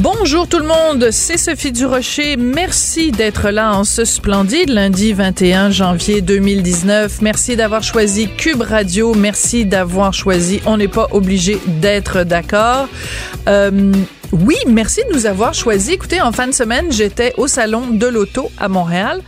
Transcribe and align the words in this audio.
Bonjour 0.00 0.46
tout 0.46 0.60
le 0.60 0.66
monde, 0.66 1.10
c'est 1.10 1.36
Sophie 1.36 1.72
Durocher. 1.72 2.36
Merci 2.36 3.10
d'être 3.10 3.50
là 3.50 3.74
en 3.74 3.82
ce 3.82 4.04
splendide 4.04 4.68
lundi 4.68 5.12
21 5.12 5.70
janvier 5.70 6.20
2019. 6.20 7.20
Merci 7.20 7.56
d'avoir 7.56 7.82
choisi 7.82 8.28
Cube 8.28 8.62
Radio. 8.62 9.12
Merci 9.16 9.66
d'avoir 9.66 10.14
choisi 10.14 10.60
On 10.66 10.76
n'est 10.76 10.86
pas 10.86 11.08
obligé 11.10 11.58
d'être 11.66 12.22
d'accord. 12.22 12.86
Euh, 13.48 13.90
oui, 14.32 14.56
merci 14.66 15.00
de 15.08 15.14
nous 15.14 15.24
avoir 15.24 15.54
choisi. 15.54 15.92
Écoutez, 15.92 16.20
en 16.20 16.32
fin 16.32 16.46
de 16.46 16.52
semaine, 16.52 16.92
j'étais 16.92 17.32
au 17.38 17.46
salon 17.46 17.86
de 17.86 18.06
l'auto 18.06 18.50
à 18.58 18.68
Montréal 18.68 19.22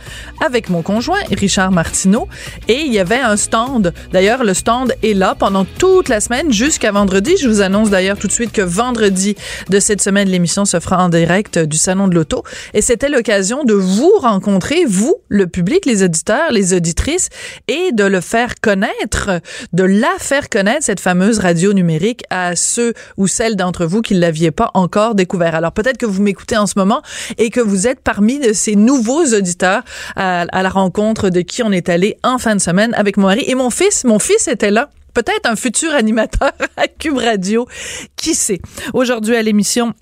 avec 0.45 0.69
mon 0.69 0.83
conjoint 0.83 1.19
Richard 1.31 1.71
Martineau 1.71 2.27
et 2.67 2.81
il 2.81 2.93
y 2.93 2.99
avait 2.99 3.19
un 3.19 3.35
stand. 3.35 3.93
D'ailleurs, 4.11 4.43
le 4.43 4.53
stand 4.53 4.93
est 5.01 5.15
là 5.15 5.33
pendant 5.37 5.65
toute 5.65 6.07
la 6.07 6.19
semaine 6.21 6.51
jusqu'à 6.51 6.91
vendredi. 6.91 7.35
Je 7.41 7.47
vous 7.47 7.61
annonce 7.61 7.89
d'ailleurs 7.89 8.17
tout 8.17 8.27
de 8.27 8.31
suite 8.31 8.51
que 8.51 8.61
vendredi 8.61 9.35
de 9.69 9.79
cette 9.79 10.03
semaine, 10.03 10.29
l'émission 10.29 10.65
se 10.65 10.79
fera 10.79 11.03
en 11.03 11.09
direct 11.09 11.57
du 11.57 11.77
salon 11.77 12.07
de 12.07 12.13
l'auto 12.13 12.43
et 12.75 12.81
c'était 12.81 13.09
l'occasion 13.09 13.63
de 13.63 13.73
vous 13.73 14.13
rencontrer, 14.19 14.85
vous, 14.85 15.15
le 15.29 15.47
public, 15.47 15.87
les 15.87 16.03
auditeurs, 16.03 16.51
les 16.51 16.75
auditrices 16.75 17.29
et 17.67 17.91
de 17.91 18.03
le 18.03 18.21
faire 18.21 18.53
connaître, 18.61 19.41
de 19.73 19.83
la 19.83 20.13
faire 20.19 20.47
connaître, 20.47 20.83
cette 20.83 20.99
fameuse 20.99 21.39
radio 21.39 21.73
numérique 21.73 22.23
à 22.29 22.55
ceux 22.55 22.93
ou 23.17 23.25
celles 23.25 23.55
d'entre 23.55 23.85
vous 23.85 24.03
qui 24.03 24.13
ne 24.13 24.19
l'aviez 24.19 24.51
pas 24.51 24.69
encore 24.75 24.90
découvert. 25.15 25.55
Alors 25.55 25.71
peut-être 25.71 25.97
que 25.97 26.05
vous 26.05 26.21
m'écoutez 26.21 26.57
en 26.57 26.67
ce 26.67 26.73
moment 26.77 27.01
et 27.37 27.49
que 27.49 27.59
vous 27.59 27.87
êtes 27.87 28.01
parmi 28.01 28.39
de 28.39 28.53
ces 28.53 28.75
nouveaux 28.75 29.25
auditeurs 29.25 29.83
à, 30.15 30.41
à 30.41 30.63
la 30.63 30.69
rencontre 30.69 31.29
de 31.29 31.41
qui 31.41 31.63
on 31.63 31.71
est 31.71 31.89
allé 31.89 32.17
en 32.23 32.37
fin 32.37 32.55
de 32.55 32.61
semaine 32.61 32.93
avec 32.95 33.17
mon 33.17 33.27
mari 33.27 33.43
et 33.47 33.55
mon 33.55 33.69
fils. 33.69 34.03
Mon 34.03 34.19
fils 34.19 34.47
était 34.47 34.71
là 34.71 34.89
peut-être 35.13 35.45
un 35.45 35.55
futur 35.55 35.93
animateur 35.93 36.51
à 36.77 36.87
Cube 36.87 37.17
Radio. 37.17 37.67
Qui 38.15 38.33
sait? 38.33 38.61
Aujourd'hui 38.93 39.35
à 39.35 39.41
l'émission, 39.41 39.93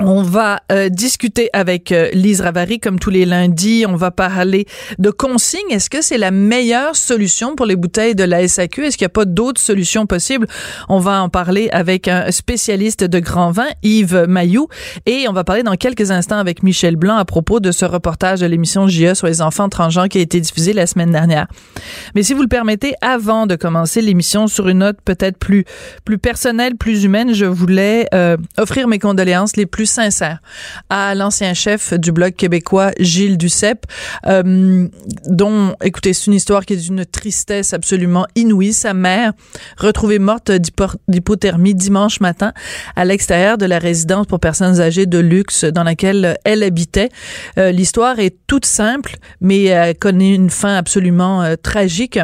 on 0.00 0.22
va 0.22 0.60
euh, 0.72 0.88
discuter 0.88 1.50
avec 1.52 1.92
euh, 1.92 2.08
Lise 2.12 2.40
Ravary 2.40 2.80
comme 2.80 2.98
tous 2.98 3.10
les 3.10 3.26
lundis. 3.26 3.84
On 3.86 3.96
va 3.96 4.10
parler 4.10 4.66
de 4.98 5.10
consignes. 5.10 5.70
Est-ce 5.70 5.90
que 5.90 6.00
c'est 6.00 6.18
la 6.18 6.30
meilleure 6.30 6.96
solution 6.96 7.54
pour 7.54 7.66
les 7.66 7.76
bouteilles 7.76 8.14
de 8.14 8.24
la 8.24 8.46
SAQ? 8.46 8.86
Est-ce 8.86 8.96
qu'il 8.96 9.04
n'y 9.04 9.10
a 9.10 9.10
pas 9.10 9.24
d'autres 9.24 9.60
solutions 9.60 10.06
possibles? 10.06 10.46
On 10.88 10.98
va 10.98 11.22
en 11.22 11.28
parler 11.28 11.68
avec 11.72 12.08
un 12.08 12.30
spécialiste 12.30 13.04
de 13.04 13.18
grand 13.18 13.50
vin, 13.50 13.68
Yves 13.82 14.24
Mayou. 14.26 14.68
Et 15.06 15.26
on 15.28 15.32
va 15.32 15.44
parler 15.44 15.62
dans 15.62 15.76
quelques 15.76 16.10
instants 16.10 16.38
avec 16.38 16.62
Michel 16.62 16.96
Blanc 16.96 17.16
à 17.16 17.24
propos 17.24 17.60
de 17.60 17.70
ce 17.70 17.84
reportage 17.84 18.40
de 18.40 18.46
l'émission 18.46 18.88
JE 18.88 19.14
sur 19.14 19.26
les 19.26 19.42
enfants 19.42 19.68
transgenres 19.68 20.08
qui 20.08 20.18
a 20.18 20.22
été 20.22 20.40
diffusé 20.40 20.72
la 20.72 20.86
semaine 20.86 21.10
dernière. 21.10 21.46
Mais 22.14 22.22
si 22.22 22.32
vous 22.32 22.42
le 22.42 22.48
permettez, 22.48 22.94
avant 23.02 23.46
de 23.46 23.54
commencer 23.54 24.00
l'émission 24.00 24.46
sur 24.46 24.68
une 24.68 24.78
note 24.78 24.98
peut-être 25.04 25.36
plus, 25.36 25.64
plus 26.04 26.18
personnelle, 26.18 26.76
plus 26.76 27.04
humaine, 27.04 27.34
je 27.34 27.44
voulais 27.44 28.06
euh, 28.14 28.36
offrir 28.56 28.88
mes 28.88 28.98
condoléances 28.98 29.56
les 29.56 29.66
plus 29.66 29.89
sincère 29.90 30.40
à 30.88 31.14
l'ancien 31.14 31.54
chef 31.54 31.92
du 31.94 32.12
Bloc 32.12 32.34
québécois, 32.34 32.92
Gilles 32.98 33.36
Duceppe, 33.36 33.86
euh, 34.26 34.88
dont, 35.26 35.74
écoutez, 35.82 36.12
c'est 36.12 36.26
une 36.26 36.34
histoire 36.34 36.64
qui 36.64 36.74
est 36.74 36.88
d'une 36.88 37.04
tristesse 37.04 37.74
absolument 37.74 38.26
inouïe. 38.34 38.72
Sa 38.72 38.94
mère, 38.94 39.32
retrouvée 39.76 40.18
morte 40.18 40.50
d'hypothermie 41.08 41.74
dimanche 41.74 42.20
matin 42.20 42.52
à 42.96 43.04
l'extérieur 43.04 43.58
de 43.58 43.66
la 43.66 43.78
résidence 43.78 44.26
pour 44.26 44.40
personnes 44.40 44.80
âgées 44.80 45.06
de 45.06 45.18
luxe 45.18 45.64
dans 45.64 45.84
laquelle 45.84 46.38
elle 46.44 46.62
habitait. 46.62 47.10
Euh, 47.58 47.72
l'histoire 47.72 48.18
est 48.18 48.36
toute 48.46 48.66
simple, 48.66 49.16
mais 49.40 49.64
elle 49.64 49.96
connaît 49.96 50.34
une 50.34 50.50
fin 50.50 50.76
absolument 50.76 51.42
euh, 51.42 51.56
tragique. 51.60 52.18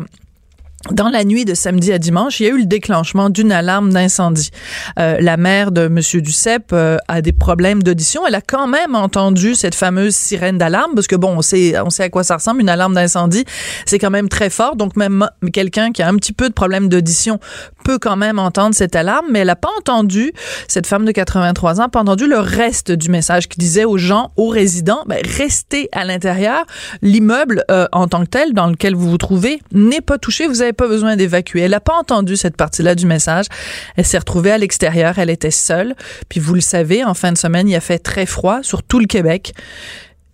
Dans 0.92 1.08
la 1.08 1.24
nuit 1.24 1.44
de 1.44 1.54
samedi 1.54 1.92
à 1.92 1.98
dimanche, 1.98 2.38
il 2.38 2.44
y 2.44 2.47
a 2.47 2.50
eu 2.50 2.58
le 2.58 2.66
déclenchement 2.66 3.28
d'une 3.28 3.50
alarme 3.50 3.92
d'incendie. 3.92 4.50
Euh, 4.98 5.16
la 5.20 5.36
mère 5.36 5.72
de 5.72 5.88
Monsieur 5.88 6.20
Duceppe 6.20 6.72
euh, 6.72 6.97
a 7.08 7.22
des 7.22 7.32
problèmes 7.32 7.82
d'audition. 7.82 8.22
Elle 8.26 8.36
a 8.36 8.41
quand 8.41 8.69
même 8.69 8.94
entendu 8.94 9.54
cette 9.54 9.75
fameuse 9.75 10.14
sirène 10.14 10.58
d'alarme 10.58 10.94
parce 10.94 11.08
que 11.08 11.16
bon, 11.16 11.36
on 11.36 11.42
sait, 11.42 11.78
on 11.80 11.91
sait 11.91 12.04
à 12.04 12.08
quoi 12.08 12.22
ça 12.22 12.36
ressemble 12.36 12.60
une 12.60 12.69
alarme 12.69 12.94
d'incendie. 12.94 13.44
C'est 13.84 13.98
quand 13.98 14.10
même 14.10 14.28
très 14.28 14.48
fort. 14.48 14.76
Donc 14.76 14.96
même 14.96 15.28
quelqu'un 15.52 15.91
qui 15.91 16.02
a 16.02 16.08
un 16.08 16.14
petit 16.14 16.32
peu 16.32 16.48
de 16.48 16.54
problème 16.54 16.88
d'audition 16.88 17.41
peut 17.86 17.98
quand 18.00 18.16
même 18.16 18.41
entendre 18.41 18.74
cette 18.74 18.97
alarme, 18.97 19.26
mais 19.30 19.38
elle 19.38 19.47
n'a 19.47 19.54
pas 19.54 19.70
entendu, 19.78 20.32
cette 20.66 20.88
femme 20.88 21.04
de 21.04 21.12
83 21.12 21.80
ans, 21.80 21.88
pas 21.88 22.00
entendu 22.00 22.26
le 22.26 22.41
reste 22.41 22.91
du 22.91 23.08
message 23.08 23.47
qui 23.47 23.58
disait 23.58 23.84
aux 23.84 23.97
gens, 23.97 24.32
aux 24.36 24.48
résidents, 24.48 25.04
ben, 25.06 25.20
restez 25.24 25.88
à 25.92 26.04
l'intérieur. 26.04 26.64
L'immeuble 27.00 27.62
euh, 27.70 27.86
en 27.92 28.08
tant 28.08 28.25
que 28.25 28.30
tel 28.30 28.54
dans 28.54 28.66
lequel 28.66 28.96
vous 28.96 29.08
vous 29.08 29.19
trouvez 29.19 29.62
n'est 29.70 30.00
pas 30.00 30.19
touché. 30.19 30.48
Vous 30.48 30.56
n'avez 30.56 30.72
pas 30.72 30.88
besoin 30.88 31.14
d'évacuer. 31.14 31.60
Elle 31.60 31.70
n'a 31.70 31.80
pas 31.80 31.94
entendu 31.94 32.36
cette 32.36 32.56
partie-là 32.56 32.96
du 32.96 33.06
message. 33.06 33.46
Elle 33.94 34.04
s'est 34.04 34.19
retrouvée 34.19 34.50
à 34.50 34.58
l'extérieur. 34.58 35.20
Elle 35.20 35.30
était 35.30 35.52
seule. 35.52 35.94
Puis 36.28 36.41
vous 36.41 36.54
le 36.54 36.60
savez, 36.60 37.04
en 37.04 37.14
fin 37.14 37.30
de 37.30 37.38
semaine, 37.38 37.69
il 37.69 37.76
a 37.76 37.80
fait 37.80 38.00
très 38.00 38.26
froid 38.26 38.64
sur 38.64 38.82
tout 38.82 38.98
le 38.98 39.06
Québec. 39.06 39.52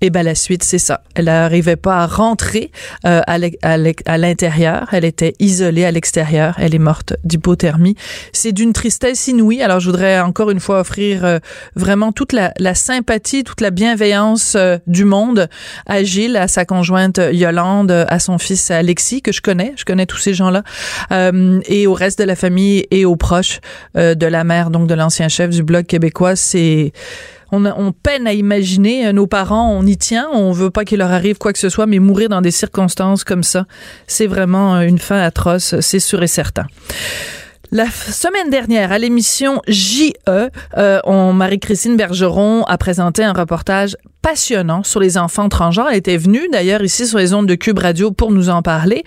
Et 0.05 0.11
ben 0.11 0.25
la 0.25 0.35
suite, 0.35 0.65
c'est 0.65 0.81
ça. 0.81 1.05
Elle 1.15 1.27
n'arrivait 1.27 1.77
pas 1.77 1.99
à 1.99 2.07
rentrer 2.09 2.73
euh, 3.07 3.21
à 3.25 4.19
l'intérieur. 4.19 4.89
Elle 4.91 5.05
était 5.05 5.35
isolée 5.39 5.85
à 5.85 5.93
l'extérieur. 5.93 6.57
Elle 6.59 6.75
est 6.75 6.81
morte 6.81 7.15
d'hypothermie. 7.23 7.95
C'est 8.33 8.51
d'une 8.51 8.73
tristesse 8.73 9.29
inouïe. 9.29 9.63
Alors 9.63 9.79
je 9.79 9.87
voudrais 9.87 10.19
encore 10.19 10.51
une 10.51 10.59
fois 10.59 10.81
offrir 10.81 11.25
euh, 11.25 11.39
vraiment 11.77 12.11
toute 12.11 12.33
la, 12.33 12.53
la, 12.59 12.75
sympathie, 12.75 13.45
toute 13.45 13.61
la 13.61 13.71
bienveillance 13.71 14.57
euh, 14.57 14.79
du 14.89 15.05
monde 15.05 15.49
à 15.87 16.03
Gilles, 16.03 16.37
à 16.37 16.49
sa 16.49 16.65
conjointe 16.65 17.21
Yolande, 17.31 17.93
à 17.93 18.19
son 18.19 18.39
fils 18.39 18.73
Alexis 18.73 19.23
que 19.23 19.31
je 19.31 19.41
connais. 19.41 19.73
Je 19.77 19.85
connais 19.85 20.07
tous 20.07 20.19
ces 20.19 20.35
gens-là 20.35 20.65
et 21.69 21.87
au 21.87 21.95
reste 21.95 22.19
de 22.19 22.25
la 22.25 22.35
famille 22.35 22.87
et 22.91 23.05
aux 23.05 23.17
proches 23.17 23.61
de 23.95 24.27
la 24.27 24.43
mère, 24.43 24.71
donc 24.71 24.89
de 24.89 24.95
l'ancien 24.95 25.29
chef 25.29 25.51
du 25.51 25.63
bloc 25.63 25.87
québécois. 25.87 26.35
C'est 26.35 26.93
on, 27.53 27.93
peine 27.93 28.27
à 28.27 28.33
imaginer 28.33 29.07
euh, 29.07 29.13
nos 29.13 29.27
parents, 29.27 29.71
on 29.71 29.87
y 29.87 29.97
tient, 29.97 30.29
on 30.33 30.53
veut 30.53 30.71
pas 30.71 30.85
qu'il 30.85 30.99
leur 30.99 31.13
arrive 31.13 31.39
quoi 31.39 31.53
que 31.53 31.59
ce 31.59 31.69
soit, 31.69 31.87
mais 31.87 31.99
mourir 31.99 32.29
dans 32.29 32.41
des 32.41 32.51
circonstances 32.51 33.25
comme 33.25 33.43
ça, 33.43 33.67
c'est 34.07 34.27
vraiment 34.27 34.77
euh, 34.77 34.81
une 34.81 34.99
fin 34.99 35.21
atroce, 35.21 35.79
c'est 35.81 36.01
sûr 36.01 36.23
et 36.23 36.27
certain. 36.27 36.67
La 37.71 37.87
semaine 37.87 38.51
dernière, 38.51 38.93
à 38.93 38.99
l'émission 38.99 39.63
JE, 39.67 40.13
euh, 40.29 41.33
Marie-Christine 41.33 41.97
Bergeron 41.97 42.65
a 42.65 42.77
présenté 42.77 43.25
un 43.25 43.33
reportage 43.33 43.97
passionnant 44.23 44.83
sur 44.83 45.01
les 45.01 45.19
enfants 45.19 45.49
transgenres. 45.49 45.89
Elle 45.91 45.99
était 45.99 46.17
venue 46.17 46.49
d'ailleurs 46.51 46.83
ici 46.83 47.07
sur 47.07 47.19
les 47.19 47.35
ondes 47.35 47.47
de 47.47 47.55
Cube 47.55 47.79
Radio 47.79 48.13
pour 48.13 48.33
nous 48.33 48.49
en 48.49 48.63
parler. 48.63 49.03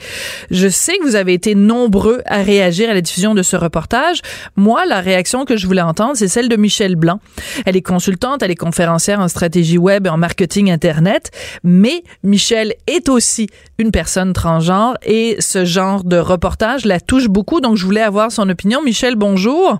Je 0.51 0.67
sais 0.67 0.97
que 0.97 1.03
vous 1.03 1.15
avez 1.15 1.33
été 1.33 1.55
nombreux 1.55 2.21
à 2.25 2.41
réagir 2.41 2.89
à 2.89 2.93
la 2.93 3.01
diffusion 3.01 3.33
de 3.33 3.41
ce 3.41 3.55
reportage. 3.55 4.21
Moi, 4.55 4.85
la 4.85 4.99
réaction 4.99 5.45
que 5.45 5.57
je 5.57 5.65
voulais 5.65 5.81
entendre, 5.81 6.11
c'est 6.15 6.27
celle 6.27 6.49
de 6.49 6.55
Michel 6.57 6.95
Blanc. 6.95 7.19
Elle 7.65 7.77
est 7.77 7.81
consultante, 7.81 8.43
elle 8.43 8.51
est 8.51 8.55
conférencière 8.55 9.19
en 9.19 9.27
stratégie 9.27 9.77
web 9.77 10.05
et 10.05 10.09
en 10.09 10.17
marketing 10.17 10.71
Internet, 10.71 11.31
mais 11.63 12.03
Michel 12.23 12.73
est 12.87 13.09
aussi 13.09 13.47
une 13.77 13.91
personne 13.91 14.33
transgenre 14.33 14.95
et 15.05 15.37
ce 15.39 15.65
genre 15.65 16.03
de 16.03 16.17
reportage 16.17 16.85
la 16.85 16.99
touche 16.99 17.27
beaucoup, 17.27 17.61
donc 17.61 17.77
je 17.77 17.85
voulais 17.85 18.01
avoir 18.01 18.31
son 18.31 18.49
opinion. 18.49 18.81
Michel, 18.83 19.15
bonjour. 19.15 19.79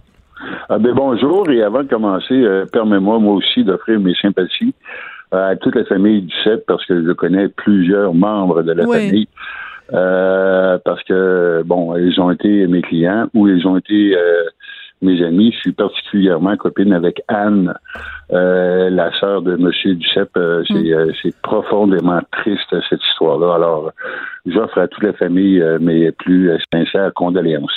Ah 0.70 0.80
ben 0.80 0.94
bonjour 0.94 1.50
et 1.50 1.62
avant 1.62 1.84
de 1.84 1.88
commencer, 1.88 2.34
euh, 2.34 2.66
permets-moi 2.66 3.20
moi 3.20 3.36
aussi 3.36 3.64
d'offrir 3.64 4.00
mes 4.00 4.16
sympathies 4.16 4.74
à 5.31 5.56
toute 5.56 5.75
la 5.75 5.86
famille 5.86 6.24
du 6.24 6.33
CEP 6.44 6.66
parce 6.68 6.86
que 6.86 7.06
je 7.06 7.12
connais 7.12 7.48
plusieurs 7.50 8.13
membres 8.13 8.62
de 8.63 8.72
la 8.72 8.86
famille. 8.86 9.27
Euh, 9.94 10.80
parce 10.83 11.04
que, 11.04 11.62
bon, 11.66 11.95
ils 11.95 12.19
ont 12.19 12.31
été 12.31 12.68
mes 12.68 12.81
clients 12.81 13.27
ou 13.33 13.48
ils 13.48 13.68
ont 13.68 13.77
été 13.77 14.18
euh, 14.18 14.44
mes 15.01 15.24
amis. 15.24 15.51
Je 15.51 15.60
suis 15.60 15.72
particulièrement 15.74 16.57
copine 16.57 16.94
avec 16.94 17.22
Anne 17.27 17.74
euh, 18.33 18.89
la 18.89 19.12
sœur 19.19 19.42
de 19.42 19.54
M. 19.54 19.69
Duceppe. 19.98 20.30
Euh, 20.38 20.63
c'est, 20.68 20.74
Mm. 20.74 20.94
euh, 20.94 21.12
c'est 21.22 21.36
profondément 21.42 22.19
triste, 22.31 22.75
cette 22.89 23.04
histoire-là. 23.12 23.56
Alors, 23.56 23.92
j'offre 24.45 24.80
à 24.80 24.88
toute 24.88 25.04
la 25.04 25.13
famille 25.13 25.62
euh, 25.62 25.77
mes 25.80 26.12
plus 26.12 26.50
euh, 26.51 26.57
sincères 26.74 27.12
condoléances. 27.16 27.72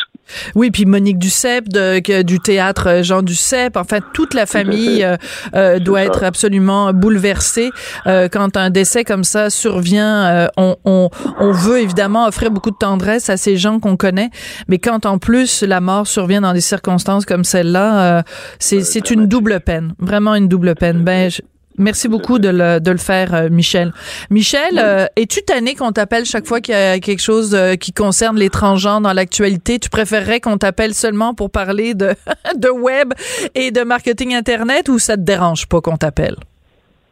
Oui, 0.55 0.71
puis 0.71 0.85
Monique 0.85 1.19
Duceppe 1.19 1.69
de, 1.71 2.23
du 2.23 2.39
théâtre 2.39 3.01
Jean 3.03 3.23
Duceppe, 3.23 3.79
enfin 3.79 4.01
toute 4.13 4.35
la 4.35 4.45
famille 4.45 5.03
euh, 5.03 5.17
euh, 5.55 5.79
doit 5.79 6.01
ça. 6.01 6.05
être 6.05 6.25
absolument 6.25 6.93
bouleversée 6.93 7.71
euh, 8.07 8.29
quand 8.31 8.59
un 8.59 8.69
décès 8.69 9.05
comme 9.05 9.25
ça 9.25 9.49
survient. 9.49 10.27
euh, 10.27 10.47
on, 10.59 10.77
on, 10.85 11.09
on 11.41 11.51
veut 11.53 11.81
évidemment 11.81 12.27
offrir 12.27 12.51
beaucoup 12.51 12.71
de 12.71 12.77
tendresse 12.77 13.31
à 13.31 13.39
ces 13.39 13.57
gens 13.57 13.81
qu'on 13.81 13.97
connaît, 13.97 14.29
mais 14.69 14.79
quand 14.79 15.07
en 15.07 15.17
plus 15.17 15.63
la 15.63 15.81
mort 15.81 16.07
survient 16.07 16.43
dans 16.43 16.53
des 16.53 16.61
circonstances 16.61 17.25
comme 17.25 17.45
celle-là, 17.45 18.19
euh, 18.19 18.23
c'est 18.59 18.83
c'est 18.83 19.11
une 19.11 19.27
double 19.29 19.61
peine, 19.61 19.95
vraiment 19.99 20.35
une 20.39 20.49
double 20.49 20.75
peine. 20.75 21.05
Ben 21.05 21.31
je- 21.31 21.43
Merci 21.81 22.09
beaucoup 22.09 22.41
de 22.41 22.49
le, 22.49 22.81
de 22.81 22.91
le 22.91 22.97
faire, 22.97 23.33
euh, 23.35 23.49
Michel. 23.51 23.93
Michel, 24.31 24.81
euh, 24.81 25.07
es-tu 25.15 25.43
tanné 25.43 25.77
qu'on 25.77 25.93
t'appelle 25.93 26.25
chaque 26.25 26.45
fois 26.45 26.61
qu'il 26.61 26.75
y 26.75 26.77
a 26.77 26.99
quelque 26.99 27.23
chose 27.23 27.55
euh, 27.55 27.77
qui 27.77 27.93
concerne 27.93 28.37
les 28.37 28.51
transgenres 28.51 29.01
dans 29.01 29.13
l'actualité? 29.13 29.79
Tu 29.79 29.89
préférerais 29.89 30.41
qu'on 30.41 30.57
t'appelle 30.59 30.93
seulement 30.93 31.35
pour 31.35 31.51
parler 31.53 31.95
de, 31.95 32.09
de 32.57 32.69
web 32.69 33.13
et 33.55 33.71
de 33.71 33.83
marketing 33.85 34.35
Internet 34.35 34.89
ou 34.89 34.99
ça 34.99 35.15
te 35.17 35.21
dérange 35.21 35.69
pas 35.69 35.81
qu'on 35.81 35.97
t'appelle? 35.97 36.35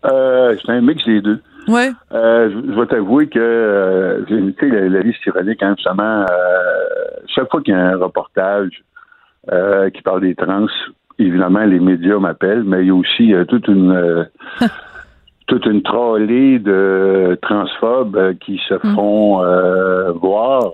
Euh, 0.05 0.57
c'est 0.61 0.73
un 0.73 0.81
mix 0.81 1.05
des 1.05 1.21
deux. 1.21 1.41
Ouais. 1.69 1.93
Euh, 2.13 2.51
je, 2.51 2.73
je 2.73 2.81
vais 2.81 2.87
t'avouer 2.87 3.29
que 3.29 3.39
euh, 3.39 4.25
j'ai- 4.29 4.53
tu 4.53 4.69
sais, 4.69 4.75
la, 4.75 4.89
la 4.89 5.01
vie 5.03 5.15
ironique, 5.27 5.63
hein, 5.63 5.75
justement, 5.77 6.27
chaque 7.33 7.49
fois 7.53 7.63
qu'il 7.63 7.73
y 7.73 7.77
a 7.77 7.81
un 7.91 7.97
reportage 7.99 8.71
qui 9.95 10.03
parle 10.03 10.23
des 10.23 10.35
trans, 10.35 10.67
évidemment, 11.19 11.65
les 11.65 11.81
médias 11.81 12.19
m'appellent, 12.19 12.65
mais 12.65 12.83
il 12.83 12.89
y 12.89 12.91
a 12.91 12.95
aussi 12.95 13.35
euh, 13.35 13.45
toute 13.45 13.69
une 13.69 13.93
euh, 13.93 14.25
toute 15.47 15.67
une 15.67 15.83
trollée 15.83 16.59
de 16.59 17.39
transphobes 17.43 18.17
euh, 18.17 18.35
qui 18.35 18.61
se 18.69 18.79
font 18.79 19.43
euh, 19.43 20.13
voir 20.13 20.73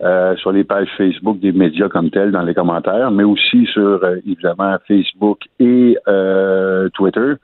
euh, 0.00 0.36
sur 0.36 0.52
les 0.52 0.64
pages 0.64 0.88
Facebook 0.96 1.38
des 1.40 1.52
médias 1.52 1.88
comme 1.88 2.10
tels 2.10 2.32
dans 2.32 2.42
les 2.42 2.54
commentaires, 2.54 3.10
mais 3.10 3.24
aussi 3.24 3.66
sur 3.72 4.04
euh, 4.04 4.16
évidemment 4.26 4.76
Facebook 4.86 5.40
et 5.58 5.96
euh, 6.08 6.88
Twitter. 6.94 7.34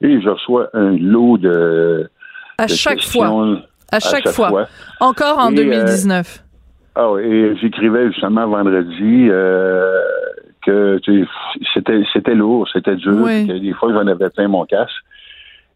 Et 0.00 0.20
je 0.20 0.28
reçois 0.28 0.68
un 0.74 0.96
lot 0.96 1.38
de 1.38 2.08
À 2.58 2.66
de 2.66 2.70
chaque 2.70 3.02
fois. 3.02 3.28
À 3.92 4.00
chaque, 4.00 4.28
fois. 4.28 4.66
Encore 5.00 5.38
en 5.38 5.50
Et, 5.52 5.60
euh, 5.60 5.64
2019. 5.64 6.42
Ah 6.96 7.12
oui, 7.12 7.22
et 7.22 7.56
j'écrivais 7.56 8.06
justement 8.08 8.46
vendredi 8.48 9.28
euh, 9.30 10.00
que 10.66 11.00
c'était 11.72 12.02
c'était 12.12 12.34
lourd, 12.34 12.68
c'était 12.72 12.96
dur, 12.96 13.14
Oui. 13.24 13.46
que 13.46 13.52
des 13.52 13.72
fois 13.72 13.92
j'en 13.92 14.06
avais 14.06 14.28
plein 14.30 14.48
mon 14.48 14.64
casse 14.64 14.90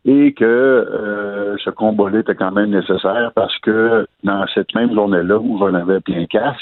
et 0.05 0.33
que 0.33 0.45
euh, 0.45 1.57
ce 1.65 1.71
combat-là 1.71 2.21
était 2.21 2.35
quand 2.35 2.51
même 2.51 2.71
nécessaire 2.71 3.33
parce 3.35 3.57
que 3.59 4.07
dans 4.25 4.45
cette 4.55 4.75
même 4.75 4.93
journée-là 4.95 5.39
où 5.39 5.59
j'en 5.59 5.75
avais 5.75 6.01
plein 6.01 6.27
casse, 6.27 6.57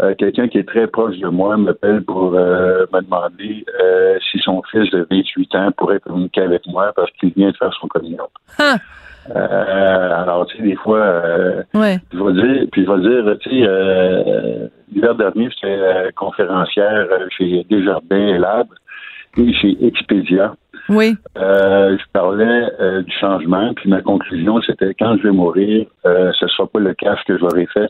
euh, 0.00 0.14
quelqu'un 0.18 0.48
qui 0.48 0.58
est 0.58 0.68
très 0.68 0.86
proche 0.88 1.16
de 1.18 1.28
moi 1.28 1.56
m'appelle 1.56 2.02
pour 2.02 2.34
euh, 2.34 2.86
me 2.92 3.00
demander 3.00 3.64
si 4.30 4.38
son 4.40 4.62
fils 4.70 4.90
de 4.90 5.06
28 5.10 5.54
ans 5.54 5.70
pourrait 5.76 6.00
communiquer 6.00 6.42
avec 6.42 6.66
moi 6.66 6.92
parce 6.96 7.10
qu'il 7.12 7.32
vient 7.34 7.50
de 7.50 7.56
faire 7.56 7.72
son 7.80 7.86
communion. 7.86 8.28
Euh, 9.34 10.22
alors, 10.22 10.46
tu 10.46 10.56
sais, 10.58 10.62
des 10.62 10.76
fois, 10.76 10.98
euh, 10.98 11.62
Ouais. 11.74 11.98
je 12.12 12.18
vais 12.18 12.32
dire, 12.32 12.66
puis 12.72 12.84
je 12.84 12.90
vais 12.90 13.22
dire, 13.22 13.38
tu 13.38 13.50
sais, 13.50 13.66
euh, 13.66 14.68
l'hiver 14.92 15.14
dernier, 15.14 15.48
j'étais 15.50 15.78
euh, 15.78 16.10
conférencière 16.14 17.06
euh, 17.10 17.26
chez 17.30 17.64
Desjardins 17.70 18.28
et 18.28 18.38
Lab 18.38 18.66
et 19.36 19.52
chez 19.54 19.76
Expedia. 19.84 20.54
Oui. 20.90 21.16
Euh, 21.38 21.96
je 21.96 22.04
parlais 22.12 22.68
euh, 22.80 23.02
du 23.02 23.12
changement, 23.12 23.72
puis 23.74 23.88
ma 23.88 24.02
conclusion, 24.02 24.60
c'était 24.60 24.92
quand 24.94 25.16
je 25.16 25.22
vais 25.22 25.30
mourir, 25.30 25.86
euh, 26.04 26.30
ce 26.38 26.44
ne 26.44 26.50
sera 26.50 26.66
pas 26.66 26.80
le 26.80 26.92
cash 26.94 27.20
que 27.26 27.38
j'aurai 27.38 27.66
fait 27.66 27.88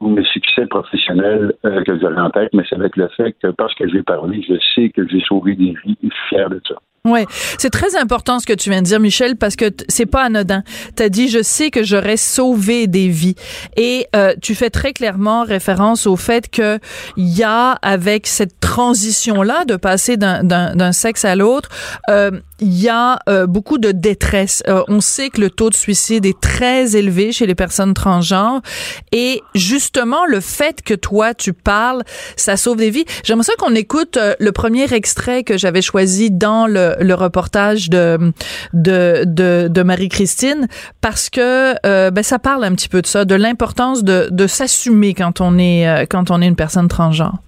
ou 0.00 0.08
mes 0.08 0.24
succès 0.24 0.66
professionnels 0.66 1.52
euh, 1.64 1.82
que 1.84 1.98
j'aurai 2.00 2.20
en 2.20 2.30
tête, 2.30 2.50
mais 2.52 2.64
c'est 2.68 2.74
avec 2.74 2.96
le 2.96 3.08
fait 3.16 3.32
que 3.40 3.48
parce 3.48 3.74
que 3.76 3.88
j'ai 3.88 4.02
parlé, 4.02 4.42
je 4.42 4.54
sais 4.74 4.88
que 4.90 5.06
j'ai 5.06 5.20
sauvé 5.20 5.54
des 5.54 5.74
vies 5.84 5.96
et 6.02 6.08
je 6.08 6.14
suis 6.14 6.28
fier 6.30 6.50
de 6.50 6.60
ça. 6.66 6.74
Ouais, 7.04 7.26
c'est 7.58 7.70
très 7.70 7.96
important 7.96 8.38
ce 8.38 8.46
que 8.46 8.52
tu 8.52 8.70
viens 8.70 8.80
de 8.80 8.86
dire, 8.86 9.00
Michel, 9.00 9.34
parce 9.34 9.56
que 9.56 9.72
c'est 9.88 10.06
pas 10.06 10.22
anodin. 10.22 10.62
T'as 10.94 11.08
dit, 11.08 11.28
je 11.28 11.42
sais 11.42 11.72
que 11.72 11.82
j'aurais 11.82 12.16
sauvé 12.16 12.86
des 12.86 13.08
vies, 13.08 13.34
et 13.76 14.06
euh, 14.14 14.36
tu 14.40 14.54
fais 14.54 14.70
très 14.70 14.92
clairement 14.92 15.42
référence 15.42 16.06
au 16.06 16.14
fait 16.14 16.48
que 16.48 16.78
il 17.16 17.36
y 17.36 17.42
a 17.42 17.72
avec 17.82 18.28
cette 18.28 18.60
transition 18.60 19.42
là 19.42 19.64
de 19.64 19.74
passer 19.74 20.16
d'un 20.16 20.92
sexe 20.92 21.24
à 21.24 21.34
l'autre, 21.34 21.70
euh, 22.08 22.30
il 22.62 22.80
y 22.80 22.88
a 22.88 23.18
euh, 23.28 23.46
beaucoup 23.48 23.78
de 23.78 23.90
détresse. 23.90 24.62
Euh, 24.68 24.84
on 24.86 25.00
sait 25.00 25.30
que 25.30 25.40
le 25.40 25.50
taux 25.50 25.68
de 25.68 25.74
suicide 25.74 26.24
est 26.24 26.40
très 26.40 26.94
élevé 26.94 27.32
chez 27.32 27.46
les 27.46 27.56
personnes 27.56 27.92
transgenres, 27.92 28.62
et 29.10 29.42
justement 29.56 30.24
le 30.26 30.40
fait 30.40 30.80
que 30.82 30.94
toi 30.94 31.34
tu 31.34 31.52
parles, 31.52 32.04
ça 32.36 32.56
sauve 32.56 32.76
des 32.76 32.90
vies. 32.90 33.04
J'aimerais 33.24 33.44
ça 33.44 33.54
qu'on 33.58 33.74
écoute 33.74 34.16
euh, 34.16 34.34
le 34.38 34.52
premier 34.52 34.92
extrait 34.94 35.42
que 35.42 35.58
j'avais 35.58 35.82
choisi 35.82 36.30
dans 36.30 36.68
le, 36.68 36.91
le 37.00 37.14
reportage 37.14 37.90
de 37.90 38.32
de 38.72 39.24
de, 39.68 39.82
Marie-Christine 39.82 40.68
parce 41.00 41.30
que 41.30 41.74
euh, 41.86 42.10
ben 42.10 42.22
ça 42.22 42.38
parle 42.38 42.64
un 42.64 42.72
petit 42.72 42.88
peu 42.88 43.02
de 43.02 43.06
ça, 43.06 43.24
de 43.24 43.34
l'importance 43.34 44.04
de 44.04 44.28
de 44.30 44.46
s'assumer 44.46 45.14
quand 45.14 45.40
on 45.40 45.58
est 45.58 45.88
euh, 45.88 46.04
quand 46.08 46.30
on 46.30 46.40
est 46.40 46.46
une 46.46 46.56
personne 46.56 46.88
transgenre. 46.88 47.38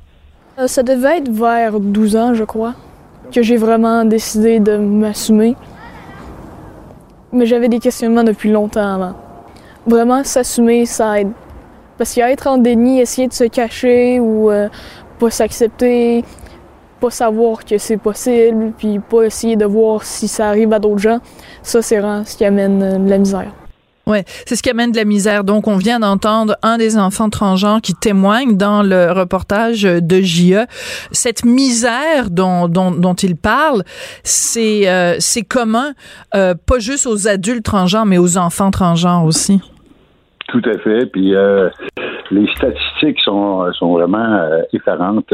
Euh, 0.59 0.67
Ça 0.67 0.83
devait 0.83 1.19
être 1.19 1.31
vers 1.31 1.81
12 1.81 2.17
ans, 2.17 2.35
je 2.35 2.45
crois, 2.45 2.75
que 3.33 3.43
j'ai 3.43 3.57
vraiment 3.57 4.05
décidé 4.05 4.61
de 4.61 4.77
m'assumer. 4.77 5.57
Mais 7.33 7.47
j'avais 7.47 7.69
des 7.69 7.81
questionnements 7.81 8.25
depuis 8.25 8.51
longtemps 8.51 8.95
avant. 8.95 9.15
Vraiment, 9.87 10.23
s'assumer, 10.23 10.87
ça 10.87 11.21
aide. 11.21 11.33
Parce 11.99 12.15
qu'être 12.15 12.47
en 12.47 12.59
déni, 12.59 13.01
essayer 13.01 13.27
de 13.27 13.33
se 13.33 13.45
cacher 13.45 14.21
ou 14.21 14.51
pas 15.19 15.31
s'accepter, 15.31 16.25
pas 17.05 17.11
savoir 17.11 17.67
que 17.67 17.77
c'est 17.77 17.99
possible, 17.99 18.73
puis 18.79 18.99
pas 18.99 19.25
essayer 19.25 19.57
de 19.57 19.67
voir 19.67 20.05
si 20.05 20.27
ça 20.27 20.49
arrive 20.49 20.73
à 20.73 20.79
d'autres 20.79 21.03
gens, 21.03 21.19
ça, 21.63 21.83
c'est 21.83 21.99
vraiment 21.99 22.25
ce 22.25 22.35
qui 22.35 22.47
amène 22.47 22.83
euh, 22.83 22.97
de 22.97 23.11
la 23.11 23.19
misère. 23.19 23.53
Ouais, 24.07 24.25
c'est 24.47 24.57
ce 24.57 24.63
qui 24.63 24.71
amène 24.71 24.91
de 24.91 24.97
la 24.97 25.05
misère. 25.05 25.45
Donc, 25.45 25.69
on 25.69 25.77
vient 25.77 26.01
d'entendre 26.01 26.57
un 26.63 26.79
des 26.79 26.97
enfants 26.97 27.29
transgenres 27.29 27.83
qui 27.83 27.93
témoigne 27.95 28.57
dans 28.57 28.83
le 28.83 29.13
reportage 29.13 29.83
de 29.83 30.21
JE. 30.23 30.65
Cette 31.13 31.45
misère 31.45 32.31
dont, 32.31 32.69
dont, 32.69 32.91
dont 32.91 33.15
il 33.15 33.37
parle, 33.37 33.83
c'est 34.23 34.89
euh, 34.89 35.17
c'est 35.19 35.43
commun, 35.43 35.93
euh, 36.35 36.55
pas 36.55 36.79
juste 36.79 37.07
aux 37.07 37.29
adultes 37.29 37.65
transgenres, 37.65 38.07
mais 38.07 38.19
aux 38.19 38.39
enfants 38.39 38.71
transgenres 38.71 39.25
aussi. 39.27 39.61
Tout 40.49 40.63
à 40.65 40.79
fait. 40.79 41.07
Puis 41.07 41.35
euh, 41.35 41.69
les 42.31 42.47
statistiques 42.55 43.21
sont, 43.21 43.71
sont 43.75 43.93
vraiment 43.93 44.37
euh, 44.37 44.63
effarantes. 44.73 45.33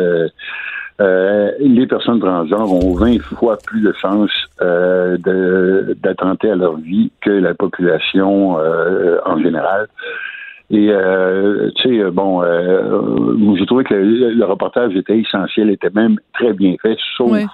Euh, 1.01 1.53
les 1.61 1.87
personnes 1.87 2.21
transgenres 2.21 2.73
ont 2.73 2.95
20 2.95 3.21
fois 3.23 3.57
plus 3.65 3.81
de 3.81 3.93
chances 3.93 4.31
euh, 4.61 5.17
d'attenter 6.03 6.51
à 6.51 6.57
leur 6.57 6.77
vie 6.77 7.11
que 7.23 7.31
la 7.31 7.55
population 7.55 8.59
euh, 8.59 9.19
en 9.25 9.39
général. 9.39 9.89
Et 10.71 10.89
euh, 10.91 11.71
tu 11.77 11.99
sais, 12.01 12.11
bon, 12.11 12.43
euh, 12.43 13.57
j'ai 13.59 13.67
trouvé 13.67 13.85
que 13.85 13.95
le, 13.95 14.31
le 14.31 14.45
reportage 14.45 14.95
était 14.95 15.19
essentiel, 15.19 15.71
était 15.71 15.91
même 15.95 16.17
très 16.35 16.53
bien 16.53 16.75
fait, 16.83 16.97
sauf 17.17 17.33
Ouais. 17.33 17.47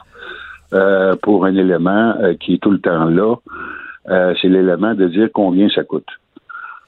pour 1.23 1.45
un 1.47 1.55
élément 1.55 2.15
qui 2.41 2.55
est 2.55 2.59
tout 2.59 2.73
le 2.73 2.81
temps 2.81 3.05
là, 3.07 3.37
c'est 4.43 4.49
l'élément 4.49 4.95
de 4.95 5.07
dire 5.07 5.29
combien 5.33 5.69
ça 5.69 5.85
coûte. 5.85 6.09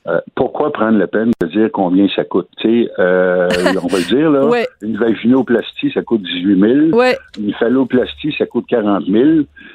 Euh, 0.09 0.21
pourquoi 0.35 0.73
prendre 0.73 0.97
la 0.99 1.07
peine 1.07 1.33
de 1.41 1.47
dire 1.49 1.69
combien 1.73 2.07
ça 2.17 2.25
coûte? 2.25 2.49
Euh, 2.65 3.49
on 3.83 3.87
va 3.89 3.99
le 3.99 4.07
dire, 4.09 4.31
là, 4.31 4.47
Ouais. 4.49 4.67
une 4.81 4.97
vaginoplastie, 4.97 5.91
ça 5.93 6.03
coûte 6.03 6.23
18 6.23 6.61
000. 6.61 6.97
Ouais, 6.99 7.17
Une 7.39 7.53
phalloplastie, 7.55 8.35
ça 8.39 8.47
coûte 8.47 8.65
40 8.69 9.05
000. 9.07 9.25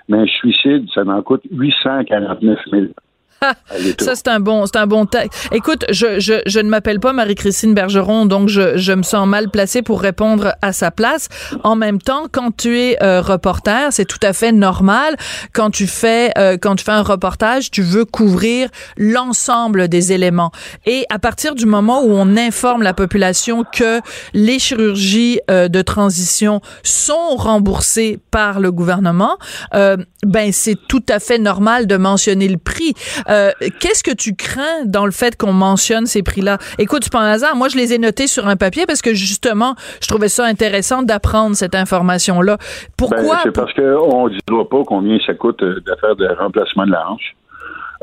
Mais 0.10 0.18
un 0.18 0.26
suicide, 0.26 0.88
ça 0.94 1.02
en 1.06 1.22
coûte 1.22 1.44
849 1.52 2.60
000. 2.72 2.86
Ça 4.00 4.16
c'est 4.16 4.28
un 4.28 4.40
bon, 4.40 4.66
c'est 4.66 4.78
un 4.78 4.88
bon 4.88 5.06
texte. 5.06 5.50
Écoute, 5.52 5.86
je, 5.90 6.20
je, 6.20 6.42
je 6.46 6.60
ne 6.60 6.70
m'appelle 6.70 7.00
pas 7.00 7.14
Marie-Christine 7.14 7.74
Bergeron, 7.74 8.26
donc 8.26 8.50
je, 8.50 8.78
je 8.78 8.94
me 8.94 9.04
sens 9.04 9.28
mal 9.28 9.50
placée 9.50 9.82
pour 9.82 10.02
répondre 10.02 10.54
à 10.62 10.74
sa 10.74 10.92
place. 10.92 11.30
En 11.64 11.76
même 11.76 12.02
temps, 12.02 12.28
quand 12.32 12.56
tu 12.56 12.80
es 12.80 12.98
euh, 13.04 13.22
reporter, 13.22 13.92
c'est 13.92 14.06
tout 14.06 14.20
à 14.22 14.34
fait 14.34 14.52
normal. 14.52 15.16
Quand 15.54 15.70
tu 15.70 15.88
fais, 15.88 16.32
euh, 16.38 16.58
quand 16.60 16.76
tu 16.76 16.84
fais 16.84 16.92
un 16.92 17.02
reportage, 17.04 17.72
tu 17.72 17.82
veux 17.82 18.06
couvrir 18.06 18.70
l'ensemble 18.98 19.88
des 19.88 20.14
éléments. 20.14 20.52
Et 20.86 21.06
à 21.10 21.20
partir 21.20 21.56
du 21.56 21.66
moment 21.66 22.04
où 22.04 22.12
on 22.12 22.38
informe 22.38 22.84
la 22.84 22.94
population 22.94 23.64
que 23.64 24.00
les 24.34 24.60
chirurgies 24.60 25.40
euh, 25.50 25.68
de 25.68 25.82
transition 25.82 26.62
sont 26.84 27.36
remboursées 27.36 28.20
par 28.32 28.60
le 28.60 28.72
gouvernement, 28.72 29.38
euh, 29.74 29.98
ben 30.26 30.52
c'est 30.52 30.78
tout 30.88 31.04
à 31.10 31.20
fait 31.20 31.38
normal 31.38 31.88
de 31.88 31.98
mentionner 31.98 32.48
le 32.48 32.58
prix. 32.58 32.94
Euh, 33.34 33.52
qu'est-ce 33.80 34.04
que 34.04 34.14
tu 34.14 34.36
crains 34.36 34.86
dans 34.86 35.06
le 35.06 35.12
fait 35.12 35.36
qu'on 35.36 35.54
mentionne 35.54 36.06
ces 36.06 36.24
prix-là? 36.24 36.58
Écoute, 36.78 37.10
pas 37.10 37.20
un 37.20 37.32
hasard. 37.32 37.56
Moi, 37.56 37.68
je 37.68 37.78
les 37.78 37.94
ai 37.94 37.98
notés 37.98 38.28
sur 38.28 38.48
un 38.48 38.56
papier 38.56 38.86
parce 38.86 39.02
que 39.02 39.14
justement, 39.14 39.76
je 40.02 40.08
trouvais 40.08 40.30
ça 40.30 40.46
intéressant 40.46 41.04
d'apprendre 41.04 41.56
cette 41.56 41.76
information-là. 41.76 42.58
Pourquoi? 42.98 43.20
Ben, 43.20 43.40
c'est 43.44 43.52
parce 43.52 43.74
qu'on 43.74 44.30
ne 44.30 44.38
dira 44.48 44.70
pas 44.70 44.84
combien 44.86 45.18
ça 45.26 45.34
coûte 45.34 45.64
euh, 45.64 45.80
de 45.82 46.40
remplacement 46.40 46.86
de 46.86 46.92
la 46.92 47.10
hanche. 47.10 47.36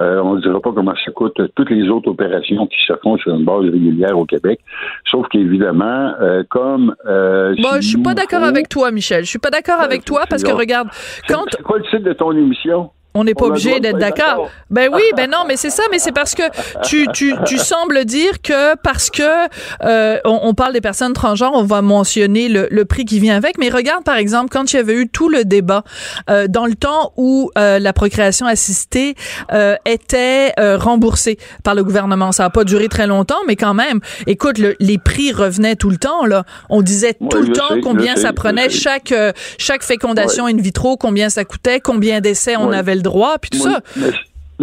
Euh, 0.01 0.23
on 0.23 0.37
ne 0.37 0.41
dira 0.41 0.61
pas 0.61 0.73
comment 0.73 0.95
ça 1.05 1.13
coûte 1.13 1.39
toutes 1.55 1.71
les 1.71 1.89
autres 1.91 2.09
opérations 2.09 2.67
qui 2.67 2.79
se 2.87 2.95
font 3.03 3.19
sur 3.19 3.35
une 3.35 3.45
base 3.45 3.65
régulière 3.65 4.19
au 4.19 4.25
Québec. 4.25 4.61
Sauf 5.05 5.27
qu'évidemment, 5.29 6.15
euh, 6.21 6.43
comme... 6.49 6.95
Euh, 7.07 7.55
bon, 7.63 7.77
je 7.77 7.87
suis 7.87 8.03
pas 8.03 8.15
d'accord 8.15 8.43
avec 8.43 8.69
toi, 8.71 8.91
Michel. 8.91 9.25
Je 9.25 9.29
suis 9.29 9.39
pas 9.39 9.51
d'accord 9.51 9.81
avec 9.81 10.05
toi 10.05 10.23
parce 10.29 10.43
que 10.43 10.53
regarde, 10.53 10.89
quand... 11.29 11.45
C'est 11.51 11.63
quoi 11.63 11.79
le 11.79 11.85
titre 11.85 12.05
de 12.05 12.15
ton 12.15 12.33
émission? 12.33 12.91
On 13.15 13.25
n'est 13.25 13.35
pas 13.35 13.47
obligé 13.47 13.81
d'être 13.81 13.99
d'accord. 13.99 14.51
Ben 14.71 14.89
oui, 14.93 15.03
ben 15.17 15.29
non, 15.29 15.45
mais 15.47 15.57
c'est 15.57 15.71
ça, 15.71 15.83
mais 15.91 15.99
c'est 15.99 16.13
parce 16.13 16.35
que 16.35 16.43
tu, 16.85 17.07
tu, 17.13 17.35
tu 17.45 17.59
sembles 17.71 18.05
dire 18.05 18.41
que 18.43 18.77
parce 18.77 19.11
que 19.11 19.49
euh, 19.83 20.19
on, 20.25 20.55
parle 20.55 20.73
des 20.73 20.81
personnes 20.81 21.13
transgenres, 21.13 21.53
on 21.55 21.65
va 21.65 21.83
mentionner 21.83 22.49
le, 22.49 22.69
le, 22.71 22.85
prix 22.85 23.05
qui 23.05 23.19
vient 23.19 23.37
avec. 23.37 23.59
Mais 23.59 23.69
regarde 23.69 24.05
par 24.05 24.17
exemple 24.17 24.49
quand 24.51 24.73
il 24.73 24.77
y 24.77 24.79
avait 24.79 24.95
eu 24.95 25.09
tout 25.09 25.29
le 25.29 25.45
débat 25.45 25.83
euh, 26.29 26.47
dans 26.49 26.67
le 26.67 26.75
temps 26.75 27.13
où 27.17 27.51
euh, 27.59 27.79
la 27.79 27.93
procréation 27.93 28.47
assistée 28.47 29.15
euh, 29.53 29.77
était 29.87 30.53
euh, 30.59 30.77
remboursée 30.77 31.39
par 31.65 31.75
le 31.75 31.85
gouvernement. 31.85 32.33
Ça 32.33 32.45
a 32.45 32.51
pas 32.51 32.65
duré 32.65 32.89
très 32.89 33.07
longtemps, 33.07 33.41
mais 33.47 33.57
quand 33.57 33.75
même. 33.75 34.01
Écoute, 34.27 34.59
le, 34.59 34.77
les 34.81 34.99
prix 34.99 35.33
revenaient 35.33 35.77
tout 35.77 35.91
le 35.91 35.97
temps 35.97 36.27
là. 36.27 36.45
On 36.69 36.83
disait 36.83 37.15
tout 37.15 37.41
le 37.41 37.53
temps 37.53 37.81
combien 37.83 38.17
ça 38.17 38.33
prenait 38.33 38.71
chaque 38.71 39.13
euh, 39.13 39.33
chaque 39.59 39.83
fécondation 39.83 40.47
in 40.47 40.57
vitro, 40.57 40.97
combien 40.97 41.29
ça 41.29 41.45
coûtait, 41.45 41.81
combien 41.81 42.21
d'essais 42.21 42.57
on 42.57 42.73
avait 42.73 42.95
droit, 43.01 43.39
puis 43.39 43.51
tout 43.51 43.59
ça. 43.59 43.81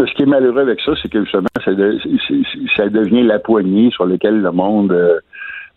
ce 0.06 0.13
qui 0.13 0.24
est 0.24 0.27
malheureux 0.27 0.62
avec 0.62 0.79
ça, 0.82 0.94
c'est 1.01 1.10
que 1.10 1.24
justement, 1.24 1.48
ça, 1.63 1.72
devient 1.74 3.24
la 3.24 3.39
poignée 3.39 3.89
sur 3.91 4.06
laquelle 4.06 4.41
le 4.41 4.51
monde 4.51 4.91
euh, 4.91 5.20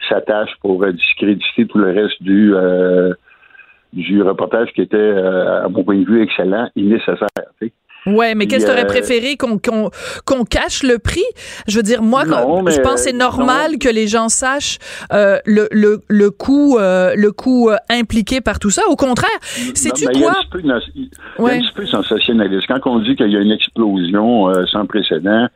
s'attache 0.08 0.50
pour 0.60 0.82
euh, 0.82 0.92
discréditer 0.92 1.66
tout 1.66 1.78
le 1.78 1.90
reste 1.90 2.22
du, 2.22 2.54
euh, 2.54 3.14
du 3.92 4.22
reportage 4.22 4.68
qui 4.74 4.82
était, 4.82 5.12
à 5.16 5.68
mon 5.68 5.82
point 5.84 5.98
de 5.98 6.04
vue, 6.04 6.22
excellent 6.22 6.68
et 6.76 6.82
nécessaire. 6.82 7.29
Ouais, 8.06 8.34
mais 8.34 8.46
qu'est-ce 8.46 8.66
que 8.66 8.70
tu 8.70 8.76
aurais 8.76 8.86
préféré 8.86 9.36
qu'on 9.36 9.58
qu'on 9.58 10.44
cache 10.44 10.82
le 10.82 10.98
prix? 10.98 11.24
Je 11.68 11.76
veux 11.76 11.82
dire, 11.82 12.02
moi, 12.02 12.24
je 12.24 12.80
pense 12.80 13.00
c'est 13.00 13.12
normal 13.12 13.78
que 13.78 13.88
les 13.88 14.06
gens 14.06 14.28
sachent 14.28 14.78
euh, 15.12 15.38
le, 15.44 15.68
le, 15.70 16.00
le 16.08 16.30
coût 16.30 16.78
euh, 16.78 17.14
le 17.16 17.32
coût 17.32 17.70
euh, 17.70 17.76
impliqué 17.90 18.40
par 18.40 18.58
tout 18.58 18.70
ça. 18.70 18.82
Au 18.88 18.96
contraire, 18.96 19.30
sais-tu 19.42 20.04
quoi? 20.06 20.32
Il 20.54 20.66
y 20.66 20.70
a 20.70 20.74
un 20.74 20.80
petit 20.80 21.72
peu, 21.74 21.86
sensationnaliste 21.86 22.66
quand 22.68 22.80
on 22.86 23.00
dit 23.00 23.16
qu'il 23.16 23.30
y 23.30 23.36
a 23.36 23.40
une 23.40 23.52
explosion 23.52 24.52
sans 24.66 24.86
précédent. 24.86 25.48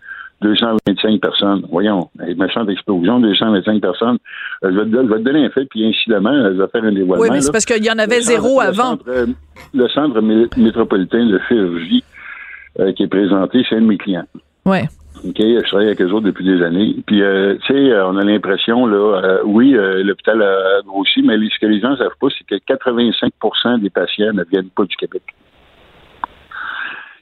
225 0.43 1.21
personnes. 1.21 1.63
Voyons, 1.71 2.11
une 2.27 2.37
méchante 2.37 2.69
explosion, 2.69 3.19
225 3.21 3.81
personnes. 3.81 4.19
je, 4.63 4.69
vais 4.69 4.85
te, 4.85 5.19
donner 5.23 5.47
un 5.47 5.51
fait, 5.51 5.65
puis 5.65 5.87
incidemment, 5.87 6.35
je 6.35 6.61
vais 6.61 6.69
faire 6.69 6.85
un 6.85 6.93
dévoilement. 6.93 7.23
Oui, 7.23 7.29
mais 7.33 7.41
c'est 7.41 7.53
parce 7.53 7.65
qu'il 7.65 7.83
y 7.83 7.91
en 7.91 7.99
avait 7.99 8.21
zéro 8.21 8.61
avant. 8.61 8.99
le 9.07 9.89
centre 9.89 10.21
métropolitain 10.21 11.27
de 11.27 11.41
chirurgie 11.49 12.05
euh, 12.81 12.93
qui 12.93 13.04
est 13.04 13.09
présenté, 13.09 13.64
c'est 13.69 13.76
un 13.76 13.81
de 13.81 13.87
mes 13.87 13.99
clients. 13.99 14.26
Ouais. 14.64 14.85
OK, 15.25 15.37
je 15.38 15.66
travaille 15.66 15.87
avec 15.87 16.02
eux 16.02 16.11
autres 16.11 16.26
depuis 16.26 16.45
des 16.45 16.62
années. 16.62 16.97
Puis, 17.07 17.23
euh, 17.23 17.57
tu 17.64 17.73
sais, 17.73 17.90
euh, 17.93 18.07
on 18.09 18.16
a 18.16 18.25
l'impression, 18.25 18.87
là, 18.87 19.40
oui, 19.45 19.71
l'hôpital 19.73 20.43
a 20.43 20.83
grossi, 20.85 21.23
mais 21.23 21.37
ce 21.37 21.59
que 21.61 21.66
les 21.66 21.81
gens 21.81 21.90
ne 21.90 21.97
savent 21.97 22.16
pas, 22.21 22.28
c'est 22.37 22.45
que 22.45 22.57
85% 22.73 23.81
des 23.81 23.90
patients 23.90 24.33
ne 24.33 24.45
viennent 24.45 24.71
pas 24.71 24.85
du 24.85 24.97
Québec. 24.97 25.23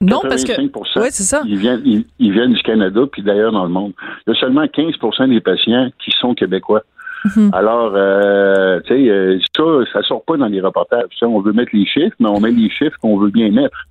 Non, 0.01 0.21
parce 0.23 0.43
que. 0.43 0.53
Oui, 0.61 1.09
c'est 1.11 1.23
ça. 1.23 1.43
Ils 1.47 1.59
viennent, 1.59 2.05
ils, 2.19 2.33
viennent 2.33 2.53
du 2.53 2.63
Canada, 2.63 3.03
puis 3.11 3.23
d'ailleurs 3.23 3.53
dans 3.53 3.63
le 3.63 3.71
monde. 3.71 3.93
Il 4.27 4.33
y 4.33 4.37
a 4.37 4.41
seulement 4.41 4.65
15% 4.65 5.29
des 5.29 5.41
patients 5.41 5.91
qui 6.03 6.11
sont 6.19 6.35
québécois. 6.35 6.83
Mhm. 7.25 7.51
Alors, 7.53 7.93
euh, 7.95 8.81
tu 8.87 9.09
sais, 9.09 9.39
ça, 9.57 9.63
ça 9.93 10.03
sort 10.03 10.25
pas 10.25 10.37
dans 10.37 10.47
les 10.47 10.61
reportages. 10.61 11.05
on 11.23 11.41
veut 11.41 11.53
mettre 11.53 11.71
les 11.73 11.87
chiffres, 11.87 12.17
mais 12.19 12.29
on 12.29 12.41
met 12.41 12.51
les 12.51 12.69
chiffres 12.69 12.97
qu'on 13.01 13.17
veut 13.17 13.31
bien 13.31 13.51
mettre. 13.51 13.87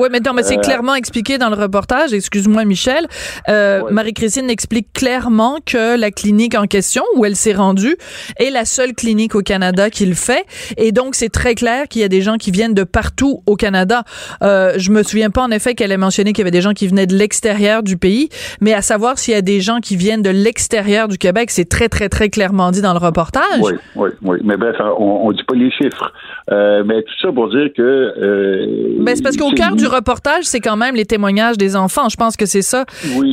Oui, 0.00 0.08
mais 0.10 0.20
non, 0.20 0.32
mais 0.32 0.42
c'est 0.42 0.56
euh, 0.56 0.62
clairement 0.62 0.94
expliqué 0.94 1.36
dans 1.36 1.50
le 1.50 1.56
reportage. 1.56 2.14
Excuse-moi, 2.14 2.64
Michel. 2.64 3.06
Euh, 3.50 3.82
Marie-Christine 3.90 4.48
explique 4.48 4.94
clairement 4.94 5.58
que 5.66 5.98
la 5.98 6.10
clinique 6.10 6.54
en 6.54 6.66
question 6.66 7.02
où 7.16 7.26
elle 7.26 7.36
s'est 7.36 7.52
rendue 7.52 7.96
est 8.38 8.48
la 8.48 8.64
seule 8.64 8.94
clinique 8.94 9.34
au 9.34 9.42
Canada 9.42 9.90
qui 9.90 10.06
le 10.06 10.14
fait. 10.14 10.46
Et 10.78 10.92
donc, 10.92 11.14
c'est 11.14 11.28
très 11.28 11.54
clair 11.54 11.86
qu'il 11.86 12.00
y 12.00 12.04
a 12.04 12.08
des 12.08 12.22
gens 12.22 12.38
qui 12.38 12.50
viennent 12.50 12.72
de 12.72 12.84
partout 12.84 13.42
au 13.44 13.56
Canada. 13.56 14.04
Euh, 14.42 14.72
je 14.78 14.90
me 14.90 15.02
souviens 15.02 15.28
pas, 15.28 15.42
en 15.42 15.50
effet, 15.50 15.74
qu'elle 15.74 15.92
ait 15.92 15.98
mentionné 15.98 16.32
qu'il 16.32 16.38
y 16.38 16.44
avait 16.44 16.50
des 16.50 16.62
gens 16.62 16.72
qui 16.72 16.86
venaient 16.88 17.06
de 17.06 17.16
l'extérieur 17.16 17.82
du 17.82 17.98
pays. 17.98 18.30
Mais 18.62 18.72
à 18.72 18.80
savoir 18.80 19.18
s'il 19.18 19.34
y 19.34 19.36
a 19.36 19.42
des 19.42 19.60
gens 19.60 19.80
qui 19.80 19.96
viennent 19.96 20.22
de 20.22 20.30
l'extérieur 20.30 21.08
du 21.08 21.18
Québec, 21.18 21.50
c'est 21.50 21.68
très, 21.68 21.90
très, 21.90 22.08
très 22.08 22.30
clairement 22.30 22.70
dit 22.70 22.80
dans 22.80 22.94
le 22.94 22.98
reportage. 22.98 23.60
Oui, 23.60 23.72
oui, 23.96 24.08
oui. 24.22 24.38
Mais 24.44 24.56
bref, 24.56 24.76
on, 24.80 25.26
on 25.26 25.32
dit 25.32 25.44
pas 25.44 25.56
les 25.56 25.70
chiffres. 25.72 26.10
Euh, 26.50 26.82
mais 26.86 27.02
tout 27.02 27.14
ça 27.20 27.32
pour 27.32 27.50
dire 27.50 27.68
que... 27.76 27.82
Euh, 27.82 28.96
ben, 29.00 29.14
c'est 29.14 29.22
parce 29.22 29.36
qu'au 29.36 29.49
cœur 29.54 29.76
du 29.76 29.86
reportage, 29.86 30.44
c'est 30.44 30.60
quand 30.60 30.76
même 30.76 30.94
les 30.94 31.04
témoignages 31.04 31.58
des 31.58 31.76
enfants. 31.76 32.08
Je 32.08 32.16
pense 32.16 32.36
que 32.36 32.46
c'est 32.46 32.62
ça 32.62 32.84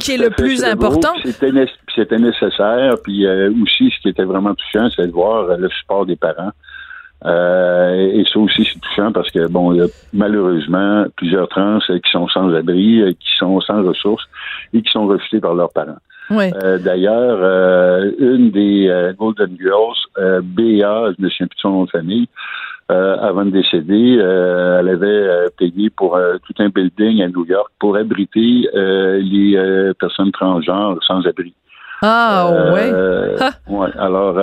qui 0.01 0.13
est 0.13 0.17
le 0.17 0.29
plus 0.29 0.63
important. 0.63 1.13
C'était 1.24 2.17
nécessaire. 2.19 2.95
Puis 3.03 3.25
euh, 3.25 3.51
aussi, 3.63 3.91
ce 3.95 4.01
qui 4.01 4.09
était 4.09 4.24
vraiment 4.24 4.53
touchant, 4.53 4.89
c'est 4.95 5.07
de 5.07 5.12
voir 5.12 5.50
euh, 5.50 5.57
le 5.57 5.69
support 5.69 6.05
des 6.05 6.15
parents. 6.15 6.51
Euh, 7.25 8.12
et 8.13 8.24
ça 8.31 8.39
aussi, 8.39 8.67
c'est 8.71 8.79
touchant 8.79 9.12
parce 9.12 9.31
que, 9.31 9.47
bon, 9.47 9.74
il 9.74 9.79
y 9.79 9.81
a 9.81 9.88
malheureusement 10.13 11.05
plusieurs 11.15 11.47
trans 11.50 11.79
qui 11.79 12.12
sont 12.12 12.27
sans 12.27 12.53
abri, 12.53 13.01
qui 13.19 13.38
sont 13.39 13.59
sans 13.62 13.83
ressources 13.83 14.24
et 14.74 14.81
qui 14.83 14.91
sont 14.91 15.07
refusés 15.07 15.39
par 15.39 15.55
leurs 15.55 15.71
parents. 15.71 15.97
D'ailleurs, 16.29 17.39
une 18.19 18.51
des 18.51 19.13
Golden 19.17 19.57
Girls, 19.59 20.43
Béa, 20.43 21.12
je 21.17 21.24
me 21.24 21.29
souviens 21.29 21.47
plus 21.47 21.55
de 21.55 21.62
son 21.62 21.69
nom 21.71 21.86
de 21.86 21.89
famille, 21.89 22.27
euh, 22.89 23.17
avant 23.20 23.44
de 23.44 23.50
décéder, 23.50 24.17
euh, 24.17 24.79
elle 24.79 24.88
avait 24.88 25.06
euh, 25.06 25.48
payé 25.58 25.89
pour 25.89 26.17
tout 26.46 26.53
un 26.60 26.70
building 26.70 27.22
à 27.22 27.27
New 27.27 27.46
York 27.46 27.70
pour 27.79 27.98
abriter 27.98 28.70
les 28.74 29.94
personnes 30.00 30.32
transgenres 30.32 30.98
sans 31.06 31.25
abri. 31.25 31.53
Ah 32.01 32.51
ouais. 32.74 32.94
ouais. 33.75 33.89
Alors 33.98 34.36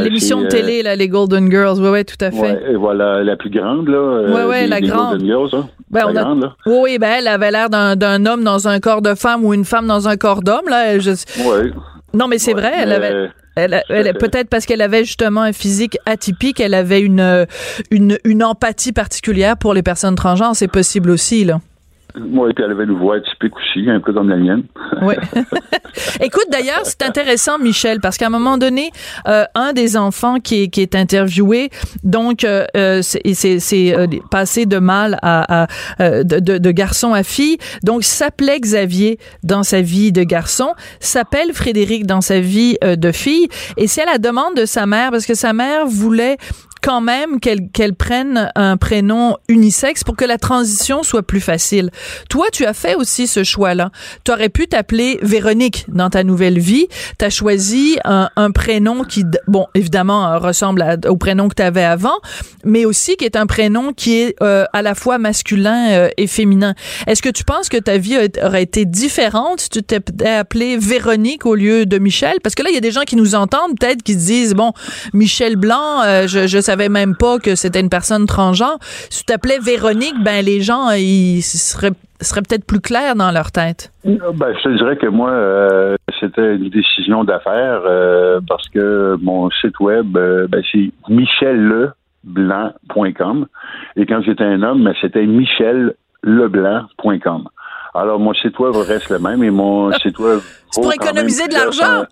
l'émission 0.00 0.40
de 0.40 0.46
télé 0.46 0.82
là, 0.82 0.96
les 0.96 1.08
Golden 1.08 1.50
Girls, 1.50 1.78
ouais 1.80 1.90
ouais, 1.90 2.04
tout 2.04 2.16
à 2.20 2.30
fait. 2.30 2.40
Ouais, 2.40 2.62
et 2.70 2.74
voilà 2.74 3.22
la 3.22 3.36
plus 3.36 3.50
grande 3.50 3.88
là. 3.88 4.22
ouais 4.22 4.44
ouais, 4.46 4.66
la 4.66 4.80
grande. 4.80 5.18
Golden 5.18 5.26
Girls, 5.26 5.50
hein? 5.52 5.68
ben, 5.90 6.10
la 6.10 6.22
grande, 6.22 6.42
là. 6.42 6.56
Oui, 6.64 6.98
ben 6.98 7.16
elle 7.18 7.28
avait 7.28 7.50
l'air 7.50 7.68
d'un 7.70 8.26
homme 8.26 8.42
dans 8.42 8.66
un 8.66 8.80
corps 8.80 9.02
de 9.02 9.14
femme 9.14 9.44
ou 9.44 9.52
une 9.54 9.64
femme 9.64 9.86
dans 9.86 10.08
un 10.08 10.16
corps 10.16 10.42
d'homme 10.42 10.68
là. 10.68 10.98
Je... 10.98 11.10
Ouais. 11.10 11.70
Non 12.14 12.28
mais 12.28 12.38
c'est 12.38 12.52
vrai, 12.52 12.72
elle 12.76 12.92
avait. 12.92 13.28
Elle, 13.56 13.82
elle 13.88 14.12
peut-être 14.18 14.50
parce 14.50 14.66
qu'elle 14.66 14.82
avait 14.82 15.04
justement 15.04 15.40
un 15.40 15.54
physique 15.54 15.96
atypique, 16.04 16.60
elle 16.60 16.74
avait 16.74 17.00
une, 17.00 17.46
une, 17.90 18.18
une 18.24 18.44
empathie 18.44 18.92
particulière 18.92 19.56
pour 19.56 19.72
les 19.72 19.82
personnes 19.82 20.14
transgenres. 20.14 20.54
C'est 20.54 20.68
possible 20.68 21.08
aussi, 21.10 21.44
là. 21.44 21.60
Puis 22.16 22.64
elle 22.64 22.70
avait 22.70 22.84
une 22.84 22.98
voix 22.98 23.20
typique 23.20 23.54
aussi, 23.56 23.88
un 23.90 24.00
peu 24.00 24.12
comme 24.12 24.28
la 24.28 24.36
mienne. 24.36 24.62
oui. 25.02 25.14
Écoute, 26.20 26.46
d'ailleurs, 26.50 26.80
c'est 26.84 27.02
intéressant, 27.02 27.58
Michel, 27.58 28.00
parce 28.00 28.16
qu'à 28.16 28.26
un 28.26 28.30
moment 28.30 28.58
donné, 28.58 28.90
euh, 29.28 29.44
un 29.54 29.72
des 29.72 29.96
enfants 29.96 30.40
qui 30.40 30.62
est, 30.62 30.68
qui 30.68 30.80
est 30.80 30.94
interviewé, 30.94 31.70
donc 32.04 32.44
euh, 32.44 32.64
euh 32.76 33.00
c'est 33.02 33.94
euh, 33.94 34.06
passé 34.30 34.66
de 34.66 34.78
mal 34.78 35.18
à, 35.22 35.62
à 35.62 35.66
euh, 36.00 36.22
de, 36.22 36.38
de, 36.38 36.58
de, 36.58 36.70
garçon 36.70 37.12
à 37.12 37.22
fille, 37.22 37.58
donc 37.82 38.04
s'appelait 38.04 38.60
Xavier 38.60 39.18
dans 39.42 39.62
sa 39.62 39.80
vie 39.80 40.12
de 40.12 40.22
garçon, 40.22 40.74
s'appelle 41.00 41.52
Frédéric 41.52 42.06
dans 42.06 42.20
sa 42.20 42.40
vie 42.40 42.76
de 42.82 43.12
fille, 43.12 43.48
et 43.76 43.86
c'est 43.86 44.02
à 44.02 44.06
la 44.06 44.18
demande 44.18 44.54
de 44.56 44.64
sa 44.64 44.86
mère, 44.86 45.10
parce 45.10 45.26
que 45.26 45.34
sa 45.34 45.52
mère 45.52 45.86
voulait 45.86 46.36
quand 46.86 47.00
même 47.00 47.40
qu'elle 47.40 47.68
qu'elle 47.72 47.96
prenne 47.96 48.52
un 48.54 48.76
prénom 48.76 49.38
unisexe 49.48 50.04
pour 50.04 50.14
que 50.14 50.24
la 50.24 50.38
transition 50.38 51.02
soit 51.02 51.24
plus 51.24 51.40
facile. 51.40 51.90
Toi, 52.30 52.46
tu 52.52 52.64
as 52.64 52.74
fait 52.74 52.94
aussi 52.94 53.26
ce 53.26 53.42
choix-là. 53.42 53.90
Tu 54.24 54.30
aurais 54.30 54.50
pu 54.50 54.68
t'appeler 54.68 55.18
Véronique 55.20 55.84
dans 55.88 56.10
ta 56.10 56.22
nouvelle 56.22 56.60
vie. 56.60 56.86
Tu 57.18 57.24
as 57.24 57.30
choisi 57.30 57.98
un, 58.04 58.30
un, 58.36 58.52
prénom 58.52 59.02
qui, 59.02 59.24
bon, 59.48 59.66
évidemment, 59.74 60.28
euh, 60.28 60.38
ressemble 60.38 61.00
au 61.08 61.16
prénom 61.16 61.48
que 61.48 61.56
tu 61.56 61.62
avais 61.62 61.82
avant, 61.82 62.18
mais 62.62 62.84
aussi 62.84 63.16
qui 63.16 63.24
est 63.24 63.34
un 63.34 63.46
prénom 63.46 63.92
qui 63.92 64.20
est 64.20 64.36
euh, 64.40 64.64
à 64.72 64.80
la 64.80 64.94
fois 64.94 65.18
masculin 65.18 65.88
euh, 65.90 66.08
et 66.16 66.28
féminin. 66.28 66.76
Est-ce 67.08 67.20
que 67.20 67.30
tu 67.30 67.42
penses 67.42 67.68
que 67.68 67.78
ta 67.78 67.98
vie 67.98 68.16
aurait 68.44 68.62
été 68.62 68.84
différente 68.84 69.58
si 69.58 69.70
tu 69.70 69.82
t'étais 69.82 70.28
appelé 70.28 70.76
Véronique 70.76 71.46
au 71.46 71.56
lieu 71.56 71.84
de 71.84 71.98
Michel? 71.98 72.36
Parce 72.44 72.54
que 72.54 72.62
là, 72.62 72.68
il 72.70 72.74
y 72.74 72.78
a 72.78 72.80
des 72.80 72.92
gens 72.92 73.02
qui 73.04 73.16
nous 73.16 73.34
entendent 73.34 73.76
peut-être 73.76 74.04
qui 74.04 74.12
se 74.12 74.26
disent, 74.26 74.54
bon, 74.54 74.72
Michel 75.12 75.56
Blanc, 75.56 76.26
je, 76.28 76.46
je 76.46 76.60
savais 76.60 76.75
même 76.76 77.16
pas 77.16 77.38
que 77.38 77.54
c'était 77.54 77.80
une 77.80 77.90
personne 77.90 78.26
transgenre. 78.26 78.78
Si 79.10 79.20
tu 79.20 79.26
t'appelais 79.26 79.58
Véronique, 79.58 80.22
ben 80.22 80.44
les 80.44 80.60
gens 80.60 80.90
ils 80.90 81.42
seraient 81.42 81.92
seraient 82.20 82.42
peut-être 82.42 82.64
plus 82.64 82.80
clairs 82.80 83.14
dans 83.14 83.30
leur 83.30 83.52
tête. 83.52 83.92
Ben, 84.04 84.54
je 84.56 84.62
te 84.62 84.68
dirais 84.76 84.96
que 84.96 85.06
moi, 85.06 85.30
euh, 85.30 85.94
c'était 86.20 86.56
une 86.56 86.70
décision 86.70 87.22
d'affaires 87.24 87.82
euh, 87.86 88.40
parce 88.46 88.68
que 88.68 89.16
mon 89.20 89.50
site 89.50 89.80
web, 89.80 90.16
euh, 90.16 90.46
ben, 90.48 90.62
c'est 90.72 90.92
michelleblanc.com. 91.08 93.46
Et 93.96 94.06
quand 94.06 94.22
j'étais 94.22 94.44
un 94.44 94.62
homme, 94.62 94.84
ben, 94.84 94.94
c'était 95.00 95.26
michelleblanc.com. 95.26 97.48
Alors, 97.94 98.20
mon 98.20 98.34
site 98.34 98.58
web 98.58 98.76
reste 98.76 99.08
le 99.10 99.18
même 99.18 99.42
et 99.42 99.50
mon 99.50 99.90
site 99.92 100.18
web. 100.18 100.40
C'est 100.70 100.82
pour 100.82 100.92
économiser 100.92 101.48
de 101.48 101.54
l'argent. 101.54 102.04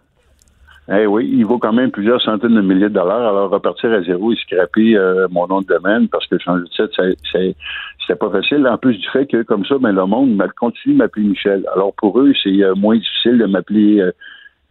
Eh 0.93 1.07
oui, 1.07 1.31
il 1.33 1.47
vaut 1.47 1.59
quand 1.59 1.73
même 1.73 1.91
plusieurs 1.91 2.21
centaines 2.21 2.55
de 2.55 2.61
milliers 2.61 2.91
de 2.91 2.95
dollars. 2.95 3.27
Alors, 3.27 3.51
repartir 3.51 3.91
à 3.91 4.03
zéro 4.03 4.33
et 4.33 4.37
scraper 4.37 4.97
euh, 4.97 5.27
mon 5.31 5.47
nom 5.47 5.63
de 5.63 5.67
domaine 5.67 6.09
parce 6.09 6.27
que 6.27 6.39
changer 6.39 6.65
de 6.65 6.69
site, 6.69 7.01
c'était 7.33 8.19
pas 8.19 8.31
facile. 8.31 8.67
En 8.69 8.77
plus 8.77 8.99
du 8.99 9.09
fait 9.09 9.27
que, 9.27 9.43
comme 9.43 9.65
ça, 9.65 9.77
ben, 9.79 9.93
le 9.93 10.05
monde 10.05 10.43
continue 10.59 10.95
de 10.95 10.99
m'appeler 10.99 11.27
Michel. 11.27 11.65
Alors, 11.75 11.95
pour 11.95 12.21
eux, 12.21 12.33
c'est 12.43 12.63
euh, 12.63 12.75
moins 12.75 12.97
difficile 12.97 13.39
de 13.39 13.47
m'appeler 13.47 14.01
euh, 14.01 14.13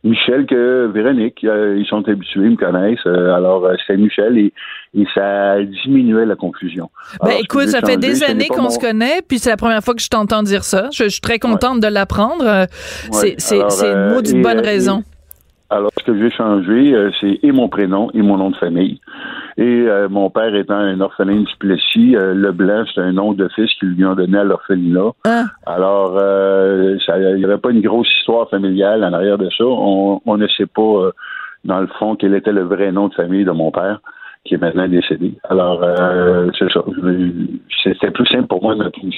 Michel 0.04 0.46
que 0.46 0.86
Véronique. 0.94 1.42
ils 1.42 1.86
sont 1.90 2.08
habitués, 2.08 2.42
ils 2.44 2.52
me 2.52 2.58
connaissent. 2.58 3.08
alors, 3.08 3.68
c'est 3.88 3.98
Michel 3.98 4.38
et, 4.38 4.54
ça 5.16 5.64
diminuait 5.64 6.26
la 6.26 6.36
confusion. 6.36 6.92
Ben, 7.24 7.38
écoute, 7.42 7.70
ça 7.70 7.82
fait 7.82 7.98
des 7.98 8.22
années 8.24 8.50
qu'on 8.50 8.70
se 8.70 8.78
connaît, 8.78 9.22
puis 9.28 9.40
c'est 9.40 9.50
la 9.50 9.58
première 9.58 9.82
fois 9.82 9.96
que 9.96 10.02
je 10.02 10.10
t'entends 10.10 10.44
dire 10.44 10.64
ça. 10.64 10.90
Je, 10.94 11.08
suis 11.08 11.22
très 11.22 11.40
contente 11.40 11.80
de 11.80 11.88
l'apprendre. 11.88 12.68
C'est 13.12 13.36
une 13.56 14.10
maudite 14.14 14.42
bonne 14.44 14.60
raison. 14.60 15.04
Alors, 15.74 15.90
ce 15.98 16.04
que 16.04 16.16
j'ai 16.16 16.30
changé, 16.30 16.94
euh, 16.94 17.10
c'est 17.20 17.40
et 17.42 17.52
mon 17.52 17.68
prénom 17.68 18.12
et 18.14 18.22
mon 18.22 18.38
nom 18.38 18.52
de 18.52 18.56
famille. 18.58 19.02
Et 19.58 19.64
euh, 19.64 20.08
mon 20.08 20.30
père 20.30 20.54
étant 20.54 20.76
un 20.76 21.02
orphelin 21.02 21.42
du 21.42 21.56
Plessis, 21.58 22.16
euh, 22.16 22.36
Leblanc, 22.36 22.84
c'est 22.94 23.02
un 23.02 23.14
nom 23.14 23.34
de 23.34 23.48
fils 23.56 23.74
qu'ils 23.80 23.90
lui 23.90 24.06
ont 24.06 24.14
donné 24.14 24.38
à 24.38 24.44
l'orphelinat. 24.44 25.14
Ah. 25.26 25.46
Alors, 25.66 26.22
il 26.22 27.36
n'y 27.38 27.46
avait 27.46 27.58
pas 27.58 27.72
une 27.72 27.82
grosse 27.82 28.08
histoire 28.20 28.48
familiale 28.52 29.04
en 29.04 29.14
arrière 29.14 29.40
de 29.40 29.50
ça. 29.50 29.66
On, 29.66 30.38
ne 30.38 30.48
sait 30.48 30.68
pas, 30.68 31.10
dans 31.66 31.80
le 31.80 31.88
fond, 31.98 32.16
quel 32.18 32.36
était 32.36 32.52
le 32.52 32.66
vrai 32.66 32.92
nom 32.92 33.08
de 33.08 33.16
famille 33.16 33.44
de 33.44 33.52
mon 33.52 33.72
père 33.72 34.00
qui 34.46 34.54
est 34.54 34.58
maintenant 34.58 34.88
décédé. 34.88 35.34
Alors, 35.50 35.84
c'est 36.60 36.72
ça. 36.72 36.82
C'était 37.84 38.12
plus 38.12 38.28
simple 38.28 38.48
pour 38.48 38.62
moi 38.62 38.76
de 38.76 38.80
m'appeler 38.84 39.10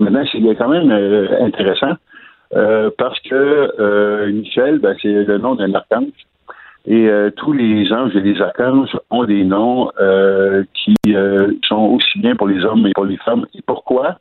Maintenant, 0.00 0.24
c'est 0.32 0.40
quand 0.56 0.68
même 0.68 0.90
intéressant 1.40 1.94
euh, 2.54 2.90
parce 2.98 3.18
que 3.20 3.34
euh, 3.34 4.30
Michel, 4.32 4.78
ben, 4.78 4.94
c'est 5.00 5.08
le 5.08 5.38
nom 5.38 5.54
d'un 5.54 5.74
archange. 5.74 6.12
Et 6.84 7.08
euh, 7.08 7.30
tous 7.30 7.52
les 7.52 7.92
anges 7.92 8.14
et 8.16 8.20
les 8.20 8.40
archanges 8.40 8.96
ont 9.10 9.24
des 9.24 9.44
noms 9.44 9.90
qui 10.74 10.96
sont 11.68 11.76
aussi 11.76 12.18
bien 12.18 12.34
pour 12.34 12.48
les 12.48 12.64
hommes 12.64 12.86
et 12.86 12.92
pour 12.94 13.04
les 13.04 13.18
femmes. 13.18 13.46
Et 13.54 13.62
pourquoi? 13.62 14.18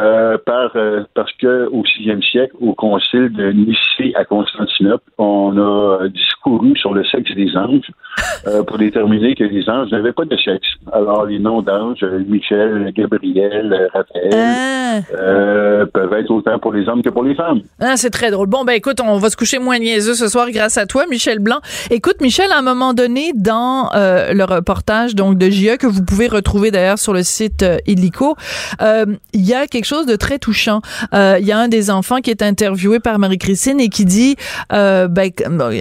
Euh, 0.00 0.38
par, 0.46 0.70
euh, 0.76 1.02
parce 1.14 1.32
que 1.40 1.68
au 1.70 1.84
sixième 1.84 2.22
siècle, 2.22 2.54
au 2.60 2.74
concile 2.74 3.30
de 3.32 3.52
Nicée 3.52 4.14
à 4.14 4.24
Constantinople, 4.24 5.04
on 5.18 5.56
a 5.58 6.08
discouru 6.08 6.74
sur 6.76 6.94
le 6.94 7.04
sexe 7.04 7.34
des 7.34 7.54
anges 7.56 7.90
euh, 8.46 8.62
pour 8.62 8.78
déterminer 8.78 9.34
que 9.34 9.44
les 9.44 9.68
anges 9.68 9.90
n'avaient 9.90 10.12
pas 10.12 10.24
de 10.24 10.36
sexe. 10.36 10.66
Alors, 10.92 11.26
les 11.26 11.38
noms 11.38 11.62
d'anges, 11.62 12.04
Michel, 12.26 12.92
Gabriel, 12.94 13.90
Raphaël, 13.92 15.02
ah. 15.12 15.86
peuvent 15.92 16.12
être 16.14 16.30
autant 16.30 16.58
pour 16.58 16.72
les 16.72 16.88
hommes 16.88 17.02
que 17.02 17.10
pour 17.10 17.24
les 17.24 17.34
femmes. 17.34 17.60
Ah, 17.80 17.96
c'est 17.96 18.10
très 18.10 18.30
drôle. 18.30 18.48
Bon, 18.48 18.64
ben 18.64 18.72
écoute, 18.72 19.00
on 19.04 19.18
va 19.18 19.30
se 19.30 19.36
coucher 19.36 19.58
moins 19.58 19.78
niaiseux 19.78 20.14
ce 20.14 20.28
soir 20.28 20.50
grâce 20.50 20.78
à 20.78 20.86
toi, 20.86 21.04
Michel 21.08 21.38
Blanc. 21.38 21.60
Écoute, 21.90 22.20
Michel, 22.20 22.50
à 22.50 22.58
un 22.58 22.62
moment 22.62 22.94
donné, 22.94 23.32
dans 23.34 23.90
le 23.94 24.44
reportage 24.44 25.14
donc 25.14 25.38
de 25.38 25.50
JE, 25.50 25.76
que 25.76 25.86
vous 25.86 26.04
pouvez 26.04 26.28
retrouver 26.28 26.70
d'ailleurs 26.70 26.98
sur 26.98 27.12
le 27.12 27.22
site 27.22 27.64
Illico, 27.86 28.36
il 28.80 29.18
y 29.34 29.54
a 29.54 29.66
quelque 29.66 29.81
chose 29.86 30.06
de 30.06 30.16
très 30.16 30.38
touchant. 30.38 30.80
Euh, 31.14 31.38
il 31.40 31.46
y 31.46 31.52
a 31.52 31.58
un 31.58 31.68
des 31.68 31.90
enfants 31.90 32.20
qui 32.20 32.30
est 32.30 32.42
interviewé 32.42 33.00
par 33.00 33.18
Marie-Christine 33.18 33.80
et 33.80 33.88
qui 33.88 34.04
dit, 34.04 34.36
euh, 34.72 35.08
ben, 35.08 35.30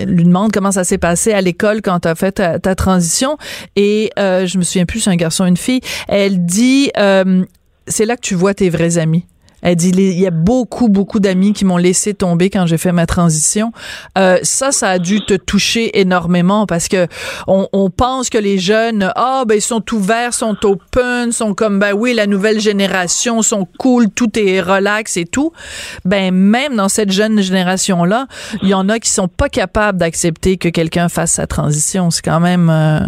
lui 0.05 0.23
demande 0.23 0.51
comment 0.51 0.71
ça 0.71 0.83
s'est 0.83 0.97
passé 0.97 1.33
à 1.33 1.41
l'école 1.41 1.81
quand 1.81 2.01
tu 2.01 2.07
as 2.07 2.15
fait 2.15 2.31
ta, 2.31 2.75
transition. 2.75 3.37
Et 3.75 4.11
euh, 4.17 4.45
je 4.45 4.57
me 4.57 4.63
souviens 4.63 4.85
plus, 4.85 5.01
c'est 5.01 5.09
un 5.09 5.15
garçon, 5.15 5.45
une 5.45 5.57
fille. 5.57 5.81
Elle 6.07 6.45
dit, 6.45 6.91
euh, 6.97 7.43
c'est 7.87 8.05
là 8.05 8.15
que 8.15 8.21
tu 8.21 8.35
vois 8.35 8.53
tes 8.53 8.69
vrais 8.69 8.97
amis. 8.97 9.25
Elle 9.61 9.75
dit 9.75 9.89
il 9.89 10.19
y 10.19 10.27
a 10.27 10.31
beaucoup 10.31 10.89
beaucoup 10.89 11.19
d'amis 11.19 11.53
qui 11.53 11.65
m'ont 11.65 11.77
laissé 11.77 12.13
tomber 12.13 12.49
quand 12.49 12.65
j'ai 12.65 12.77
fait 12.77 12.91
ma 12.91 13.05
transition. 13.05 13.71
Euh, 14.17 14.37
ça, 14.43 14.71
ça 14.71 14.89
a 14.89 14.99
dû 14.99 15.21
te 15.21 15.33
toucher 15.33 15.99
énormément 15.99 16.65
parce 16.65 16.87
que 16.87 17.07
on, 17.47 17.67
on 17.73 17.89
pense 17.89 18.29
que 18.29 18.37
les 18.37 18.57
jeunes, 18.57 19.11
ah 19.15 19.43
ben 19.47 19.55
ils 19.55 19.61
sont 19.61 19.83
ouverts, 19.93 20.33
sont 20.33 20.57
open, 20.63 21.31
sont 21.31 21.53
comme 21.53 21.79
ben 21.79 21.93
oui 21.93 22.13
la 22.13 22.27
nouvelle 22.27 22.59
génération, 22.59 23.41
sont 23.41 23.67
cool, 23.77 24.09
tout 24.09 24.37
est 24.37 24.61
relax 24.61 25.17
et 25.17 25.25
tout. 25.25 25.51
Ben 26.05 26.33
même 26.33 26.75
dans 26.75 26.89
cette 26.89 27.11
jeune 27.11 27.41
génération 27.41 28.03
là, 28.03 28.27
il 28.63 28.69
y 28.69 28.73
en 28.73 28.89
a 28.89 28.99
qui 28.99 29.09
sont 29.09 29.27
pas 29.27 29.49
capables 29.49 29.97
d'accepter 29.97 30.57
que 30.57 30.69
quelqu'un 30.69 31.09
fasse 31.09 31.33
sa 31.33 31.47
transition. 31.47 32.09
C'est 32.09 32.23
quand 32.23 32.39
même 32.39 32.69
euh, 32.69 32.99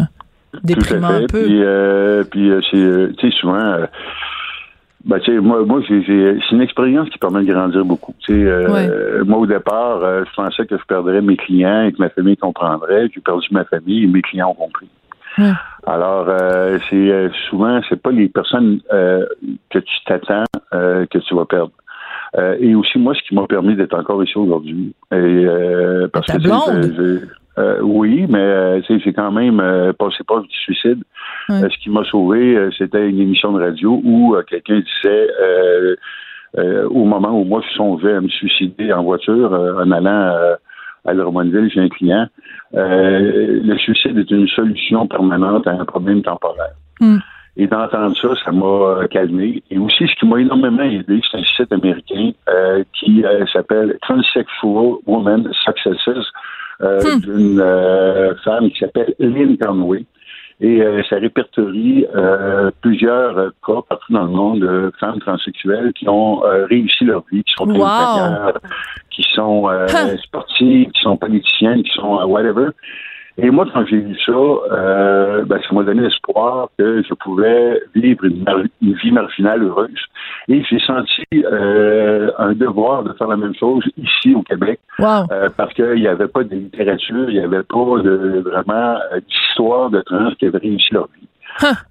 déprimant 0.62 1.08
un 1.08 1.26
peu. 1.26 1.44
Puis, 1.44 1.62
euh, 1.62 2.24
puis 2.24 2.50
euh, 2.50 2.60
c'est, 2.70 3.16
tu 3.16 3.30
sais 3.30 3.36
souvent 3.40 3.76
ben, 5.04 5.18
tu 5.20 5.32
sais, 5.32 5.38
moi, 5.38 5.64
moi 5.64 5.80
j'ai, 5.86 6.02
c'est 6.06 6.50
une 6.50 6.62
expérience 6.62 7.10
qui 7.10 7.18
permet 7.18 7.44
de 7.44 7.52
grandir 7.52 7.84
beaucoup. 7.84 8.14
Tu 8.20 8.32
sais, 8.32 8.42
euh, 8.46 9.22
moi, 9.24 9.38
au 9.38 9.46
départ, 9.46 10.02
euh, 10.02 10.24
je 10.26 10.34
pensais 10.34 10.66
que 10.66 10.78
je 10.78 10.84
perdrais 10.84 11.20
mes 11.20 11.36
clients 11.36 11.84
et 11.84 11.92
que 11.92 11.98
ma 11.98 12.08
famille 12.08 12.38
comprendrait. 12.38 13.08
J'ai 13.14 13.20
perdu 13.20 13.46
ma 13.50 13.64
famille 13.64 14.04
et 14.04 14.06
mes 14.06 14.22
clients 14.22 14.50
ont 14.50 14.54
compris. 14.54 14.88
Alors, 15.86 16.26
euh, 16.28 16.78
c'est 16.88 17.28
souvent, 17.50 17.80
c'est 17.88 18.00
pas 18.00 18.12
les 18.12 18.28
personnes 18.28 18.80
que 18.90 19.78
tu 19.78 20.04
t'attends 20.06 20.44
que 20.72 21.18
tu 21.18 21.34
vas 21.34 21.44
perdre. 21.44 21.72
et 22.58 22.74
aussi, 22.74 22.98
moi, 22.98 23.14
ce 23.14 23.22
qui 23.28 23.34
m'a 23.34 23.46
permis 23.46 23.76
d'être 23.76 23.98
encore 23.98 24.22
ici 24.24 24.38
aujourd'hui. 24.38 24.94
Et, 25.12 25.46
parce 26.12 26.26
que 26.28 27.20
euh, 27.58 27.80
oui, 27.82 28.26
mais 28.28 28.38
euh, 28.38 28.80
j'ai 28.88 29.12
quand 29.12 29.30
même 29.30 29.60
euh, 29.60 29.92
passé 29.92 30.24
proche 30.26 30.48
du 30.48 30.56
suicide. 30.56 31.02
ce 31.48 31.78
qui 31.78 31.90
m'a 31.90 32.04
sauvé, 32.04 32.68
c'était 32.76 33.08
une 33.08 33.20
émission 33.20 33.52
de 33.52 33.62
radio 33.62 34.00
où 34.04 34.36
quelqu'un 34.48 34.80
disait 34.80 35.28
au 36.88 37.04
moment 37.04 37.38
où 37.38 37.44
moi 37.44 37.62
je 37.68 37.74
songeais 37.74 38.14
à 38.14 38.20
me 38.20 38.28
suicider 38.28 38.92
en 38.92 39.02
voiture 39.02 39.52
en 39.52 39.90
allant 39.90 40.56
à 41.04 41.12
l'Hormonville 41.12 41.70
j'ai 41.72 41.80
un 41.80 41.88
client, 41.88 42.26
le 42.72 43.76
suicide 43.76 44.18
est 44.18 44.30
une 44.30 44.48
solution 44.48 45.06
permanente 45.06 45.66
à 45.66 45.72
un 45.72 45.84
problème 45.84 46.22
temporaire. 46.22 46.74
Hmm. 47.00 47.18
Et 47.56 47.68
d'entendre 47.68 48.16
ça, 48.16 48.28
ça 48.44 48.50
m'a 48.50 49.06
calmé. 49.08 49.62
Et 49.70 49.78
aussi, 49.78 50.08
ce 50.08 50.14
qui 50.16 50.26
m'a 50.26 50.40
énormément 50.40 50.82
aidé, 50.82 51.20
c'est 51.30 51.38
un 51.38 51.44
site 51.44 51.72
américain 51.72 52.32
qui 52.94 53.24
s'appelle 53.52 53.96
Transsexual 54.02 54.94
Women 55.06 55.52
Successes 55.64 56.08
euh, 56.08 56.22
hmm. 56.80 57.20
d'une 57.20 57.60
euh, 57.60 58.34
femme 58.44 58.70
qui 58.70 58.78
s'appelle 58.78 59.14
Lynn 59.18 59.56
Conway. 59.58 60.04
Et 60.60 60.82
euh, 60.82 61.02
ça 61.10 61.16
répertorie 61.16 62.06
plusieurs 62.80 63.52
cas 63.66 63.82
partout 63.88 64.12
dans 64.12 64.24
le 64.24 64.30
monde 64.30 64.60
de 64.60 64.92
femmes 65.00 65.18
transsexuelles 65.18 65.92
qui 65.94 66.08
ont 66.08 66.42
réussi 66.70 67.04
leur 67.04 67.24
vie, 67.30 67.42
qui 67.42 67.52
sont 67.54 67.68
wow. 67.68 68.52
qui 69.10 69.24
sont 69.34 69.68
sportives, 70.22 70.90
qui 70.90 71.02
sont 71.02 71.16
politiciennes, 71.16 71.82
qui 71.82 71.92
sont 71.92 72.22
whatever. 72.26 72.68
Et 73.36 73.50
moi, 73.50 73.66
quand 73.72 73.84
j'ai 73.86 73.98
vu 73.98 74.16
ça, 74.24 74.32
euh, 74.32 75.44
ben, 75.44 75.60
ça 75.60 75.74
m'a 75.74 75.82
donné 75.82 76.02
l'espoir 76.02 76.68
que 76.78 77.02
je 77.02 77.14
pouvais 77.14 77.82
vivre 77.94 78.24
une, 78.24 78.44
vie 78.80 79.10
marginale 79.10 79.64
heureuse. 79.64 79.90
Et 80.48 80.62
j'ai 80.64 80.78
senti 80.80 81.24
euh, 81.34 82.30
un 82.38 82.52
devoir 82.52 83.02
de 83.02 83.12
faire 83.14 83.28
la 83.28 83.36
même 83.36 83.54
chose 83.54 83.82
ici 83.96 84.34
au 84.34 84.42
Québec, 84.42 84.78
euh, 85.00 85.48
parce 85.56 85.72
qu'il 85.72 85.94
n'y 85.94 86.06
avait 86.06 86.28
pas 86.28 86.44
de 86.44 86.54
littérature, 86.54 87.30
il 87.30 87.38
n'y 87.38 87.44
avait 87.44 87.62
pas 87.62 88.02
de 88.02 88.42
vraiment 88.44 88.98
d'histoire 89.26 89.90
de 89.90 90.02
trans 90.02 90.32
qui 90.38 90.46
avaient 90.46 90.58
réussi 90.58 90.92
leur 90.92 91.08
vie. 91.14 91.26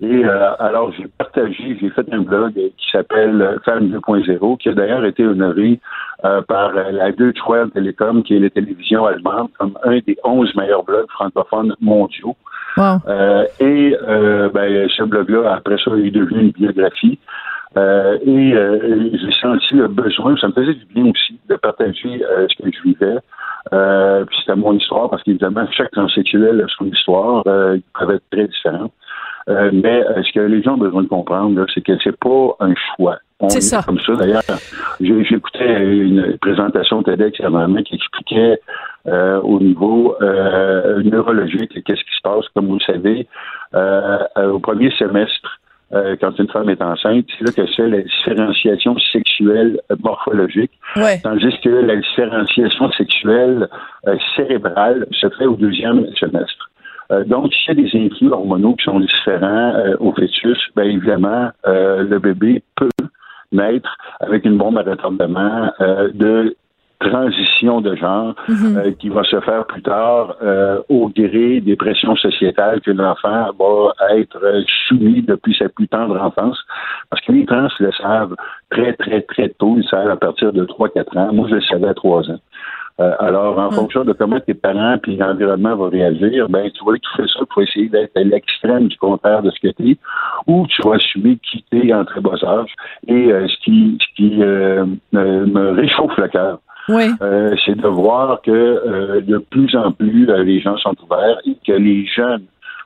Et 0.02 0.26
euh, 0.26 0.52
alors, 0.60 0.92
j'ai 0.94 1.08
partagé, 1.18 1.78
j'ai 1.80 1.90
fait 1.90 2.06
un 2.12 2.20
blog 2.20 2.54
qui 2.54 2.92
s'appelle 2.92 3.60
Femme 3.66 3.88
2.0, 3.88 4.58
qui 4.58 4.70
a 4.70 4.74
d'ailleurs 4.74 5.06
été 5.06 5.26
honoré 5.26 5.80
euh, 6.26 6.42
par 6.42 6.74
la 6.74 7.12
Deutsche 7.12 7.42
Welle 7.48 7.70
Telekom, 7.72 8.24
qui 8.24 8.36
est 8.36 8.40
la 8.40 8.50
télévision 8.50 9.06
allemande, 9.06 9.50
comme 9.58 9.78
un 9.84 10.00
des 10.06 10.18
11 10.24 10.56
meilleurs 10.56 10.84
blogs 10.84 11.10
francophones 11.10 11.76
mondiaux. 11.82 12.36
Euh, 12.78 13.46
et 13.60 13.96
ben, 14.54 14.90
ce 14.90 15.04
blog-là, 15.04 15.54
après 15.56 15.78
ça, 15.84 15.92
est 15.92 16.12
devenu 16.12 16.42
une 16.42 16.52
biographie. 16.52 17.20
et 17.78 18.54
j'ai 19.14 19.32
senti 19.42 19.76
le 19.76 19.88
besoin, 19.88 20.36
ça 20.38 20.48
me 20.48 20.54
faisait 20.54 20.74
du 20.74 20.86
bien 20.94 21.06
aussi 21.06 21.40
de 21.50 21.56
partager 21.56 22.22
ce 22.50 22.64
que 22.64 22.70
je 22.70 22.82
vivais. 22.84 24.26
puis 24.28 24.38
c'était 24.40 24.56
mon 24.56 24.74
histoire, 24.74 25.10
parce 25.10 25.24
qu'évidemment, 25.24 25.66
chaque 25.72 25.92
transsexuel 25.92 26.62
a 26.62 26.68
son 26.78 26.86
histoire, 26.86 27.44
euh, 27.48 27.78
qui 27.78 27.84
peuvent 27.98 28.16
être 28.16 28.30
très 28.32 28.48
différente. 28.48 28.92
Euh, 29.50 29.72
mais 29.74 30.04
euh, 30.04 30.24
ce 30.24 30.32
que 30.32 30.40
les 30.40 30.62
gens 30.62 30.76
ont 30.76 30.78
besoin 30.78 31.04
de 31.04 31.08
comprendre, 31.08 31.66
c'est 31.74 31.82
que 31.82 31.94
c'est 32.04 32.18
pas 32.18 32.56
un 32.60 32.74
choix. 32.96 33.18
C'est 33.50 33.62
ça. 33.62 33.82
Comme 33.86 34.00
ça, 34.00 34.14
d'ailleurs, 34.16 34.42
j'écoutais 35.02 35.84
une 35.84 36.38
présentation 36.38 37.04
TEDx 37.04 37.42
avant 37.42 37.68
qui 37.84 37.96
expliquait 37.96 38.62
euh, 39.08 39.42
au 39.42 39.60
niveau 39.60 40.16
neurologique 40.22 41.84
qu'est-ce 41.84 42.04
qui 42.04 42.16
se 42.16 42.22
passe. 42.24 42.46
Comme 42.56 42.68
vous 42.68 42.80
le 42.80 42.86
savez, 42.86 43.28
au 43.74 44.60
premier 44.60 44.92
semestre, 44.92 45.60
quand 45.92 46.40
une 46.40 46.48
femme 46.48 46.70
est 46.70 46.82
enceinte, 46.82 47.26
c'est 47.38 47.46
là 47.46 47.52
que 47.52 47.70
c'est 47.76 47.88
la 47.90 48.02
différenciation 48.02 48.98
sexuelle 49.12 49.82
morphologique, 50.02 50.72
tandis 51.22 51.60
que 51.62 51.70
la 51.70 51.98
différenciation 51.98 52.92
sexuelle 52.94 53.68
cérébrale 54.38 55.06
se 55.12 55.28
fait 55.32 55.48
au 55.48 55.58
deuxième 55.58 56.08
semestre. 56.16 56.70
Euh, 57.14 57.24
donc, 57.24 57.54
s'il 57.54 57.78
y 57.78 57.80
a 57.80 57.90
des 57.90 58.06
influx 58.06 58.30
hormonaux 58.32 58.76
qui 58.76 58.84
sont 58.86 59.00
différents 59.00 59.74
euh, 59.76 59.96
au 60.00 60.12
fœtus, 60.14 60.58
bien 60.76 60.86
évidemment, 60.86 61.50
euh, 61.68 62.04
le 62.04 62.20
bébé 62.20 62.64
peut 62.76 62.90
naître 63.52 63.96
avec 64.20 64.46
une 64.46 64.58
bombe 64.58 64.78
à 64.78 64.82
retardement 64.82 65.70
de 66.14 66.56
transition 67.00 67.82
de 67.82 67.96
genre 67.96 68.34
Mhm. 68.48 68.78
euh, 68.78 68.92
qui 68.98 69.10
va 69.10 69.24
se 69.24 69.40
faire 69.42 69.66
plus 69.66 69.82
tard 69.82 70.36
euh, 70.42 70.80
au 70.90 71.10
gré 71.10 71.60
des 71.60 71.76
pressions 71.76 72.16
sociétales 72.16 72.80
que 72.82 72.92
l'enfant 72.92 73.48
va 73.60 74.16
être 74.18 74.40
soumis 74.88 75.22
depuis 75.22 75.54
sa 75.56 75.68
plus 75.70 75.88
tendre 75.90 76.20
enfance. 76.22 76.58
Parce 77.10 77.22
que 77.26 77.34
les 77.34 77.46
trans 77.46 77.68
le 77.80 77.92
savent 77.92 78.36
très, 78.70 78.94
très, 78.94 79.22
très 79.22 79.50
tôt. 79.50 79.74
Ils 79.76 79.84
le 79.84 79.84
savent 79.84 80.10
à 80.10 80.16
partir 80.16 80.54
de 80.54 80.66
3-4 80.66 81.18
ans. 81.18 81.34
Moi, 81.34 81.48
je 81.50 81.56
le 81.56 81.62
savais 81.62 81.90
à 81.90 81.94
3 81.94 82.32
ans. 82.32 82.40
Euh, 83.00 83.12
alors, 83.20 83.58
en 83.58 83.70
Mhm. 83.70 83.72
fonction 83.72 84.04
de 84.06 84.14
comment 84.14 84.40
tes 84.40 84.54
parents 84.54 84.98
puis 85.02 85.16
l'environnement 85.18 85.76
vont 85.76 85.90
réagir, 85.90 86.48
ben 86.48 86.70
tu 86.70 86.84
vois 86.84 86.94
que 86.94 87.00
tu 87.00 87.10
fais 87.18 87.28
ça 87.28 87.40
pour 87.50 87.62
essayer 87.64 87.90
d'être 87.90 88.16
à 88.16 88.24
l'extrême 88.24 88.88
du 88.88 88.98
contraire 88.98 89.42
de 89.42 89.50
ce 89.50 89.60
que 89.60 89.74
tu 89.74 89.92
es, 89.92 89.98
ou 90.46 90.68
tu 90.68 90.82
vas 90.88 90.96
assumer 90.96 91.38
quitter 91.38 91.92
en 91.94 92.06
très 92.06 92.22
bas 92.22 92.38
âge. 92.44 92.72
Et 93.08 93.32
euh, 93.32 93.48
ce 93.48 93.58
qui, 93.64 93.98
ce 94.00 94.16
qui 94.16 94.44
euh, 94.44 94.86
me- 95.12 95.46
me 95.48 95.72
réchauffe 95.72 96.16
le 96.18 96.28
cœur, 96.28 96.60
Oui. 96.90 97.06
euh, 97.24 97.56
c'est 97.66 97.76
de 97.78 97.88
voir 97.88 98.42
que 98.44 98.52
euh, 98.52 99.22
de 99.22 99.38
plus 99.40 99.76
en 99.76 99.92
plus 99.92 100.30
euh, 100.30 100.44
les 100.44 100.60
gens 100.60 100.78
sont 100.78 100.96
ouverts 101.04 101.40
et 101.46 101.58
que 101.66 101.74
les 101.74 102.06
jeunes 102.06 102.44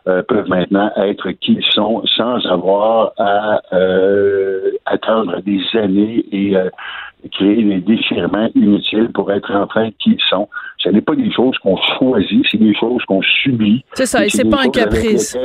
euh, 0.08 0.24
peuvent 0.24 0.48
maintenant 0.48 0.90
être 0.96 1.32
qui 1.32 1.56
ils 1.56 1.66
sont 1.74 2.02
sans 2.16 2.46
avoir 2.46 3.12
à 3.18 3.60
euh, 3.74 4.72
attendre 4.86 5.42
des 5.42 5.60
années 5.74 6.24
et 6.32 6.56
euh, 6.56 6.70
créer 7.32 7.64
des 7.64 7.80
déchirements 7.80 8.50
inutiles 8.56 9.10
pour 9.14 9.32
être 9.32 9.52
enfin 9.54 9.90
qui 10.00 10.12
ils 10.12 10.22
sont. 10.30 10.48
Ce 10.78 10.90
n'est 10.90 11.02
pas 11.02 11.16
des 11.16 11.32
choses 11.32 11.58
qu'on 11.60 11.78
choisit, 11.98 12.46
c'est 12.50 12.58
des 12.58 12.76
choses 12.76 13.04
qu'on 13.06 13.22
subit. 13.22 13.84
C'est 13.94 14.06
ça, 14.06 14.26
et 14.26 14.30
c'est 14.30 14.50
pas 14.50 14.62
un 14.64 14.70
caprice. 14.70 15.38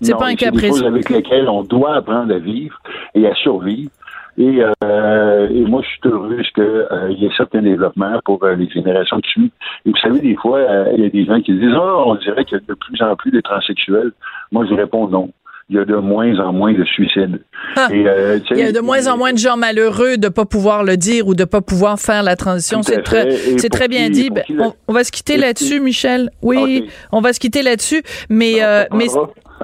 C'est 0.00 0.16
pas 0.16 0.26
un 0.26 0.30
c'est 0.30 0.36
caprice. 0.36 0.62
des 0.62 0.68
choses 0.68 0.84
avec 0.84 1.10
lesquelles 1.10 1.48
on 1.48 1.62
doit 1.62 1.96
apprendre 1.96 2.34
à 2.34 2.38
vivre 2.38 2.80
et 3.14 3.26
à 3.26 3.34
survivre. 3.34 3.90
Et, 4.36 4.62
euh, 4.84 5.48
et 5.48 5.60
moi, 5.60 5.80
je 5.82 5.88
suis 5.88 6.00
heureux 6.04 6.42
qu'il 6.54 7.18
y 7.18 7.26
ait 7.26 7.30
certains 7.36 7.62
développements 7.62 8.18
pour 8.24 8.42
euh, 8.42 8.56
les 8.56 8.68
générations 8.68 9.20
qui 9.20 9.30
suivent. 9.30 9.50
Et 9.86 9.90
vous 9.90 9.96
savez, 9.96 10.20
des 10.20 10.34
fois, 10.34 10.58
euh, 10.58 10.92
il 10.96 11.04
y 11.04 11.06
a 11.06 11.10
des 11.10 11.24
gens 11.24 11.40
qui 11.40 11.52
disent 11.52 11.74
Ah, 11.74 12.02
on 12.04 12.16
dirait 12.16 12.44
qu'il 12.44 12.58
y 12.58 12.60
a 12.60 12.64
de 12.66 12.74
plus 12.74 13.00
en 13.00 13.14
plus 13.14 13.30
de 13.30 13.40
transsexuels. 13.40 14.10
Moi, 14.50 14.66
je 14.68 14.74
réponds 14.74 15.06
non. 15.06 15.30
Il 15.70 15.76
y 15.76 15.78
a 15.78 15.84
de 15.86 15.96
moins 15.96 16.38
en 16.40 16.52
moins 16.52 16.74
de 16.74 16.84
suicides. 16.84 17.40
Ah. 17.74 17.88
Et, 17.90 18.06
euh, 18.06 18.38
Il 18.50 18.58
y 18.58 18.62
a 18.62 18.72
de 18.72 18.80
moins 18.80 19.06
en 19.06 19.16
moins 19.16 19.32
de 19.32 19.38
gens 19.38 19.56
malheureux 19.56 20.18
de 20.18 20.28
pas 20.28 20.44
pouvoir 20.44 20.84
le 20.84 20.98
dire 20.98 21.26
ou 21.26 21.34
de 21.34 21.44
pas 21.44 21.62
pouvoir 21.62 21.98
faire 21.98 22.22
la 22.22 22.36
transition. 22.36 22.82
C'est 22.82 23.02
très, 23.02 23.30
c'est 23.56 23.70
très 23.70 23.88
bien 23.88 24.04
qui- 24.08 24.10
dit. 24.10 24.30
Ben, 24.30 24.44
on, 24.58 24.74
on 24.88 24.92
va 24.92 25.04
se 25.04 25.10
quitter 25.10 25.38
là-dessus, 25.38 25.80
Michel. 25.80 26.30
Oui, 26.42 26.88
on 27.12 27.20
va 27.22 27.32
se 27.32 27.40
quitter 27.40 27.62
là-dessus. 27.62 28.02
Mais, 28.28 28.62
euh, 28.62 28.84
mais. 28.92 29.06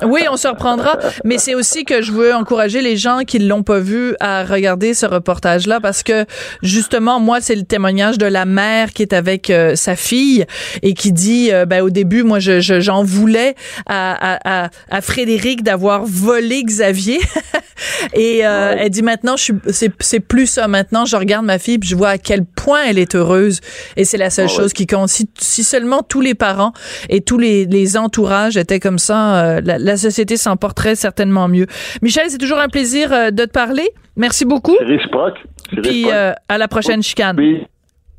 Oui, 0.05 0.23
on 0.31 0.37
se 0.37 0.49
reprendra. 0.49 0.99
mais 1.25 1.39
c'est 1.39 1.55
aussi 1.55 1.85
que 1.85 2.03
je 2.03 2.13
veux 2.13 2.35
encourager 2.35 2.81
les 2.83 2.97
gens 2.97 3.21
qui 3.27 3.39
l'ont 3.39 3.63
pas 3.63 3.79
vu 3.81 4.15
à 4.21 4.45
regarder 4.45 4.95
ce 4.95 5.07
reportage-là 5.07 5.81
parce 5.81 6.03
que 6.03 6.25
justement, 6.63 7.21
moi, 7.21 7.41
c'est 7.41 7.55
le 7.55 7.63
témoignage 7.65 8.19
de 8.19 8.27
la 8.27 8.45
mère 8.45 8.93
qui 8.93 9.03
est 9.03 9.13
avec 9.13 9.51
euh, 9.51 9.75
sa 9.77 9.97
fille 9.97 10.45
et 10.83 10.95
qui 10.95 11.13
dit, 11.13 11.51
euh, 11.53 11.67
ben 11.67 11.83
au 11.83 11.91
début, 11.91 12.23
moi, 12.23 12.39
je, 12.39 12.61
je- 12.61 12.81
j'en 12.81 13.03
voulais 13.03 13.55
à, 13.87 14.35
à, 14.37 14.65
à, 14.65 14.71
à 14.91 15.01
Frédéric 15.01 15.63
d'avoir 15.63 16.05
volé 16.05 16.63
Xavier. 16.65 17.21
et 18.15 18.47
euh, 18.47 18.75
elle 18.79 18.91
dit 18.91 19.03
maintenant, 19.03 19.37
je 19.37 19.43
suis, 19.45 19.55
c'est, 19.71 19.93
c'est 20.01 20.21
plus 20.21 20.47
ça. 20.47 20.69
Maintenant, 20.69 21.05
je 21.05 21.17
regarde 21.17 21.45
ma 21.45 21.59
fille 21.59 21.79
puis 21.79 21.89
je 21.89 21.97
vois 21.97 22.11
à 22.11 22.19
quel 22.19 22.45
point 22.45 22.81
elle 22.87 22.99
est 22.99 23.15
heureuse. 23.15 23.61
Et 23.97 24.05
c'est 24.05 24.19
la 24.19 24.31
seule 24.31 24.47
Ah 24.49 24.53
ouais. 24.53 24.57
chose 24.57 24.73
qui 24.73 24.87
compte. 24.87 25.09
Si, 25.09 25.29
si 25.39 25.65
seulement 25.65 26.03
tous 26.03 26.21
les 26.21 26.35
parents 26.35 26.73
et 27.09 27.21
tous 27.21 27.39
les, 27.39 27.65
les 27.67 27.97
entourages 27.97 28.57
étaient 28.57 28.81
comme 28.81 28.99
ça, 28.99 29.37
euh, 29.45 29.61
la, 29.65 29.90
la 29.91 29.97
société 29.97 30.37
s'en 30.37 30.57
porterait 30.57 30.95
certainement 30.95 31.49
mieux. 31.49 31.67
Michel, 32.01 32.27
c'est 32.29 32.39
toujours 32.39 32.59
un 32.59 32.69
plaisir 32.69 33.13
euh, 33.13 33.31
de 33.31 33.45
te 33.45 33.51
parler. 33.51 33.89
Merci 34.17 34.45
beaucoup. 34.45 34.77
C'est 34.79 34.85
réciproque. 34.85 35.39
Puis 35.83 36.11
euh, 36.11 36.33
à 36.49 36.59
la 36.59 36.69
prochaine 36.69 37.03
chicane. 37.03 37.37
Oui. 37.39 37.67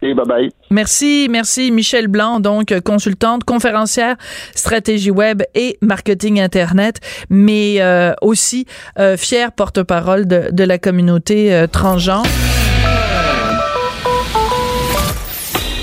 Et 0.03 0.15
bye 0.15 0.25
bye. 0.25 0.49
Merci, 0.71 1.27
merci 1.29 1.71
Michel 1.71 2.07
Blanc, 2.07 2.39
donc 2.39 2.73
consultante, 2.81 3.43
conférencière, 3.43 4.15
stratégie 4.55 5.11
web 5.11 5.43
et 5.53 5.77
marketing 5.81 6.41
internet, 6.41 6.99
mais 7.29 7.75
euh, 7.79 8.13
aussi 8.21 8.65
euh, 8.97 9.15
fière 9.15 9.51
porte-parole 9.51 10.27
de, 10.27 10.49
de 10.51 10.63
la 10.63 10.79
communauté 10.79 11.53
euh, 11.53 11.67
transgenre. 11.67 12.25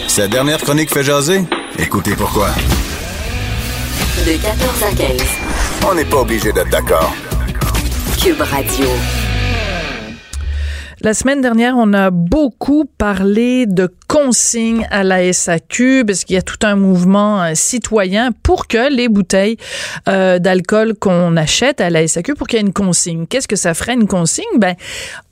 Sa 0.08 0.26
dernière 0.26 0.58
chronique 0.58 0.92
fait 0.92 1.04
jaser? 1.04 1.42
Écoutez 1.78 2.16
pourquoi. 2.16 2.48
De 4.26 4.42
14 4.42 4.82
à 4.82 4.90
15. 4.96 5.47
On 5.90 5.94
n'est 5.94 6.04
pas 6.04 6.18
obligé 6.20 6.52
d'être 6.52 6.68
d'accord. 6.68 7.14
Cube 8.22 8.42
Radio. 8.42 8.88
La 11.00 11.14
semaine 11.14 11.40
dernière, 11.40 11.76
on 11.78 11.94
a 11.94 12.10
beaucoup 12.10 12.84
parlé 12.84 13.64
de 13.64 13.88
consignes 14.06 14.86
à 14.90 15.02
la 15.02 15.32
SAQ 15.32 16.04
parce 16.06 16.24
qu'il 16.24 16.34
y 16.34 16.38
a 16.38 16.42
tout 16.42 16.58
un 16.62 16.76
mouvement 16.76 17.54
citoyen 17.54 18.32
pour 18.42 18.66
que 18.66 18.92
les 18.92 19.08
bouteilles 19.08 19.56
euh, 20.08 20.38
d'alcool 20.38 20.92
qu'on 20.94 21.38
achète 21.38 21.80
à 21.80 21.88
la 21.88 22.06
SAQ, 22.06 22.34
pour 22.34 22.48
qu'il 22.48 22.58
y 22.58 22.62
ait 22.62 22.66
une 22.66 22.74
consigne. 22.74 23.26
Qu'est-ce 23.26 23.48
que 23.48 23.56
ça 23.56 23.72
ferait 23.72 23.94
une 23.94 24.08
consigne? 24.08 24.58
Ben, 24.58 24.74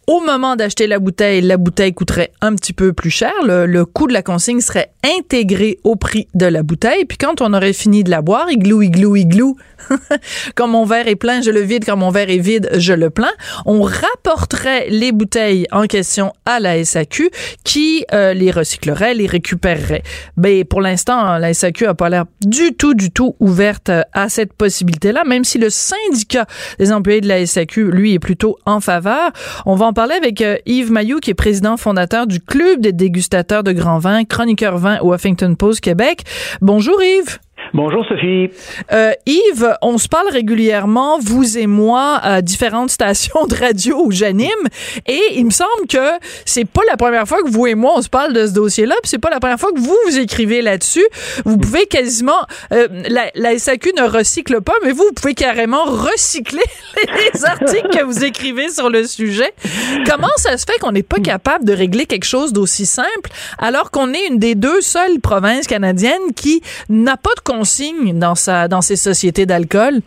au 0.07 0.21
moment 0.21 0.57
d'acheter 0.57 0.87
la 0.87 0.99
bouteille, 0.99 1.41
la 1.41 1.57
bouteille 1.57 1.93
coûterait 1.93 2.33
un 2.41 2.55
petit 2.55 2.73
peu 2.73 2.93
plus 2.93 3.11
cher. 3.11 3.33
Le, 3.45 3.67
le 3.67 3.85
coût 3.85 4.07
de 4.07 4.13
la 4.13 4.23
consigne 4.23 4.61
serait 4.61 4.93
intégré 5.19 5.79
au 5.85 5.97
prix 5.97 6.29
de 6.35 6.47
la 6.47 6.63
bouteille. 6.63 7.05
Puis 7.05 7.19
quand 7.19 7.41
on 7.41 7.53
aurait 7.53 7.73
fini 7.73 8.05
de 8.05 8.11
la 8.11 8.23
boire, 8.23 8.51
igloo, 8.51 8.83
igloo, 8.83 9.17
igloo, 9.17 9.57
quand 10.55 10.69
mon 10.69 10.85
verre 10.85 11.09
est 11.09 11.17
plein, 11.17 11.41
je 11.41 11.51
le 11.51 11.61
vide. 11.61 11.85
Quand 11.85 11.97
mon 11.97 12.11
verre 12.11 12.31
est 12.31 12.39
vide, 12.39 12.69
je 12.77 12.93
le 12.93 13.11
plains. 13.11 13.33
On 13.65 13.83
rapporterait 13.83 14.89
les 14.91 15.13
bouteilles 15.13 15.67
en 15.73 15.87
question 15.87 16.33
à 16.45 16.61
la 16.61 16.83
SAQ 16.85 17.31
qui 17.65 18.05
euh, 18.13 18.33
les 18.33 18.51
recyclerait, 18.51 19.15
les 19.15 19.27
récupérerait. 19.27 20.03
Mais 20.37 20.65
pour 20.65 20.81
l'instant, 20.81 21.39
la 21.39 21.53
SAQ 21.53 21.87
a 21.87 21.95
pas 21.95 22.09
l'air 22.09 22.27
du 22.45 22.75
tout, 22.75 22.95
du 22.95 23.11
tout 23.11 23.37
ouverte 23.41 23.91
à 24.13 24.29
cette 24.29 24.53
possibilité-là, 24.53 25.25
même 25.25 25.45
si 25.45 25.59
le 25.59 25.71
syndicat 25.71 26.47
des 26.79 26.93
employés 26.93 27.21
de 27.21 27.29
la 27.29 27.45
SAQ, 27.45 27.91
lui, 27.91 28.15
est 28.15 28.19
plutôt 28.19 28.57
en 28.67 28.81
faveur. 28.81 29.33
On 29.65 29.75
va 29.75 29.87
parler 29.97 30.15
avec 30.15 30.43
euh, 30.43 30.59
Yves 30.67 30.93
Mayou, 30.93 31.21
qui 31.21 31.31
est 31.31 31.35
président 31.35 31.79
fondateur 31.79 32.27
du 32.27 32.39
Club 32.39 32.81
des 32.83 32.93
dégustateurs 32.93 33.65
de 33.65 33.73
grands 33.73 33.99
vins, 33.99 34.25
chroniqueur 34.27 34.77
vin 34.77 34.99
au 35.01 35.15
Huffington 35.15 35.55
Post 35.55 35.81
Québec. 35.81 36.25
Bonjour 36.61 37.03
Yves. 37.03 37.39
Bonjour 37.75 38.07
Sophie. 38.07 38.51
Euh, 38.93 39.13
Yves, 39.27 39.75
on 39.83 39.99
se 39.99 40.09
parle 40.09 40.29
régulièrement, 40.31 41.19
vous 41.19 41.59
et 41.59 41.67
moi, 41.67 42.17
à 42.23 42.41
différentes 42.41 42.91
stations 42.97 43.47
de 43.47 43.55
radio 43.55 44.03
où 44.05 44.13
j'anime, 44.13 44.49
et 45.07 45.21
il 45.35 45.47
me 45.47 45.51
semble 45.51 45.87
que 45.89 46.19
c'est 46.45 46.65
pas 46.65 46.83
la 46.89 46.97
première 46.97 47.27
fois 47.27 47.43
que 47.43 47.51
vous 47.51 47.67
et 47.67 47.75
moi 47.75 47.95
on 47.97 48.03
se 48.03 48.09
parle 48.09 48.33
de 48.33 48.47
ce 48.47 48.53
dossier-là, 48.53 48.95
puis 49.03 49.11
c'est 49.11 49.19
pas 49.19 49.31
la 49.31 49.41
première 49.41 49.59
fois 49.59 49.73
que 49.73 49.81
vous 49.81 49.97
vous 50.07 50.19
écrivez 50.19 50.63
là-dessus. 50.63 51.05
Vous 51.45 51.59
pouvez 51.59 51.87
quasiment, 51.87 52.47
euh, 52.73 52.87
la, 53.09 53.31
la 53.35 53.59
SAQ 53.59 53.93
ne 53.97 54.05
recycle 54.05 54.61
pas, 54.61 54.75
mais 54.85 54.93
vous, 54.93 55.05
vous 55.05 55.13
pouvez 55.15 55.35
carrément 55.35 55.85
recycler 55.85 56.65
les 57.35 57.45
articles 57.45 57.89
que 57.89 58.05
vous 58.05 58.25
écrivez 58.25 58.69
sur 58.69 58.91
le 58.91 59.05
sujet. 59.05 59.53
Comment 60.07 60.29
ça 60.37 60.57
se 60.57 60.65
fait 60.65 60.79
qu'on 60.79 60.93
n'est 60.93 61.03
pas 61.03 61.19
capable 61.19 61.65
de 61.65 61.73
régler 61.73 62.07
quelque 62.07 62.25
chose 62.25 62.53
d'aussi 62.53 62.87
simple, 62.87 63.31
alors 63.59 63.91
qu'on 63.91 64.13
est 64.13 64.27
une 64.29 64.39
des 64.39 64.55
deux 64.55 64.81
seules 64.81 65.21
provinces 65.21 65.67
canadiennes 65.67 66.33
qui 66.35 66.63
n'a 66.89 67.17
pas 67.17 67.35
de 67.37 67.41
consigne 67.57 68.19
dans 68.19 68.35
sa 68.35 68.69
dans 68.69 68.81
ses 68.81 68.97
sociétés 68.97 69.47
d'alcool? 69.47 70.01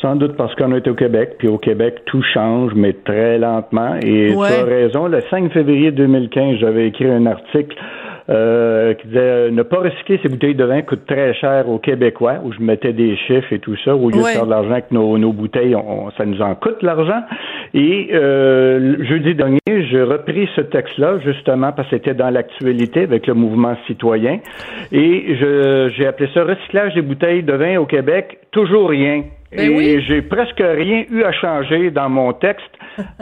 Sans 0.00 0.16
doute 0.16 0.34
parce 0.36 0.54
qu'on 0.54 0.74
est 0.74 0.88
au 0.88 0.94
Québec, 0.94 1.34
puis 1.38 1.48
au 1.48 1.58
Québec, 1.58 1.96
tout 2.06 2.22
change, 2.32 2.72
mais 2.74 2.94
très 3.04 3.38
lentement. 3.38 3.96
Et 4.02 4.32
Ouais. 4.34 4.48
tu 4.48 4.54
as 4.54 4.64
raison, 4.64 5.06
le 5.08 5.20
5 5.30 5.52
février 5.52 5.90
2015, 5.92 6.56
j'avais 6.58 6.86
écrit 6.88 7.10
un 7.10 7.26
article 7.26 7.76
euh, 8.28 8.94
qui 8.94 9.06
disait 9.08 9.18
euh, 9.20 9.50
ne 9.50 9.62
pas 9.62 9.78
recycler 9.78 10.18
ces 10.22 10.28
bouteilles 10.28 10.54
de 10.54 10.64
vin 10.64 10.82
coûte 10.82 11.06
très 11.06 11.32
cher 11.34 11.68
aux 11.68 11.78
Québécois, 11.78 12.34
où 12.44 12.52
je 12.52 12.60
mettais 12.60 12.92
des 12.92 13.16
chiffres 13.16 13.52
et 13.52 13.58
tout 13.58 13.76
ça, 13.84 13.94
au 13.96 14.10
lieu 14.10 14.16
Ouais. 14.18 14.32
de 14.32 14.36
faire 14.36 14.44
de 14.46 14.50
l'argent 14.50 14.72
avec 14.72 14.90
nos, 14.90 15.16
nos 15.18 15.32
bouteilles, 15.32 15.74
on- 15.74 16.10
ça 16.12 16.24
nous 16.26 16.40
en 16.42 16.54
coûte 16.54 16.82
l'argent. 16.82 17.22
Et 17.74 18.10
euh, 18.12 18.96
jeudi 19.04 19.34
dernier, 19.34 19.58
j'ai 19.66 20.02
repris 20.02 20.48
ce 20.56 20.60
texte-là, 20.60 21.18
justement, 21.24 21.72
parce 21.72 21.88
que 21.88 21.96
c'était 21.96 22.14
dans 22.14 22.30
l'actualité 22.30 23.02
avec 23.02 23.26
le 23.26 23.34
mouvement 23.34 23.76
citoyen. 23.86 24.40
Et 24.92 25.36
je, 25.36 25.90
j'ai 25.96 26.06
appelé 26.06 26.28
ça 26.34 26.44
recyclage 26.44 26.94
des 26.94 27.02
bouteilles 27.02 27.42
de 27.42 27.52
vin 27.52 27.78
au 27.78 27.86
Québec, 27.86 28.38
toujours 28.50 28.88
rien. 28.90 29.22
Ben 29.56 29.68
et 29.72 29.76
oui. 29.76 30.04
j'ai 30.06 30.22
presque 30.22 30.60
rien 30.62 31.04
eu 31.10 31.22
à 31.24 31.32
changer 31.32 31.90
dans 31.90 32.08
mon 32.08 32.32
texte 32.32 32.70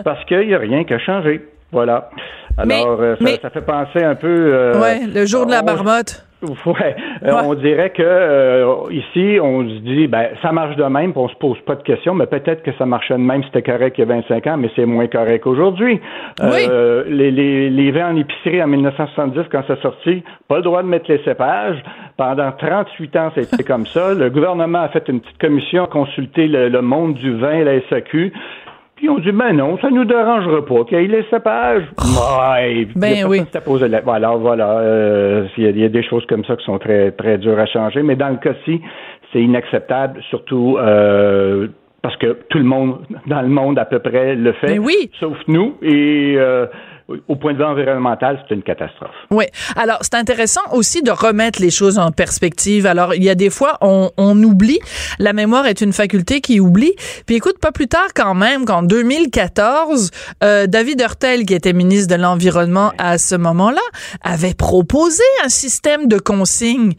parce 0.04 0.22
qu'il 0.26 0.46
n'y 0.46 0.54
a 0.54 0.58
rien 0.58 0.84
qu'à 0.84 0.98
changer. 0.98 1.40
Voilà. 1.72 2.10
Alors, 2.58 3.00
euh, 3.00 3.14
ça, 3.16 3.24
mais- 3.24 3.38
ça 3.40 3.50
fait 3.50 3.60
penser 3.64 4.02
un 4.02 4.14
peu. 4.14 4.26
euh, 4.28 4.80
ouais, 4.80 5.00
le 5.06 5.26
jour 5.26 5.46
de 5.46 5.50
la 5.52 5.62
marmotte. 5.62 6.24
Ouais, 6.40 6.94
Euh, 7.24 7.32
Ouais. 7.34 7.40
on 7.46 7.54
dirait 7.54 7.90
que 7.90 8.00
euh, 8.00 8.64
ici, 8.92 9.40
on 9.42 9.68
se 9.68 9.80
dit, 9.80 10.06
ben, 10.06 10.28
ça 10.40 10.52
marche 10.52 10.76
de 10.76 10.84
même, 10.84 11.10
puis 11.10 11.20
on 11.20 11.28
se 11.28 11.34
pose 11.34 11.58
pas 11.66 11.74
de 11.74 11.82
questions, 11.82 12.14
mais 12.14 12.26
peut-être 12.26 12.62
que 12.62 12.70
ça 12.78 12.86
marchait 12.86 13.14
de 13.14 13.18
même, 13.18 13.42
c'était 13.42 13.62
correct 13.68 13.96
il 13.98 14.02
y 14.02 14.04
a 14.04 14.06
25 14.14 14.46
ans, 14.46 14.56
mais 14.56 14.70
c'est 14.76 14.86
moins 14.86 15.08
correct 15.08 15.44
aujourd'hui. 15.48 16.00
Euh, 16.40 17.02
les, 17.08 17.32
les, 17.32 17.70
les 17.70 17.90
vins 17.90 18.12
en 18.12 18.16
épicerie 18.16 18.62
en 18.62 18.68
1970, 18.68 19.46
quand 19.50 19.64
c'est 19.66 19.80
sorti, 19.82 20.22
pas 20.46 20.58
le 20.58 20.62
droit 20.62 20.84
de 20.84 20.88
mettre 20.88 21.10
les 21.10 21.18
cépages. 21.24 21.82
Pendant 22.16 22.52
38 22.52 23.16
ans, 23.16 23.32
c'était 23.34 23.64
comme 23.64 23.86
ça. 23.86 24.14
Le 24.14 24.30
gouvernement 24.30 24.82
a 24.82 24.88
fait 24.90 25.08
une 25.08 25.20
petite 25.20 25.38
commission, 25.38 25.84
a 25.84 25.86
consulté 25.88 26.46
le, 26.46 26.68
le 26.68 26.82
monde 26.82 27.14
du 27.14 27.34
vin, 27.36 27.64
la 27.64 27.80
SAQ. 27.90 28.32
Puis 28.98 29.08
on 29.08 29.18
dit, 29.20 29.30
ben 29.30 29.52
non, 29.52 29.78
ça 29.78 29.90
nous 29.90 30.04
dérangera 30.04 30.64
pas 30.64 30.84
qu'il 30.84 30.98
ait 30.98 31.06
les 31.06 31.24
cépages. 31.30 31.84
Ouais, 32.00 32.88
ben 32.96 33.26
oui. 33.28 33.42
Alors 34.08 34.38
voilà, 34.38 34.78
euh, 34.78 35.46
il 35.56 35.78
y, 35.78 35.84
a 35.84 35.88
des 35.88 36.02
choses 36.02 36.26
comme 36.26 36.44
ça 36.44 36.56
qui 36.56 36.64
sont 36.64 36.80
très, 36.80 37.12
très 37.12 37.38
dures 37.38 37.60
à 37.60 37.66
changer. 37.66 38.02
Mais 38.02 38.16
dans 38.16 38.30
le 38.30 38.38
cas-ci, 38.38 38.80
c'est 39.32 39.40
inacceptable, 39.40 40.20
surtout 40.30 40.78
euh, 40.80 41.68
parce 42.02 42.16
que 42.16 42.38
tout 42.48 42.58
le 42.58 42.64
monde 42.64 42.98
dans 43.26 43.42
le 43.42 43.48
monde 43.48 43.78
à 43.78 43.84
peu 43.84 44.00
près 44.00 44.34
le 44.34 44.52
fait, 44.54 44.66
ben 44.66 44.80
oui. 44.80 45.10
sauf 45.20 45.36
nous. 45.46 45.76
Et 45.80 46.34
euh, 46.36 46.66
au 47.26 47.36
point 47.36 47.54
de 47.54 47.58
vue 47.58 47.64
environnemental, 47.64 48.38
c'est 48.46 48.54
une 48.54 48.62
catastrophe. 48.62 49.14
Oui. 49.30 49.44
Alors, 49.76 49.98
c'est 50.02 50.14
intéressant 50.14 50.60
aussi 50.72 51.02
de 51.02 51.10
remettre 51.10 51.60
les 51.60 51.70
choses 51.70 51.98
en 51.98 52.10
perspective. 52.10 52.84
Alors, 52.84 53.14
il 53.14 53.24
y 53.24 53.30
a 53.30 53.34
des 53.34 53.48
fois, 53.48 53.78
on, 53.80 54.10
on 54.18 54.42
oublie. 54.42 54.78
La 55.18 55.32
mémoire 55.32 55.66
est 55.66 55.80
une 55.80 55.94
faculté 55.94 56.42
qui 56.42 56.60
oublie. 56.60 56.92
Puis 57.24 57.36
écoute, 57.36 57.58
pas 57.60 57.72
plus 57.72 57.88
tard 57.88 58.08
quand 58.14 58.34
même 58.34 58.66
qu'en 58.66 58.82
2014, 58.82 60.10
euh, 60.44 60.66
David 60.66 61.00
Hurtel, 61.00 61.46
qui 61.46 61.54
était 61.54 61.72
ministre 61.72 62.14
de 62.14 62.20
l'Environnement 62.20 62.92
à 62.98 63.16
ce 63.16 63.36
moment-là, 63.36 63.80
avait 64.22 64.54
proposé 64.54 65.22
un 65.44 65.48
système 65.48 66.08
de 66.08 66.18
consignes. 66.18 66.92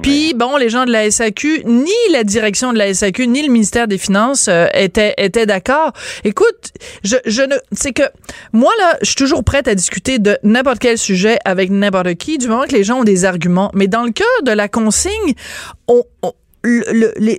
Puis, 0.00 0.32
bon, 0.34 0.56
les 0.56 0.68
gens 0.68 0.84
de 0.84 0.92
la 0.92 1.10
SAQ, 1.10 1.64
ni 1.64 1.90
la 2.12 2.22
direction 2.22 2.72
de 2.72 2.78
la 2.78 2.94
SAQ, 2.94 3.26
ni 3.26 3.42
le 3.44 3.52
ministère 3.52 3.88
des 3.88 3.98
Finances 3.98 4.46
euh, 4.48 4.66
étaient, 4.74 5.14
étaient 5.18 5.46
d'accord. 5.46 5.92
Écoute, 6.22 6.72
je, 7.02 7.16
je 7.26 7.42
ne... 7.42 7.56
C'est 7.72 7.92
que 7.92 8.04
moi, 8.52 8.70
là, 8.78 8.96
je 9.00 9.06
suis 9.06 9.16
toujours 9.16 9.42
à 9.64 9.74
discuter 9.74 10.18
de 10.18 10.38
n'importe 10.42 10.78
quel 10.78 10.98
sujet 10.98 11.38
avec 11.44 11.70
n'importe 11.70 12.14
qui, 12.14 12.38
du 12.38 12.48
moment 12.48 12.64
que 12.64 12.72
les 12.72 12.84
gens 12.84 13.00
ont 13.00 13.04
des 13.04 13.24
arguments. 13.24 13.70
Mais 13.74 13.88
dans 13.88 14.04
le 14.04 14.12
cas 14.12 14.24
de 14.44 14.52
la 14.52 14.68
consigne, 14.68 15.34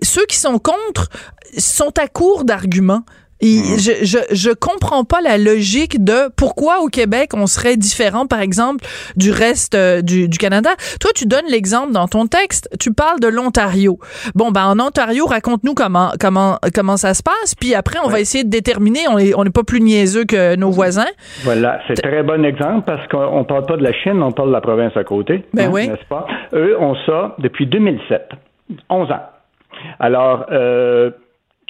ceux 0.04 0.26
qui 0.28 0.38
sont 0.38 0.60
contre 0.60 1.10
sont 1.58 1.98
à 1.98 2.08
court 2.08 2.44
d'arguments. 2.44 3.04
Mhm. 3.42 3.78
je, 3.78 3.92
je, 4.06 4.18
je 4.32 4.50
comprends 4.52 5.04
pas 5.04 5.22
la 5.22 5.38
logique 5.38 6.04
de 6.04 6.30
pourquoi 6.36 6.80
au 6.80 6.88
Québec 6.88 7.32
on 7.36 7.46
serait 7.46 7.78
différent, 7.78 8.26
par 8.26 8.42
exemple, 8.42 8.84
du 9.16 9.32
reste 9.32 9.76
euh, 9.76 10.02
du, 10.02 10.28
du, 10.28 10.38
Canada. 10.38 10.72
Toi, 11.00 11.12
tu 11.16 11.26
donnes 11.26 11.46
l'exemple 11.50 11.92
dans 11.92 12.08
ton 12.08 12.26
texte. 12.26 12.70
Tu 12.80 12.94
parles 12.94 13.20
de 13.20 13.28
l'Ontario. 13.28 14.00
Bon, 14.34 14.52
ben 14.52 14.66
en 14.66 14.80
Ontario, 14.80 15.26
raconte-nous 15.26 15.74
comment 15.76 16.12
comment 16.20 16.58
comment 16.74 16.98
ça 16.98 17.14
se 17.14 17.22
passe. 17.22 17.54
Puis 17.56 17.76
après, 17.76 18.00
on 18.04 18.10
va 18.10 18.20
essayer 18.20 18.44
de 18.44 18.50
déterminer. 18.50 19.02
On 19.10 19.18
est 19.18 19.36
on 19.36 19.44
n'est 19.44 19.52
pas 19.52 19.64
plus 19.64 19.82
niaiseux 19.82 20.26
que 20.26 20.56
nos 20.56 20.72
voisins. 20.72 21.06
Voilà, 21.44 21.80
c'est 21.88 22.02
très 22.02 22.24
bon 22.24 22.44
exemple 22.44 22.86
parce 22.86 23.08
qu'on 23.08 23.44
parle 23.44 23.66
pas 23.66 23.78
de 23.78 23.84
la 23.84 23.94
Chine, 23.94 24.22
on 24.24 24.32
parle 24.32 24.50
de 24.50 24.54
la 24.54 24.62
province 24.62 24.96
à 24.96 25.04
côté. 25.04 25.46
Ben 25.54 25.70
oui. 25.72 25.88
N'est-ce 25.88 26.06
pas? 26.08 26.26
Eux 26.54 26.80
ont 26.80 26.96
ça 27.06 27.36
depuis 27.40 27.68
2007, 27.68 28.30
11 28.90 29.12
ans. 29.12 29.26
Alors. 30.00 30.46
Euh, 30.52 31.12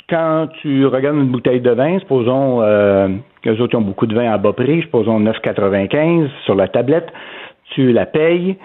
quand 0.09 0.47
tu 0.61 0.85
regardes 0.85 1.17
une 1.17 1.31
bouteille 1.31 1.61
de 1.61 1.71
vin, 1.71 1.99
supposons 1.99 2.61
euh, 2.61 3.09
autres 3.59 3.77
ont 3.77 3.81
beaucoup 3.81 4.07
de 4.07 4.15
vin 4.15 4.31
à 4.31 4.37
bas 4.37 4.53
prix, 4.53 4.81
supposons 4.81 5.19
9,95 5.19 6.29
sur 6.45 6.55
la 6.55 6.67
tablette, 6.67 7.07
tu 7.71 7.91
la 7.91 8.05
payes, 8.05 8.57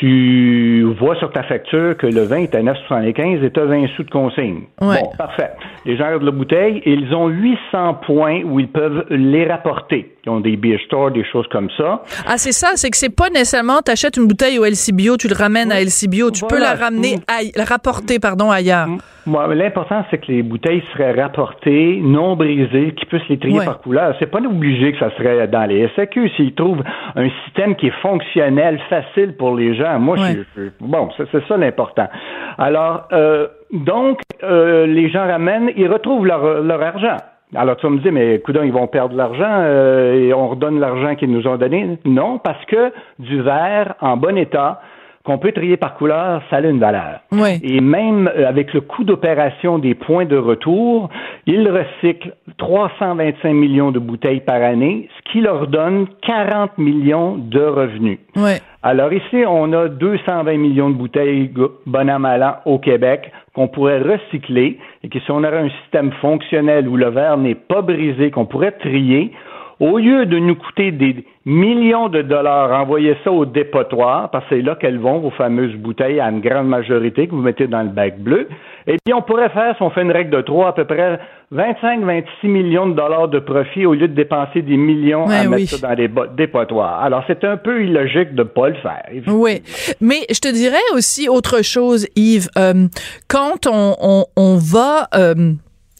tu 0.00 0.82
vois 0.98 1.14
sur 1.16 1.30
ta 1.30 1.42
facture 1.42 1.96
que 1.96 2.06
le 2.06 2.22
vin 2.22 2.38
est 2.38 2.54
à 2.54 2.62
9,75 2.62 3.44
et 3.44 3.50
tu 3.50 3.60
as 3.60 3.64
20 3.64 3.86
sous 3.96 4.04
de 4.04 4.10
consigne. 4.10 4.62
Bon, 4.80 5.10
parfait. 5.18 5.50
Les 5.84 5.96
gens 5.96 6.06
regardent 6.06 6.22
la 6.22 6.30
bouteille 6.30 6.78
et 6.84 6.92
ils 6.92 7.12
ont 7.14 7.28
800 7.28 7.94
points 8.06 8.42
où 8.44 8.60
ils 8.60 8.68
peuvent 8.68 9.04
les 9.10 9.46
rapporter. 9.46 10.16
Ils 10.24 10.30
ont 10.30 10.40
des 10.40 10.56
beer 10.56 10.78
stores, 10.86 11.10
des 11.10 11.24
choses 11.24 11.46
comme 11.48 11.68
ça. 11.76 12.02
Ah, 12.26 12.38
c'est 12.38 12.52
ça, 12.52 12.70
c'est 12.76 12.88
que 12.88 12.96
c'est 12.96 13.14
pas 13.14 13.28
nécessairement, 13.28 13.82
tu 13.84 13.90
achètes 13.90 14.16
une 14.16 14.26
bouteille 14.26 14.58
au 14.58 14.64
LCBO, 14.64 15.16
tu 15.18 15.28
le 15.28 15.34
ramènes 15.34 15.70
à 15.70 15.82
LCBO, 15.82 16.30
tu 16.30 16.44
peux 16.46 16.58
la 16.58 16.74
ramener, 16.74 17.16
mm. 17.16 17.50
la 17.56 17.64
rapporter, 17.64 18.18
pardon, 18.18 18.50
ailleurs. 18.50 18.86
Mm. 18.88 18.98
Moi, 19.26 19.54
l'important, 19.54 20.04
c'est 20.10 20.18
que 20.18 20.30
les 20.30 20.42
bouteilles 20.42 20.82
seraient 20.92 21.20
rapportées, 21.20 22.00
non 22.02 22.36
brisées, 22.36 22.92
qu'ils 22.92 23.08
puissent 23.08 23.28
les 23.28 23.38
trier 23.38 23.64
par 23.64 23.80
couleur. 23.80 24.14
C'est 24.18 24.30
pas 24.30 24.40
obligé 24.40 24.92
que 24.92 24.98
ça 24.98 25.10
serait 25.16 25.48
dans 25.48 25.64
les 25.64 25.88
SAQ. 25.96 26.28
S'ils 26.36 26.54
trouvent 26.54 26.82
un 27.16 27.28
système 27.44 27.74
qui 27.76 27.86
est 27.86 28.00
fonctionnel, 28.02 28.78
facile 28.90 29.34
pour 29.36 29.56
les 29.56 29.74
gens, 29.74 29.98
moi, 29.98 30.16
je, 30.16 30.68
bon, 30.80 31.08
c'est 31.16 31.46
ça 31.46 31.56
l'important. 31.56 32.08
Alors, 32.58 33.08
euh, 33.12 33.48
donc, 33.72 34.20
euh, 34.42 34.86
les 34.86 35.08
gens 35.08 35.26
ramènent, 35.26 35.70
ils 35.76 35.88
retrouvent 35.88 36.26
leur, 36.26 36.62
leur 36.62 36.82
argent. 36.82 37.16
Alors 37.56 37.76
tu 37.76 37.86
vas 37.86 37.92
me 37.92 37.98
dire, 37.98 38.12
mais 38.12 38.36
écoute, 38.36 38.56
ils 38.62 38.72
vont 38.72 38.88
perdre 38.88 39.16
l'argent 39.16 39.44
euh, 39.48 40.14
et 40.14 40.34
on 40.34 40.48
redonne 40.48 40.80
l'argent 40.80 41.14
qu'ils 41.14 41.30
nous 41.30 41.46
ont 41.46 41.56
donné? 41.56 41.98
Non, 42.04 42.38
parce 42.38 42.64
que 42.64 42.92
du 43.18 43.40
verre 43.42 43.94
en 44.00 44.16
bon 44.16 44.36
état, 44.36 44.80
qu'on 45.24 45.38
peut 45.38 45.52
trier 45.52 45.78
par 45.78 45.94
couleur, 45.94 46.42
ça 46.50 46.56
a 46.56 46.60
une 46.60 46.78
valeur. 46.78 47.20
Et 47.62 47.80
même 47.80 48.30
euh, 48.36 48.46
avec 48.46 48.74
le 48.74 48.82
coût 48.82 49.04
d'opération 49.04 49.78
des 49.78 49.94
points 49.94 50.26
de 50.26 50.36
retour, 50.36 51.08
ils 51.46 51.66
recyclent 51.68 52.34
325 52.58 53.52
millions 53.54 53.90
de 53.90 53.98
bouteilles 53.98 54.40
par 54.40 54.62
année, 54.62 55.08
ce 55.16 55.32
qui 55.32 55.40
leur 55.40 55.66
donne 55.66 56.06
40 56.22 56.76
millions 56.76 57.36
de 57.38 57.60
revenus. 57.60 58.18
Alors 58.82 59.14
ici, 59.14 59.44
on 59.48 59.72
a 59.72 59.88
220 59.88 60.58
millions 60.58 60.90
de 60.90 60.96
bouteilles 60.96 61.50
bon 61.86 62.18
mal 62.18 62.58
au 62.66 62.78
Québec 62.78 63.32
qu'on 63.54 63.68
pourrait 63.68 64.00
recycler 64.00 64.78
et 65.02 65.08
que 65.08 65.18
si 65.20 65.30
on 65.30 65.38
aurait 65.38 65.60
un 65.60 65.70
système 65.82 66.12
fonctionnel 66.20 66.86
où 66.86 66.96
le 66.96 67.08
verre 67.08 67.38
n'est 67.38 67.54
pas 67.54 67.80
brisé, 67.80 68.30
qu'on 68.30 68.44
pourrait 68.44 68.72
trier, 68.72 69.32
au 69.80 69.98
lieu 69.98 70.26
de 70.26 70.38
nous 70.38 70.54
coûter 70.54 70.92
des 70.92 71.24
millions 71.44 72.08
de 72.08 72.22
dollars, 72.22 72.72
envoyer 72.72 73.16
ça 73.22 73.30
au 73.30 73.44
dépotoir, 73.44 74.30
parce 74.30 74.44
que 74.44 74.56
c'est 74.56 74.62
là 74.62 74.76
qu'elles 74.76 74.98
vont, 74.98 75.18
vos 75.18 75.30
fameuses 75.30 75.74
bouteilles, 75.74 76.20
à 76.20 76.30
une 76.30 76.40
grande 76.40 76.68
majorité 76.68 77.26
que 77.26 77.32
vous 77.32 77.42
mettez 77.42 77.66
dans 77.66 77.82
le 77.82 77.88
bac 77.88 78.18
bleu. 78.18 78.48
Et 78.86 78.96
puis, 79.04 79.14
on 79.14 79.22
pourrait 79.22 79.48
faire, 79.50 79.76
si 79.76 79.82
on 79.82 79.90
fait 79.90 80.02
une 80.02 80.12
règle 80.12 80.30
de 80.30 80.40
trois, 80.42 80.68
à 80.68 80.72
peu 80.72 80.84
près 80.84 81.18
25-26 81.52 82.48
millions 82.48 82.86
de 82.86 82.94
dollars 82.94 83.28
de 83.28 83.38
profit 83.38 83.86
au 83.86 83.94
lieu 83.94 84.08
de 84.08 84.14
dépenser 84.14 84.62
des 84.62 84.76
millions 84.76 85.26
à 85.26 85.46
mettre 85.48 85.70
ça 85.70 85.88
dans 85.88 85.94
les 85.94 86.10
dépotoirs. 86.36 87.02
Alors, 87.02 87.24
c'est 87.26 87.44
un 87.44 87.56
peu 87.56 87.84
illogique 87.84 88.34
de 88.34 88.42
ne 88.42 88.48
pas 88.48 88.68
le 88.68 88.76
faire. 88.76 89.04
Oui, 89.26 89.62
mais 90.00 90.26
je 90.30 90.40
te 90.40 90.52
dirais 90.52 90.76
aussi 90.94 91.28
autre 91.28 91.62
chose, 91.62 92.06
Yves. 92.16 92.48
Euh, 92.58 92.86
quand 93.28 93.66
on, 93.66 94.24
on, 94.36 94.56
va... 94.56 95.08
Euh, 95.14 95.52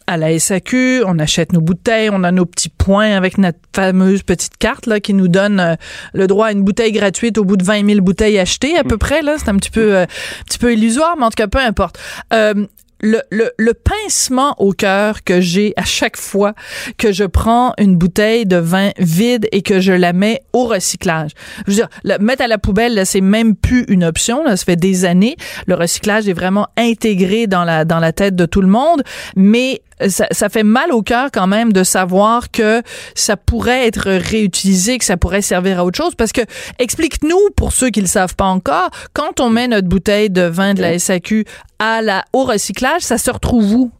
à 0.07 0.17
la 0.17 0.37
SAQ, 0.37 1.03
on 1.05 1.19
achète 1.19 1.53
nos 1.53 1.61
bouteilles, 1.61 2.09
on 2.11 2.23
a 2.23 2.31
nos 2.31 2.45
petits 2.45 2.69
points 2.69 3.15
avec 3.15 3.37
notre 3.37 3.59
fameuse 3.75 4.23
petite 4.23 4.57
carte 4.57 4.85
là 4.85 4.99
qui 4.99 5.13
nous 5.13 5.27
donne 5.27 5.59
euh, 5.59 5.75
le 6.13 6.27
droit 6.27 6.47
à 6.47 6.51
une 6.51 6.63
bouteille 6.63 6.91
gratuite 6.91 7.37
au 7.37 7.43
bout 7.43 7.57
de 7.57 7.63
20 7.63 7.85
000 7.87 8.01
bouteilles 8.01 8.39
achetées 8.39 8.77
à 8.77 8.83
peu 8.83 8.97
près 8.97 9.21
là, 9.21 9.35
c'est 9.37 9.49
un 9.49 9.55
petit 9.55 9.71
peu 9.71 9.95
euh, 9.95 10.03
un 10.03 10.43
petit 10.45 10.59
peu 10.59 10.73
illusoire, 10.73 11.15
mais 11.17 11.25
en 11.25 11.29
tout 11.29 11.35
cas 11.35 11.47
peu 11.47 11.59
importe. 11.59 11.99
Euh, 12.33 12.65
le, 13.01 13.21
le, 13.29 13.51
le, 13.57 13.73
pincement 13.73 14.55
au 14.57 14.71
cœur 14.71 15.23
que 15.23 15.41
j'ai 15.41 15.73
à 15.75 15.83
chaque 15.83 16.17
fois 16.17 16.53
que 16.97 17.11
je 17.11 17.25
prends 17.25 17.73
une 17.77 17.97
bouteille 17.97 18.45
de 18.45 18.55
vin 18.55 18.91
vide 18.97 19.47
et 19.51 19.61
que 19.61 19.79
je 19.79 19.91
la 19.91 20.13
mets 20.13 20.41
au 20.53 20.65
recyclage. 20.65 21.31
Je 21.67 21.71
veux 21.71 21.75
dire, 21.75 22.19
mettre 22.19 22.43
à 22.43 22.47
la 22.47 22.57
poubelle, 22.57 23.05
c'est 23.05 23.21
même 23.21 23.55
plus 23.55 23.83
une 23.89 24.03
option. 24.03 24.43
Là, 24.43 24.55
ça 24.55 24.65
fait 24.65 24.75
des 24.77 25.05
années. 25.05 25.35
Le 25.67 25.75
recyclage 25.75 26.27
est 26.29 26.33
vraiment 26.33 26.67
intégré 26.77 27.47
dans 27.47 27.65
la 27.65 27.85
dans 27.85 27.99
la 27.99 28.13
tête 28.13 28.35
de 28.35 28.45
tout 28.45 28.61
le 28.61 28.69
monde, 28.69 29.03
mais 29.35 29.81
ça, 29.99 30.27
ça, 30.31 30.49
fait 30.49 30.63
mal 30.63 30.91
au 30.91 31.01
cœur 31.01 31.29
quand 31.33 31.47
même 31.47 31.71
de 31.71 31.83
savoir 31.83 32.51
que 32.51 32.81
ça 33.15 33.37
pourrait 33.37 33.87
être 33.87 34.09
réutilisé, 34.09 34.97
que 34.97 35.05
ça 35.05 35.17
pourrait 35.17 35.41
servir 35.41 35.79
à 35.79 35.85
autre 35.85 35.97
chose. 35.97 36.15
Parce 36.15 36.31
que, 36.31 36.41
explique-nous, 36.79 37.49
pour 37.55 37.71
ceux 37.71 37.89
qui 37.89 38.01
le 38.01 38.07
savent 38.07 38.35
pas 38.35 38.45
encore, 38.45 38.89
quand 39.13 39.39
on 39.39 39.49
met 39.49 39.67
notre 39.67 39.87
bouteille 39.87 40.29
de 40.29 40.43
vin 40.43 40.73
de 40.73 40.81
la 40.81 40.99
SAQ 40.99 41.45
à 41.79 42.01
la, 42.01 42.23
au 42.33 42.43
recyclage, 42.43 43.01
ça 43.01 43.17
se 43.17 43.31
retrouve 43.31 43.73
où? 43.73 43.91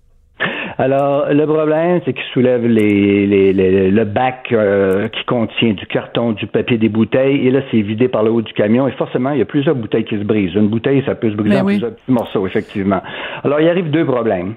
Alors, 0.78 1.28
le 1.32 1.46
problème, 1.46 2.02
c'est 2.04 2.12
qu'il 2.12 2.26
soulève 2.34 2.66
les, 2.66 3.26
les, 3.26 3.92
le 3.92 4.04
bac 4.04 4.50
euh, 4.52 5.08
qui 5.08 5.24
contient 5.24 5.72
du 5.72 5.86
carton, 5.86 6.34
du 6.34 6.48
papier, 6.48 6.78
des 6.78 6.90
bouteilles, 6.90 7.48
et 7.48 7.52
là, 7.52 7.62
c'est 7.72 7.82
vidé 7.82 8.10
par 8.10 8.24
le 8.24 8.32
haut 8.32 8.42
du 8.42 8.52
camion, 8.52 8.86
et 8.86 8.92
forcément, 8.92 9.32
il 9.32 9.40
y 9.40 9.42
a 9.42 9.46
plusieurs 9.46 9.76
bouteilles 9.76 10.04
qui 10.04 10.18
se 10.18 10.24
brisent. 10.24 10.54
Une 10.54 10.68
bouteille, 10.68 11.02
ça 11.06 11.16
peut 11.16 11.32
se 11.32 11.36
briser 11.36 11.56
ben 11.56 11.62
en 11.62 11.66
plusieurs 11.66 11.92
petits 11.92 12.12
morceaux, 12.12 12.46
effectivement. 12.46 13.02
Alors, 13.46 13.62
il 13.62 13.70
arrive 13.70 13.90
deux 13.90 14.06
problèmes. 14.06 14.56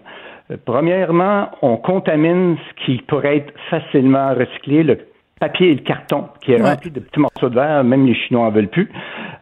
Premièrement, 0.64 1.50
on 1.60 1.76
contamine 1.76 2.56
ce 2.56 2.84
qui 2.84 3.02
pourrait 3.02 3.38
être 3.38 3.52
facilement 3.68 4.34
recyclé, 4.34 4.82
le 4.82 4.98
papier 5.38 5.70
et 5.70 5.74
le 5.74 5.82
carton, 5.82 6.24
qui 6.40 6.52
est 6.52 6.62
rempli 6.62 6.90
de 6.90 7.00
petits 7.00 7.20
morceaux 7.20 7.48
de 7.48 7.54
verre, 7.54 7.84
même 7.84 8.06
les 8.06 8.14
Chinois 8.14 8.46
en 8.46 8.50
veulent 8.50 8.68
plus. 8.68 8.90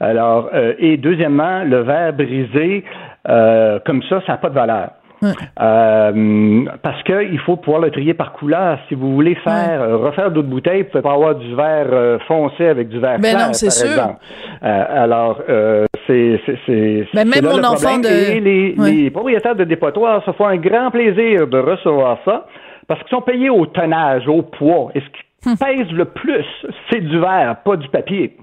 Alors, 0.01 0.51
euh, 0.53 0.75
et 0.79 0.97
deuxièmement, 0.97 1.63
le 1.65 1.83
verre 1.83 2.13
brisé, 2.13 2.85
euh, 3.29 3.79
comme 3.87 4.03
ça, 4.03 4.21
ça 4.27 4.33
n'a 4.33 4.39
pas 4.39 4.51
de 4.51 4.55
valeur. 4.55 4.91
Euh, 5.61 6.65
parce 6.83 7.03
qu'il 7.05 7.39
faut 7.41 7.57
pouvoir 7.57 7.81
le 7.81 7.91
trier 7.91 8.13
par 8.13 8.33
couleur. 8.33 8.79
Si 8.89 8.95
vous 8.95 9.15
voulez 9.15 9.35
faire 9.37 9.99
refaire 9.99 10.31
d'autres 10.31 10.47
bouteilles, 10.47 10.83
vous 10.83 10.89
pouvez 10.91 11.03
pas 11.03 11.15
avoir 11.15 11.35
du 11.35 11.55
verre 11.55 12.21
foncé 12.29 12.67
avec 12.67 12.91
du 12.91 13.01
verre 13.01 13.19
ben 13.19 13.35
clair, 13.35 13.47
non, 13.49 13.53
c'est 13.55 13.71
sûr. 13.71 13.91
exemple. 13.91 14.19
alors, 14.61 15.41
c'est 16.07 16.41
c'est 16.67 17.07
ben 17.15 17.29
même 17.29 17.45
mon 17.45 17.65
enfant 17.65 17.99
de 17.99 18.33
Et 18.33 18.41
les, 18.41 18.73
les, 18.73 19.11
propriétaires 19.11 19.57
de 19.57 19.65
dépotoirs 19.65 20.25
se 20.25 20.33
font 20.33 20.47
un 20.47 20.57
grand 20.57 20.91
plaisir 20.91 21.47
de 21.47 21.59
recevoir 21.59 22.19
ça 22.25 22.47
parce 22.89 23.01
qu'ils 23.03 23.17
sont 23.17 23.23
payés 23.23 23.51
au 23.51 23.67
tonnage, 23.67 24.27
au 24.29 24.43
poids. 24.43 24.91
Et 24.95 25.01
ce 25.01 25.07
qui 25.07 25.51
hum. 25.51 25.57
pèse 25.57 25.91
le 25.93 26.05
plus, 26.05 26.47
c'est 26.91 27.01
du 27.01 27.19
verre, 27.19 27.57
pas 27.65 27.77
du 27.77 27.89
papier. 27.89 28.37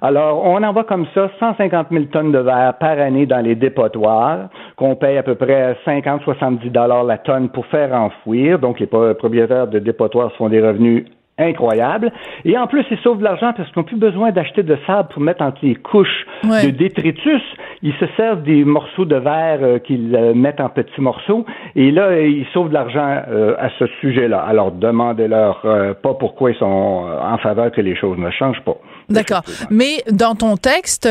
Alors, 0.00 0.44
on 0.44 0.62
envoie 0.62 0.84
comme 0.84 1.06
ça 1.14 1.30
150 1.38 1.88
000 1.90 2.04
tonnes 2.06 2.32
de 2.32 2.38
verre 2.38 2.74
par 2.78 2.98
année 2.98 3.26
dans 3.26 3.40
les 3.40 3.54
dépotoirs, 3.54 4.48
qu'on 4.76 4.96
paye 4.96 5.18
à 5.18 5.22
peu 5.22 5.34
près 5.34 5.76
50-70 5.86 6.70
dollars 6.70 7.04
la 7.04 7.18
tonne 7.18 7.48
pour 7.48 7.66
faire 7.66 7.92
enfouir. 7.92 8.58
Donc, 8.58 8.80
les 8.80 8.86
propriétaires 8.86 9.66
de 9.66 9.78
dépotoirs 9.78 10.32
font 10.32 10.48
des 10.48 10.60
revenus 10.60 11.06
incroyable. 11.42 12.12
Et 12.44 12.56
en 12.56 12.66
plus, 12.66 12.84
ils 12.90 12.98
sauvent 12.98 13.18
de 13.18 13.24
l'argent 13.24 13.52
parce 13.56 13.68
qu'ils 13.70 13.78
n'ont 13.78 13.84
plus 13.84 13.96
besoin 13.96 14.30
d'acheter 14.30 14.62
de 14.62 14.76
sable 14.86 15.08
pour 15.12 15.22
mettre 15.22 15.42
entre 15.42 15.58
les 15.62 15.74
couches 15.74 16.26
de 16.44 16.70
détritus. 16.70 17.42
Ils 17.82 17.94
se 17.94 18.06
servent 18.16 18.42
des 18.42 18.64
morceaux 18.64 19.04
de 19.04 19.16
verre 19.16 19.58
euh, 19.62 19.78
qu'ils 19.78 20.14
euh, 20.14 20.34
mettent 20.34 20.60
en 20.60 20.68
petits 20.68 21.00
morceaux. 21.00 21.44
Et 21.74 21.90
là, 21.90 22.20
ils 22.20 22.46
sauvent 22.52 22.68
de 22.68 22.74
l'argent 22.74 23.22
euh, 23.28 23.54
à 23.58 23.70
ce 23.78 23.86
sujet-là. 24.00 24.40
Alors, 24.40 24.72
demandez-leur 24.72 25.62
pas 26.02 26.14
pourquoi 26.14 26.50
ils 26.50 26.56
sont 26.56 27.06
en 27.22 27.38
faveur 27.38 27.70
que 27.72 27.80
les 27.80 27.96
choses 27.96 28.18
ne 28.18 28.30
changent 28.30 28.62
pas. 28.64 28.76
D'accord. 29.08 29.42
Mais 29.70 30.04
dans 30.10 30.34
ton 30.34 30.56
texte 30.56 31.08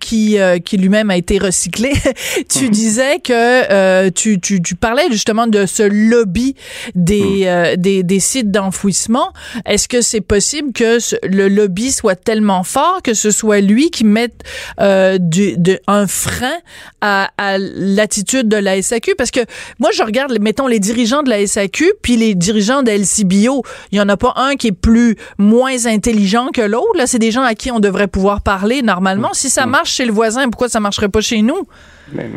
qui 0.00 0.38
qui 0.64 0.76
lui-même 0.76 1.10
a 1.10 1.16
été 1.16 1.38
recyclé, 1.38 1.92
tu 2.48 2.64
mhm. 2.64 2.70
disais 2.70 3.18
que 3.18 4.08
tu, 4.10 4.40
tu, 4.40 4.62
tu 4.62 4.74
parlais 4.74 5.10
justement 5.10 5.46
de 5.46 5.66
ce 5.66 5.82
lobby 5.82 6.54
des 6.94 7.46
mhm. 7.46 7.76
des, 7.76 8.02
des 8.02 8.20
sites 8.20 8.50
d'enfouissement. 8.50 9.32
Est-ce 9.66 9.88
que 9.88 10.00
c'est 10.00 10.20
possible 10.20 10.72
que 10.72 10.98
le 11.26 11.48
lobby 11.48 11.92
soit 11.92 12.16
tellement 12.16 12.64
fort 12.64 13.00
que 13.02 13.14
ce 13.14 13.30
soit 13.30 13.60
lui 13.60 13.90
qui 13.90 14.04
mette 14.04 14.42
euh, 14.80 15.18
du, 15.18 15.56
de, 15.56 15.80
un 15.86 16.06
frein 16.06 16.56
à, 17.00 17.30
à 17.36 17.58
l'attitude 17.58 18.48
de 18.48 18.56
la 18.56 18.80
SAQ? 18.80 19.14
Parce 19.16 19.30
que 19.30 19.40
moi, 19.78 19.90
je 19.92 20.02
regarde, 20.02 20.36
mettons, 20.40 20.66
les 20.66 20.78
dirigeants 20.78 21.22
de 21.22 21.30
la 21.30 21.46
SAQ, 21.46 21.92
puis 22.02 22.16
les 22.16 22.34
dirigeants 22.34 22.82
de 22.82 22.90
LCBO. 22.90 23.62
Il 23.90 23.98
y 23.98 24.00
en 24.00 24.08
a 24.08 24.16
pas 24.16 24.34
un 24.36 24.56
qui 24.56 24.68
est 24.68 24.72
plus 24.72 25.16
moins 25.38 25.86
intelligent 25.86 26.48
que 26.52 26.62
l'autre. 26.62 26.96
Là, 26.96 27.06
c'est 27.06 27.18
des 27.18 27.30
gens 27.32 27.42
à 27.42 27.54
qui 27.54 27.72
on 27.72 27.80
devrait 27.80 28.06
pouvoir 28.06 28.40
parler 28.42 28.82
normalement. 28.82 29.32
Si 29.32 29.48
ça 29.48 29.66
marche 29.66 29.90
chez 29.90 30.04
le 30.04 30.12
voisin, 30.12 30.44
pourquoi 30.44 30.68
ça 30.68 30.78
marcherait 30.78 31.08
pas 31.08 31.20
chez 31.20 31.42
nous? 31.42 31.66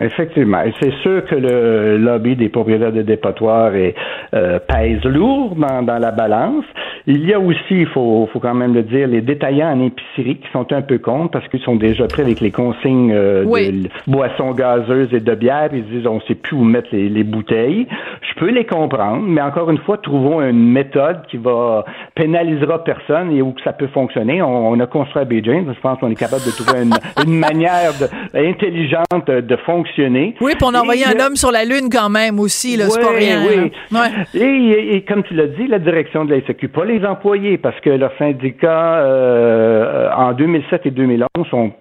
Effectivement. 0.02 0.62
Et 0.64 0.74
c'est 0.82 0.94
sûr 1.04 1.24
que 1.26 1.36
le 1.36 1.98
lobby 1.98 2.36
des 2.36 2.50
propriétaires 2.50 2.94
de 2.94 3.02
dépotoirs 3.02 3.76
est, 3.76 3.94
euh, 4.34 4.60
pèse 4.60 5.04
lourd 5.04 5.56
dans, 5.56 5.84
dans, 5.84 6.00
la 6.00 6.12
balance. 6.12 6.66
Il 7.08 7.24
y 7.28 7.34
a 7.34 7.40
aussi, 7.40 7.60
il 7.70 7.88
faut, 7.88 8.28
faut 8.34 8.40
quand 8.40 8.56
même 8.56 8.74
le 8.74 8.82
dire, 8.82 9.08
les 9.08 9.22
détaillants 9.22 9.72
en 9.72 9.86
épicerie 9.86 10.38
qui 10.38 10.48
sont 10.52 10.72
un 10.74 10.82
peu 10.82 10.98
contre 10.98 11.32
parce 11.32 11.48
qu'ils 11.50 11.62
sont 11.62 11.76
déjà 11.76 12.08
prêts 12.08 12.24
avec 12.24 12.40
les 12.42 12.52
consignes 12.52 13.12
euh, 13.14 13.44
de 13.44 13.90
boissons 14.08 14.52
gazeuses 14.52 15.14
et 15.14 15.20
de 15.20 15.36
bière. 15.36 15.70
Ils 15.72 15.86
disent 15.86 16.08
on 16.08 16.20
sait 16.22 16.34
plus 16.34 16.56
où 16.56 16.64
mettre 16.64 16.90
les, 16.92 17.10
les, 17.10 17.24
bouteilles. 17.24 17.88
Je 18.22 18.40
peux 18.40 18.50
les 18.50 18.66
comprendre, 18.66 19.22
mais 19.22 19.42
encore 19.42 19.70
une 19.70 19.78
fois, 19.80 19.98
trouvons 19.98 20.42
une 20.42 20.72
méthode 20.72 21.22
qui 21.30 21.38
va 21.38 21.86
pénalisera 22.16 22.84
personne 22.84 23.32
et 23.36 23.42
où 23.42 23.54
ça 23.64 23.74
peut 23.74 23.88
fonctionner. 23.88 24.42
On, 24.42 24.70
on 24.70 24.80
a 24.80 24.88
construit 24.88 25.22
à 25.22 25.26
Beijing. 25.26 25.68
Je 25.72 25.80
pense 25.80 26.00
qu'on 26.00 26.10
est 26.10 26.16
capable 26.16 26.44
de 26.44 26.52
trouver 26.52 26.84
une, 26.84 26.94
une 27.28 27.38
manière 27.38 27.92
de, 28.00 28.40
intelligente 28.50 29.28
de 29.28 29.56
fonctionner. 29.58 30.36
Oui, 30.42 30.54
puis 30.58 30.66
on 30.66 30.74
a 30.74 30.82
envoyé 30.82 31.06
un 31.06 31.20
homme 31.24 31.36
sur 31.36 31.52
la 31.52 31.66
Lune 31.66 31.90
quand 31.92 32.10
même 32.10 32.40
aussi, 32.40 32.78
là, 32.78 32.90
c'est 32.90 33.02
pas 33.02 33.12
rien. 33.12 33.44
Oui. 33.48 34.00
Et, 34.34 34.96
et, 34.96 35.02
comme 35.04 35.24
tu 35.24 35.36
l'as 35.36 35.48
dit, 35.48 35.68
la 35.68 35.80
direction 35.80 36.26
de 36.26 36.34
la 36.34 36.42
SQ, 36.42 36.68
pas 36.70 36.86
les 36.86 36.95
employés, 37.04 37.58
parce 37.58 37.80
que 37.82 37.90
leurs 37.90 38.16
syndicats, 38.18 38.98
euh, 38.98 40.10
en 40.16 40.34
2007 40.34 40.86
et 40.86 40.92
2011, 40.92 41.28
sont 41.50 41.72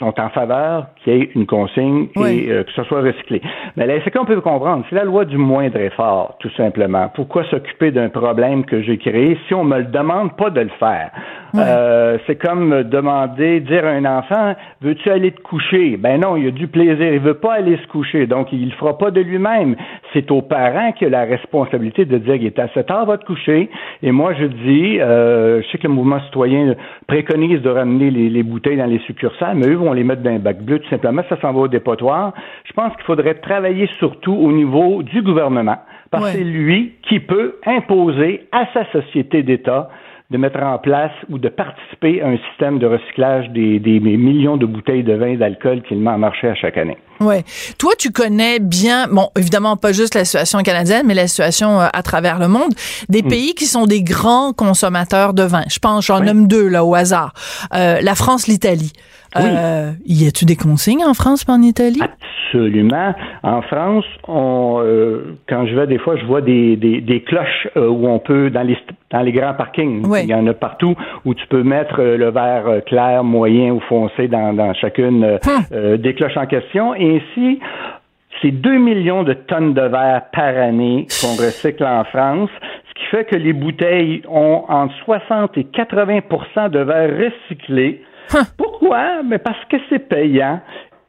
sont 0.00 0.18
en 0.18 0.30
faveur 0.30 0.86
qu'il 0.96 1.12
y 1.12 1.20
ait 1.20 1.30
une 1.34 1.46
consigne 1.46 2.08
et 2.16 2.50
euh, 2.50 2.64
que 2.64 2.72
ce 2.72 2.82
soit 2.84 3.02
recyclé. 3.02 3.42
Mais 3.76 3.86
la 3.86 4.00
SQ, 4.00 4.16
on 4.18 4.24
peut 4.24 4.40
comprendre, 4.40 4.84
c'est 4.88 4.96
la 4.96 5.04
loi 5.04 5.26
du 5.26 5.36
moindre 5.36 5.78
effort, 5.78 6.36
tout 6.40 6.50
simplement. 6.56 7.10
Pourquoi 7.14 7.44
s'occuper 7.44 7.90
d'un 7.90 8.08
problème 8.08 8.64
que 8.64 8.80
j'ai 8.80 8.96
créé 8.96 9.38
si 9.46 9.54
on 9.54 9.62
me 9.62 9.78
le 9.78 9.84
demande 9.84 10.34
pas 10.36 10.48
de 10.50 10.62
le 10.62 10.70
faire? 10.80 11.10
Euh, 11.54 12.18
c'est 12.26 12.36
comme 12.36 12.84
demander, 12.84 13.60
dire 13.60 13.84
à 13.84 13.90
un 13.90 14.04
enfant, 14.04 14.54
veux-tu 14.82 15.10
aller 15.10 15.32
te 15.32 15.40
coucher? 15.40 15.96
Ben 15.96 16.20
non, 16.20 16.36
il 16.36 16.48
a 16.48 16.50
du 16.50 16.68
plaisir, 16.68 17.12
il 17.12 17.20
veut 17.20 17.34
pas 17.34 17.54
aller 17.54 17.76
se 17.78 17.86
coucher, 17.88 18.26
donc 18.26 18.52
il 18.52 18.66
le 18.66 18.74
fera 18.76 18.96
pas 18.98 19.10
de 19.10 19.20
lui-même. 19.20 19.76
C'est 20.12 20.30
aux 20.30 20.42
parents 20.42 20.92
qui 20.92 21.06
ont 21.06 21.10
la 21.10 21.24
responsabilité 21.24 22.04
de 22.04 22.18
dire, 22.18 22.36
il 22.36 22.46
est 22.46 22.58
à 22.58 22.68
7 22.68 22.90
heures, 22.90 23.06
va 23.06 23.18
te 23.18 23.24
coucher. 23.24 23.70
Et 24.02 24.12
moi, 24.12 24.34
je 24.34 24.44
dis, 24.44 25.00
euh, 25.00 25.62
je 25.62 25.68
sais 25.68 25.78
que 25.78 25.86
le 25.86 25.94
mouvement 25.94 26.20
citoyen 26.24 26.74
préconise 27.06 27.60
de 27.62 27.70
ramener 27.70 28.10
les, 28.10 28.42
bouteilles 28.42 28.76
dans 28.76 28.86
les 28.86 29.00
succursales, 29.00 29.56
mais 29.56 29.68
eux 29.68 29.74
vont 29.74 29.92
les 29.92 30.04
mettre 30.04 30.22
dans 30.22 30.30
un 30.30 30.38
bac 30.38 30.62
bleu, 30.62 30.78
tout 30.78 30.88
simplement, 30.88 31.22
ça 31.28 31.40
s'en 31.40 31.52
va 31.52 31.60
au 31.60 31.68
dépotoir. 31.68 32.32
Je 32.64 32.72
pense 32.72 32.94
qu'il 32.94 33.04
faudrait 33.04 33.34
travailler 33.34 33.88
surtout 33.98 34.32
au 34.34 34.52
niveau 34.52 35.02
du 35.02 35.22
gouvernement, 35.22 35.78
parce 36.10 36.32
que 36.32 36.38
c'est 36.38 36.44
lui 36.44 36.94
qui 37.02 37.20
peut 37.20 37.56
imposer 37.66 38.46
à 38.52 38.66
sa 38.72 38.84
société 38.92 39.42
d'État 39.42 39.90
de 40.30 40.38
mettre 40.38 40.60
en 40.62 40.78
place 40.78 41.12
ou 41.28 41.38
de 41.38 41.48
participer 41.48 42.22
à 42.22 42.28
un 42.28 42.36
système 42.48 42.78
de 42.78 42.86
recyclage 42.86 43.48
des, 43.50 43.80
des 43.80 43.98
millions 43.98 44.56
de 44.56 44.66
bouteilles 44.66 45.02
de 45.02 45.14
vin 45.14 45.26
et 45.26 45.36
d'alcool 45.36 45.82
qu'il 45.82 45.98
met 45.98 46.10
en 46.10 46.18
marché 46.18 46.48
à 46.48 46.54
chaque 46.54 46.78
année. 46.78 46.96
Ouais. 47.20 47.42
Toi, 47.78 47.92
tu 47.98 48.12
connais 48.12 48.60
bien, 48.60 49.06
bon, 49.10 49.28
évidemment 49.36 49.76
pas 49.76 49.92
juste 49.92 50.14
la 50.14 50.24
situation 50.24 50.60
canadienne, 50.60 51.04
mais 51.06 51.14
la 51.14 51.26
situation 51.26 51.80
euh, 51.80 51.88
à 51.92 52.02
travers 52.02 52.38
le 52.38 52.48
monde, 52.48 52.72
des 53.08 53.22
hmm. 53.22 53.28
pays 53.28 53.54
qui 53.54 53.66
sont 53.66 53.86
des 53.86 54.02
grands 54.02 54.52
consommateurs 54.52 55.34
de 55.34 55.42
vin. 55.42 55.62
Je 55.68 55.78
pense, 55.80 56.06
j'en 56.06 56.20
nomme 56.20 56.46
deux 56.46 56.68
là 56.68 56.84
au 56.84 56.94
hasard. 56.94 57.32
Euh, 57.74 58.00
la 58.00 58.14
France, 58.14 58.46
l'Italie. 58.46 58.92
Euh, 59.36 59.92
y 60.06 60.26
a-tu 60.26 60.44
des 60.44 60.56
consignes 60.56 61.04
en 61.04 61.14
France 61.14 61.44
pas 61.44 61.52
en 61.52 61.62
Italie? 61.62 62.00
Absolument. 62.00 63.14
En 63.44 63.62
France, 63.62 64.04
on, 64.26 64.80
euh, 64.82 65.36
quand 65.48 65.66
je 65.66 65.74
vais 65.76 65.86
des 65.86 65.98
fois, 65.98 66.16
je 66.16 66.24
vois 66.24 66.40
des, 66.40 66.76
des, 66.76 67.00
des 67.00 67.22
cloches 67.22 67.68
euh, 67.76 67.88
où 67.88 68.08
on 68.08 68.18
peut, 68.18 68.50
dans 68.50 68.62
les, 68.62 68.76
dans 69.12 69.20
les 69.20 69.30
grands 69.30 69.54
parkings, 69.54 70.04
il 70.22 70.28
y 70.28 70.34
en 70.34 70.46
a 70.46 70.54
partout 70.54 70.94
où 71.24 71.34
tu 71.34 71.46
peux 71.48 71.62
mettre 71.62 72.00
euh, 72.00 72.16
le 72.16 72.30
verre 72.30 72.82
clair, 72.86 73.24
moyen 73.24 73.72
ou 73.72 73.80
foncé 73.80 74.28
dans, 74.28 74.52
dans 74.52 74.72
chacune 74.74 75.24
hum. 75.24 75.96
des 75.96 76.14
cloches 76.14 76.36
en 76.36 76.46
question. 76.46 76.94
Et 76.94 77.16
ainsi, 77.16 77.60
c'est 78.42 78.50
2 78.50 78.78
millions 78.78 79.22
de 79.22 79.34
tonnes 79.34 79.74
de 79.74 79.82
verre 79.82 80.22
par 80.32 80.56
année 80.56 81.06
qu'on 81.20 81.42
recycle 81.42 81.84
en 81.84 82.04
France, 82.04 82.50
ce 82.88 82.94
qui 82.94 83.06
fait 83.10 83.24
que 83.24 83.36
les 83.36 83.52
bouteilles 83.52 84.22
ont 84.28 84.64
entre 84.68 84.94
60 85.04 85.58
et 85.58 85.64
80% 85.64 86.70
de 86.70 86.78
verre 86.80 87.10
recyclé 87.10 88.02
Hein. 88.34 88.44
Pourquoi? 88.56 89.22
Mais 89.24 89.38
parce 89.38 89.64
que 89.66 89.76
c'est 89.88 90.08
payant 90.08 90.60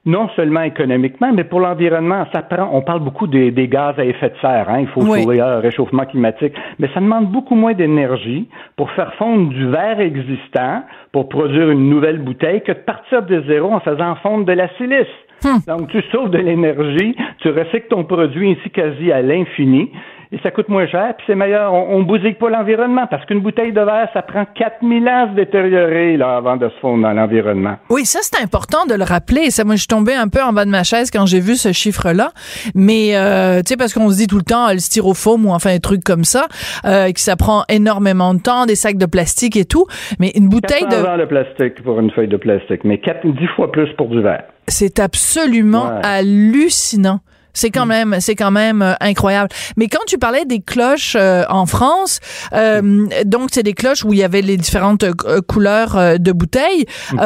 non 0.05 0.29
seulement 0.35 0.63
économiquement, 0.63 1.31
mais 1.31 1.43
pour 1.43 1.59
l'environnement. 1.59 2.25
Ça 2.33 2.41
prend, 2.41 2.69
on 2.73 2.81
parle 2.81 3.01
beaucoup 3.01 3.27
des, 3.27 3.51
gaz 3.67 3.97
à 3.99 4.05
effet 4.05 4.29
de 4.29 4.35
serre, 4.41 4.69
hein, 4.69 4.79
il 4.79 4.87
faut 4.87 5.01
trouver 5.01 5.39
un 5.39 5.59
réchauffement 5.59 6.05
climatique, 6.05 6.53
mais 6.79 6.89
ça 6.93 6.99
demande 6.99 7.31
beaucoup 7.31 7.55
moins 7.55 7.73
d'énergie 7.73 8.47
pour 8.75 8.89
faire 8.91 9.13
fondre 9.15 9.49
du 9.49 9.67
verre 9.67 9.99
existant, 9.99 10.83
pour 11.11 11.29
produire 11.29 11.69
une 11.69 11.89
nouvelle 11.89 12.19
bouteille, 12.19 12.61
que 12.61 12.71
de 12.71 12.79
partir 12.79 13.23
de 13.23 13.43
zéro 13.47 13.71
en 13.71 13.79
faisant 13.79 14.15
fondre 14.15 14.45
de 14.45 14.53
la 14.53 14.69
silice. 14.77 15.07
Hum. 15.43 15.59
Donc, 15.67 15.89
tu 15.89 16.01
sauves 16.11 16.29
de 16.29 16.37
l'énergie, 16.37 17.15
tu 17.39 17.49
recycles 17.49 17.87
ton 17.89 18.03
produit 18.03 18.51
ainsi 18.51 18.69
quasi 18.69 19.11
à 19.11 19.21
l'infini 19.21 19.91
et 20.33 20.39
ça 20.43 20.51
coûte 20.51 20.69
moins 20.69 20.87
cher, 20.87 21.13
puis 21.17 21.25
c'est 21.27 21.35
meilleur. 21.35 21.73
On, 21.73 21.97
on 21.97 22.03
bousille 22.03 22.35
pas 22.35 22.49
l'environnement 22.49 23.05
parce 23.07 23.25
qu'une 23.25 23.41
bouteille 23.41 23.73
de 23.73 23.81
verre, 23.81 24.07
ça 24.13 24.21
prend 24.21 24.45
4000 24.45 25.07
ans 25.07 25.25
à 25.25 25.29
se 25.31 25.35
détériorer 25.35 26.15
là, 26.15 26.37
avant 26.37 26.55
de 26.55 26.69
se 26.69 26.79
fondre 26.79 27.03
dans 27.03 27.11
l'environnement. 27.11 27.75
Oui, 27.89 28.05
ça 28.05 28.19
c'est 28.21 28.41
important 28.41 28.85
de 28.85 28.93
le 28.95 29.03
rappeler. 29.03 29.51
Ça, 29.51 29.65
moi, 29.65 29.75
je 29.75 29.81
suis 29.81 29.87
tombée 29.87 30.13
un 30.13 30.29
peu 30.29 30.41
en 30.41 30.53
bas 30.53 30.63
de 30.63 30.69
ma 30.69 30.83
chaise 30.83 31.11
quand 31.11 31.25
j'ai 31.25 31.41
vu 31.41 31.55
ce 31.55 31.73
chiffre-là. 31.73 32.31
Mais 32.75 33.15
euh, 33.15 33.57
tu 33.59 33.71
sais, 33.71 33.77
parce 33.77 33.93
qu'on 33.93 34.09
se 34.09 34.15
dit 34.15 34.27
tout 34.27 34.37
le 34.37 34.43
temps 34.43 34.71
le 34.71 34.79
styrofoam 34.79 35.45
ou 35.45 35.51
enfin 35.51 35.73
des 35.73 35.81
trucs 35.81 36.03
comme 36.03 36.23
ça, 36.23 36.47
euh, 36.85 37.11
que 37.11 37.19
ça 37.19 37.35
prend 37.35 37.63
énormément 37.67 38.33
de 38.33 38.39
temps, 38.39 38.65
des 38.65 38.75
sacs 38.75 38.97
de 38.97 39.05
plastique 39.05 39.57
et 39.57 39.65
tout. 39.65 39.85
Mais 40.19 40.31
une 40.35 40.47
bouteille 40.47 40.87
de 40.87 40.95
ans 40.95 41.17
de 41.17 41.25
plastique 41.25 41.83
pour 41.83 41.99
une 41.99 42.09
feuille 42.11 42.29
de 42.29 42.37
plastique, 42.37 42.85
mais 42.85 42.99
4, 42.99 43.27
10 43.27 43.47
fois 43.55 43.71
plus 43.71 43.91
pour 43.97 44.07
du 44.07 44.21
verre. 44.21 44.43
C'est 44.67 44.99
absolument 44.99 45.91
hallucinant. 46.03 47.19
C'est 47.53 47.69
quand 47.69 47.85
mm. 47.85 47.89
même, 47.89 48.17
c'est 48.19 48.35
quand 48.35 48.51
même 48.51 48.81
euh, 48.81 48.93
incroyable. 48.99 49.49
Mais 49.77 49.87
quand 49.87 50.03
tu 50.07 50.17
parlais 50.17 50.45
des 50.45 50.59
cloches 50.59 51.15
euh, 51.19 51.43
en 51.49 51.65
France, 51.65 52.19
euh, 52.53 53.07
donc 53.25 53.49
c'est 53.51 53.63
des 53.63 53.73
cloches 53.73 54.03
où 54.05 54.13
il 54.13 54.19
y 54.19 54.23
avait 54.23 54.41
les 54.41 54.57
différentes 54.57 55.05
couleurs 55.47 56.19
de 56.19 56.31
bouteilles. 56.31 56.85
Mm. 57.13 57.19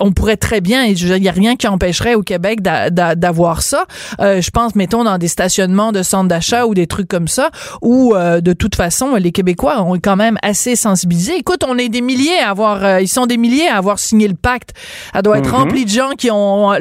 on 0.00 0.12
pourrait 0.12 0.36
très 0.36 0.60
bien, 0.60 0.84
il 0.84 1.22
y 1.22 1.28
a 1.28 1.32
rien 1.32 1.56
qui 1.56 1.66
empêcherait 1.68 2.14
au 2.14 2.22
Québec 2.22 2.62
d'avoir 2.62 3.62
ça. 3.62 3.84
je 4.20 4.50
pense, 4.50 4.74
mettons 4.74 5.04
dans 5.04 5.18
des 5.18 5.28
stationnements 5.28 5.92
de 5.92 6.02
centres 6.02 6.28
d'achat 6.28 6.66
ou 6.66 6.74
des 6.74 6.86
trucs 6.86 7.08
comme 7.08 7.28
ça, 7.28 7.50
où 7.82 8.14
de 8.14 8.52
toute 8.52 8.74
façon 8.74 9.14
les 9.16 9.32
Québécois 9.32 9.82
ont 9.82 9.94
quand 9.94 10.16
même 10.16 10.38
assez 10.42 10.76
sensibilisé. 10.76 11.36
Écoute, 11.36 11.64
on 11.66 11.78
est 11.78 11.88
des 11.88 12.00
milliers 12.00 12.38
à 12.38 12.50
avoir, 12.50 13.00
ils 13.00 13.08
sont 13.08 13.26
des 13.26 13.36
milliers 13.36 13.68
à 13.68 13.76
avoir 13.76 13.98
signé 13.98 14.28
le 14.28 14.34
pacte. 14.34 14.70
Ça 15.12 15.22
doit 15.22 15.38
être 15.38 15.50
mm-hmm. 15.50 15.52
rempli 15.52 15.84
de 15.84 15.90
gens 15.90 16.10
qui 16.16 16.30
ont 16.30 16.72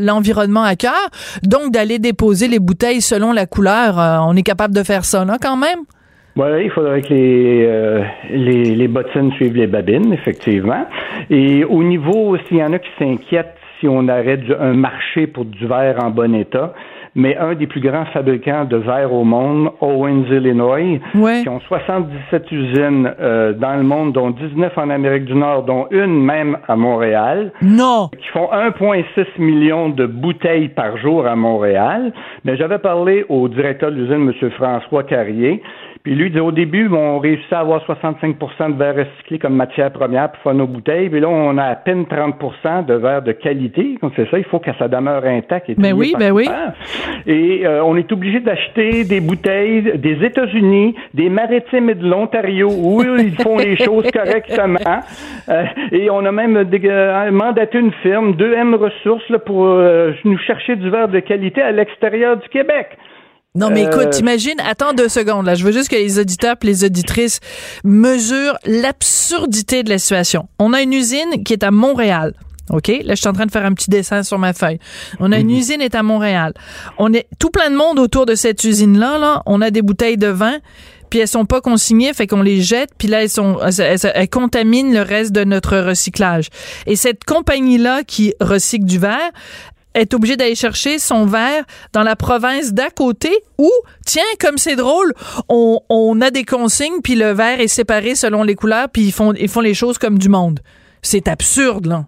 l'environnement 0.00 0.62
à 0.62 0.76
cœur, 0.76 1.10
donc 1.42 1.72
d'aller 1.72 1.98
déposer 2.20 2.46
poser 2.46 2.48
les 2.48 2.58
bouteilles 2.58 3.00
selon 3.00 3.32
la 3.32 3.46
couleur. 3.46 3.98
Euh, 3.98 4.18
on 4.28 4.36
est 4.36 4.42
capable 4.42 4.74
de 4.74 4.82
faire 4.82 5.04
ça, 5.04 5.24
là, 5.24 5.36
quand 5.40 5.56
même? 5.56 5.80
Oui, 6.36 6.64
il 6.64 6.70
faudrait 6.70 7.02
que 7.02 7.12
les, 7.12 7.66
euh, 7.66 8.02
les, 8.30 8.76
les, 8.76 8.88
bottines 8.88 9.32
suivent 9.32 9.56
les 9.56 9.66
babines, 9.66 10.12
effectivement. 10.12 10.86
Et 11.28 11.64
au 11.64 11.82
niveau, 11.82 12.36
s'il 12.46 12.58
y 12.58 12.62
en 12.62 12.72
a 12.72 12.78
qui 12.78 12.90
s'inquiètent 12.98 13.56
si 13.80 13.88
on 13.88 14.08
arrête 14.08 14.42
un 14.60 14.74
marché 14.74 15.26
pour 15.26 15.46
du 15.46 15.66
verre 15.66 15.96
en 16.04 16.10
bon 16.10 16.34
état, 16.34 16.74
mais 17.14 17.36
un 17.36 17.54
des 17.54 17.66
plus 17.66 17.80
grands 17.80 18.04
fabricants 18.06 18.64
de 18.64 18.76
verre 18.76 19.12
au 19.12 19.24
monde, 19.24 19.70
Owens, 19.80 20.24
Illinois, 20.30 21.00
qui 21.12 21.48
ont 21.48 21.60
77 21.60 22.52
usines 22.52 23.12
euh, 23.20 23.52
dans 23.52 23.76
le 23.76 23.82
monde, 23.82 24.12
dont 24.12 24.30
19 24.30 24.76
en 24.76 24.90
Amérique 24.90 25.24
du 25.24 25.34
Nord, 25.34 25.64
dont 25.64 25.86
une 25.90 26.22
même 26.22 26.58
à 26.68 26.76
Montréal. 26.76 27.52
Non. 27.62 28.08
Qui 28.08 28.28
font 28.28 28.48
1,6 28.52 29.26
million 29.38 29.88
de 29.88 30.06
bouteilles 30.06 30.68
par 30.68 30.96
jour 30.98 31.26
à 31.26 31.36
Montréal. 31.36 32.12
Mais 32.44 32.56
j'avais 32.56 32.78
parlé 32.78 33.24
au 33.28 33.48
directeur 33.48 33.90
de 33.90 33.96
l'usine, 33.96 34.32
M. 34.42 34.50
François 34.52 35.04
Carrier, 35.04 35.62
puis 36.02 36.14
lui, 36.14 36.40
au 36.40 36.50
début, 36.50 36.88
on 36.88 37.18
réussit 37.18 37.52
à 37.52 37.60
avoir 37.60 37.84
65% 37.84 38.72
de 38.72 38.78
verre 38.78 38.96
recyclé 38.96 39.38
comme 39.38 39.54
matière 39.54 39.90
première 39.90 40.32
pour 40.32 40.42
faire 40.42 40.54
nos 40.54 40.66
bouteilles. 40.66 41.10
Puis 41.10 41.20
là, 41.20 41.28
on 41.28 41.58
a 41.58 41.64
à 41.64 41.74
peine 41.74 42.04
30% 42.04 42.86
de 42.86 42.94
verre 42.94 43.20
de 43.20 43.32
qualité. 43.32 43.98
Comme 44.00 44.10
c'est 44.16 44.28
ça, 44.30 44.38
il 44.38 44.44
faut 44.44 44.60
que 44.60 44.70
ça 44.78 44.88
demeure 44.88 45.22
intact. 45.26 45.68
Et 45.68 45.74
ben 45.74 45.92
oui, 45.92 46.14
ben 46.18 46.32
oui. 46.32 46.48
Et 47.26 47.66
euh, 47.66 47.84
on 47.84 47.96
est 47.96 48.10
obligé 48.12 48.40
d'acheter 48.40 49.04
des 49.04 49.20
bouteilles 49.20 49.98
des 49.98 50.24
États-Unis, 50.24 50.94
des 51.12 51.28
Maritimes 51.28 51.90
et 51.90 51.94
de 51.94 52.08
l'Ontario, 52.08 52.70
où 52.70 53.02
ils 53.02 53.34
font 53.34 53.58
les 53.58 53.76
choses 53.84 54.10
correctement. 54.10 55.02
Euh, 55.50 55.64
et 55.92 56.08
on 56.08 56.24
a 56.24 56.32
même 56.32 56.56
euh, 56.56 57.30
mandaté 57.30 57.78
une 57.78 57.92
firme, 58.02 58.32
2M 58.32 58.74
Ressources, 58.74 59.32
pour 59.44 59.66
nous 60.24 60.38
chercher 60.38 60.76
du 60.76 60.88
verre 60.88 61.08
de 61.08 61.20
qualité 61.20 61.60
à 61.60 61.72
l'extérieur 61.72 62.38
du 62.38 62.48
Québec. 62.48 62.96
Non, 63.56 63.68
mais 63.70 63.82
écoute, 63.82 64.06
euh, 64.06 64.10
t'imagines, 64.10 64.60
attends 64.60 64.92
deux 64.92 65.08
secondes, 65.08 65.44
là. 65.44 65.56
Je 65.56 65.64
veux 65.64 65.72
juste 65.72 65.88
que 65.88 65.96
les 65.96 66.20
auditeurs 66.20 66.54
et 66.62 66.66
les 66.66 66.84
auditrices 66.84 67.40
mesurent 67.82 68.56
l'absurdité 68.64 69.82
de 69.82 69.90
la 69.90 69.98
situation. 69.98 70.48
On 70.60 70.72
a 70.72 70.82
une 70.82 70.92
usine 70.92 71.42
qui 71.44 71.52
est 71.52 71.64
à 71.64 71.72
Montréal. 71.72 72.34
OK? 72.70 72.86
Là, 72.86 73.14
je 73.14 73.20
suis 73.20 73.28
en 73.28 73.32
train 73.32 73.46
de 73.46 73.50
faire 73.50 73.64
un 73.64 73.72
petit 73.72 73.90
dessin 73.90 74.22
sur 74.22 74.38
ma 74.38 74.52
feuille. 74.52 74.78
On 75.18 75.32
a 75.32 75.38
une 75.38 75.48
mhm. 75.48 75.56
usine 75.56 75.80
est 75.80 75.96
à 75.96 76.04
Montréal. 76.04 76.54
On 76.98 77.12
est 77.12 77.26
tout 77.40 77.50
plein 77.50 77.70
de 77.70 77.76
monde 77.76 77.98
autour 77.98 78.24
de 78.24 78.36
cette 78.36 78.62
usine-là, 78.62 79.18
là. 79.18 79.42
On 79.46 79.60
a 79.62 79.72
des 79.72 79.82
bouteilles 79.82 80.16
de 80.16 80.28
vin, 80.28 80.58
puis 81.10 81.18
elles 81.18 81.26
sont 81.26 81.44
pas 81.44 81.60
consignées, 81.60 82.14
fait 82.14 82.28
qu'on 82.28 82.42
les 82.42 82.62
jette, 82.62 82.90
puis 82.96 83.08
là, 83.08 83.24
elles 83.24 83.30
sont, 83.30 83.58
elles 83.80 84.30
contaminent 84.30 84.94
le 84.94 85.02
reste 85.02 85.32
de 85.32 85.42
notre 85.42 85.76
recyclage. 85.76 86.50
Et 86.86 86.94
cette 86.94 87.24
compagnie-là 87.24 88.04
qui 88.04 88.32
recycle 88.40 88.84
du 88.84 89.00
verre, 89.00 89.32
est 89.94 90.14
obligé 90.14 90.36
d'aller 90.36 90.54
chercher 90.54 90.98
son 90.98 91.26
verre 91.26 91.64
dans 91.92 92.02
la 92.02 92.16
province 92.16 92.72
d'à 92.72 92.90
côté 92.90 93.30
où, 93.58 93.70
tiens, 94.06 94.22
comme 94.40 94.58
c'est 94.58 94.76
drôle, 94.76 95.12
on, 95.48 95.80
on, 95.88 96.20
a 96.20 96.30
des 96.30 96.44
consignes, 96.44 97.00
puis 97.02 97.14
le 97.14 97.32
verre 97.32 97.60
est 97.60 97.68
séparé 97.68 98.14
selon 98.14 98.42
les 98.42 98.54
couleurs, 98.54 98.88
puis 98.92 99.02
ils 99.02 99.12
font, 99.12 99.32
ils 99.32 99.48
font 99.48 99.60
les 99.60 99.74
choses 99.74 99.98
comme 99.98 100.18
du 100.18 100.28
monde. 100.28 100.60
C'est 101.02 101.28
absurde, 101.28 101.86
là. 101.86 102.04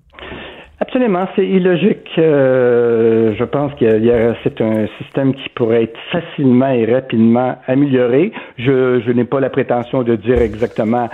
Absolument, 0.80 1.28
c'est 1.36 1.46
illogique. 1.46 2.08
Euh, 2.18 3.34
je 3.38 3.44
pense 3.44 3.70
a, 3.80 4.34
c'est 4.42 4.60
un 4.60 4.88
système 4.98 5.32
qui 5.32 5.48
pourrait 5.54 5.84
être 5.84 5.98
facilement 6.10 6.70
et 6.70 6.92
rapidement 6.92 7.56
amélioré. 7.68 8.32
Je, 8.58 9.00
je 9.06 9.12
n'ai 9.12 9.22
pas 9.22 9.38
la 9.38 9.48
prétention 9.48 10.02
de 10.02 10.16
dire 10.16 10.42
exactement 10.42 11.08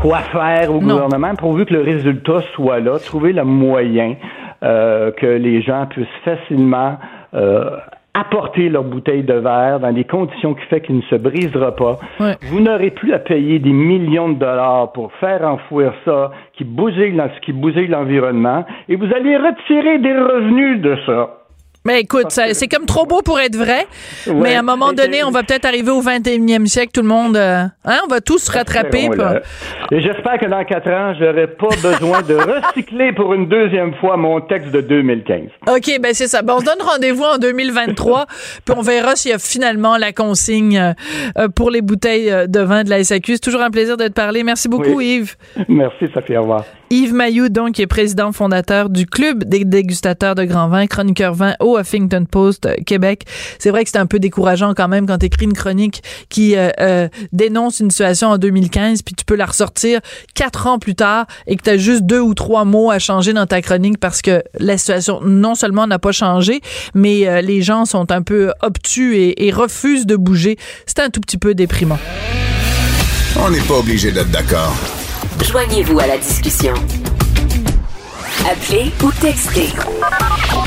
quoi 0.00 0.18
faire 0.18 0.74
au 0.74 0.80
gouvernement, 0.80 1.34
pourvu 1.36 1.64
que 1.64 1.74
le 1.74 1.82
résultat 1.82 2.42
soit 2.54 2.80
là, 2.80 2.98
trouver 2.98 3.32
le 3.32 3.44
moyen 3.44 4.16
euh, 4.64 5.12
que 5.12 5.26
les 5.26 5.62
gens 5.62 5.86
puissent 5.86 6.06
facilement 6.24 6.96
euh, 7.34 7.76
apporter 8.14 8.68
leur 8.68 8.84
bouteille 8.84 9.24
de 9.24 9.34
verre 9.34 9.80
dans 9.80 9.92
des 9.92 10.04
conditions 10.04 10.54
qui 10.54 10.64
fait 10.66 10.80
qu'il 10.80 10.96
ne 10.96 11.02
se 11.02 11.16
brisera 11.16 11.74
pas. 11.74 11.98
Vous 12.42 12.60
n'aurez 12.60 12.90
plus 12.90 13.12
à 13.12 13.18
payer 13.18 13.58
des 13.58 13.72
millions 13.72 14.28
de 14.28 14.38
dollars 14.38 14.92
pour 14.92 15.12
faire 15.14 15.42
enfouir 15.42 15.92
ça, 16.04 16.30
qui 16.54 16.64
bousille, 16.64 17.20
qui 17.42 17.52
bousille 17.52 17.88
l'environnement, 17.88 18.64
et 18.88 18.96
vous 18.96 19.12
allez 19.12 19.36
retirer 19.36 19.98
des 19.98 20.12
revenus 20.12 20.80
de 20.80 20.96
ça. 21.04 21.43
Mais 21.86 22.00
écoute, 22.00 22.30
c'est 22.30 22.66
comme 22.68 22.86
trop 22.86 23.04
beau 23.04 23.20
pour 23.20 23.38
être 23.38 23.56
vrai. 23.56 23.86
mais 24.26 24.54
à 24.54 24.60
un 24.60 24.62
moment 24.62 24.94
donné, 24.94 25.22
on 25.22 25.30
va 25.30 25.42
peut-être 25.42 25.66
arriver 25.66 25.90
au 25.90 26.00
21e 26.00 26.64
siècle, 26.64 26.92
tout 26.94 27.02
le 27.02 27.08
monde, 27.08 27.36
euh, 27.36 27.64
hein, 27.84 27.98
on 28.04 28.08
va 28.08 28.22
tous 28.22 28.38
se 28.38 28.50
rattraper. 28.50 29.10
Et 29.92 30.00
j'espère 30.00 30.38
que 30.38 30.46
dans 30.46 30.64
quatre 30.64 30.88
ans, 30.90 31.12
j'aurai 31.20 31.46
pas 31.46 31.68
besoin 31.82 32.22
de 32.22 32.36
recycler 32.36 33.12
pour 33.12 33.34
une 33.34 33.50
deuxième 33.50 33.94
fois 33.96 34.16
mon 34.16 34.40
texte 34.40 34.70
de 34.70 34.80
2015. 34.80 35.42
OK, 35.68 36.00
ben 36.00 36.14
c'est 36.14 36.26
ça. 36.26 36.40
Ben, 36.40 36.54
on 36.54 36.60
se 36.60 36.64
donne 36.64 36.80
rendez-vous 36.80 37.24
en 37.24 37.36
2023, 37.36 38.26
puis 38.64 38.74
on 38.74 38.80
verra 38.80 39.14
s'il 39.14 39.32
y 39.32 39.34
a 39.34 39.38
finalement 39.38 39.98
la 39.98 40.12
consigne 40.12 40.78
euh, 40.78 40.92
euh, 41.36 41.48
pour 41.48 41.70
les 41.70 41.82
bouteilles 41.82 42.48
de 42.48 42.60
vin 42.60 42.84
de 42.84 42.88
la 42.88 43.04
SAQ. 43.04 43.34
C'est 43.34 43.40
toujours 43.40 43.62
un 43.62 43.70
plaisir 43.70 43.98
de 43.98 44.08
te 44.08 44.12
parler. 44.12 44.42
Merci 44.42 44.70
beaucoup, 44.70 45.02
Yves. 45.02 45.36
Merci, 45.68 46.06
Sophie. 46.14 46.38
Au 46.38 46.42
revoir. 46.42 46.64
Yves 46.90 47.14
Mailloux, 47.14 47.48
donc, 47.48 47.72
qui 47.72 47.82
est 47.82 47.86
président 47.86 48.32
fondateur 48.32 48.90
du 48.90 49.06
Club 49.06 49.44
des 49.44 49.64
dégustateurs 49.64 50.34
de 50.34 50.44
grands 50.44 50.68
vins, 50.68 50.86
chroniqueur 50.86 51.34
vin 51.34 51.54
au 51.60 51.78
Huffington 51.78 52.24
Post 52.30 52.66
euh, 52.66 52.74
Québec. 52.86 53.24
C'est 53.58 53.70
vrai 53.70 53.84
que 53.84 53.90
c'est 53.90 53.98
un 53.98 54.06
peu 54.06 54.18
décourageant 54.18 54.74
quand 54.74 54.88
même 54.88 55.06
quand 55.06 55.18
tu 55.18 55.26
écris 55.26 55.44
une 55.44 55.54
chronique 55.54 56.02
qui 56.28 56.56
euh, 56.56 56.70
euh, 56.80 57.08
dénonce 57.32 57.80
une 57.80 57.90
situation 57.90 58.28
en 58.28 58.38
2015, 58.38 59.02
puis 59.02 59.14
tu 59.14 59.24
peux 59.24 59.34
la 59.34 59.46
ressortir 59.46 60.00
quatre 60.34 60.66
ans 60.66 60.78
plus 60.78 60.94
tard 60.94 61.26
et 61.46 61.56
que 61.56 61.62
tu 61.62 61.70
as 61.70 61.76
juste 61.76 62.02
deux 62.02 62.20
ou 62.20 62.34
trois 62.34 62.64
mots 62.64 62.90
à 62.90 62.98
changer 62.98 63.32
dans 63.32 63.46
ta 63.46 63.62
chronique 63.62 63.98
parce 63.98 64.22
que 64.22 64.42
la 64.58 64.78
situation 64.78 65.20
non 65.22 65.54
seulement 65.54 65.86
n'a 65.86 65.98
pas 65.98 66.12
changé, 66.12 66.60
mais 66.94 67.42
les 67.42 67.62
gens 67.62 67.84
sont 67.84 68.10
un 68.12 68.22
peu 68.22 68.52
obtus 68.60 69.16
et, 69.16 69.46
et 69.46 69.50
refusent 69.50 70.06
de 70.06 70.16
bouger. 70.16 70.56
C'est 70.86 71.00
un 71.00 71.10
tout 71.10 71.20
petit 71.20 71.38
peu 71.38 71.54
déprimant. 71.54 71.98
On 73.36 73.50
n'est 73.50 73.60
pas 73.60 73.78
obligé 73.78 74.12
d'être 74.12 74.30
d'accord. 74.30 74.74
Joignez-vous 75.48 75.98
à 76.00 76.06
la 76.06 76.18
discussion. 76.18 76.74
Appelez 78.50 78.90
ou 79.02 79.12
textez. 79.20 79.68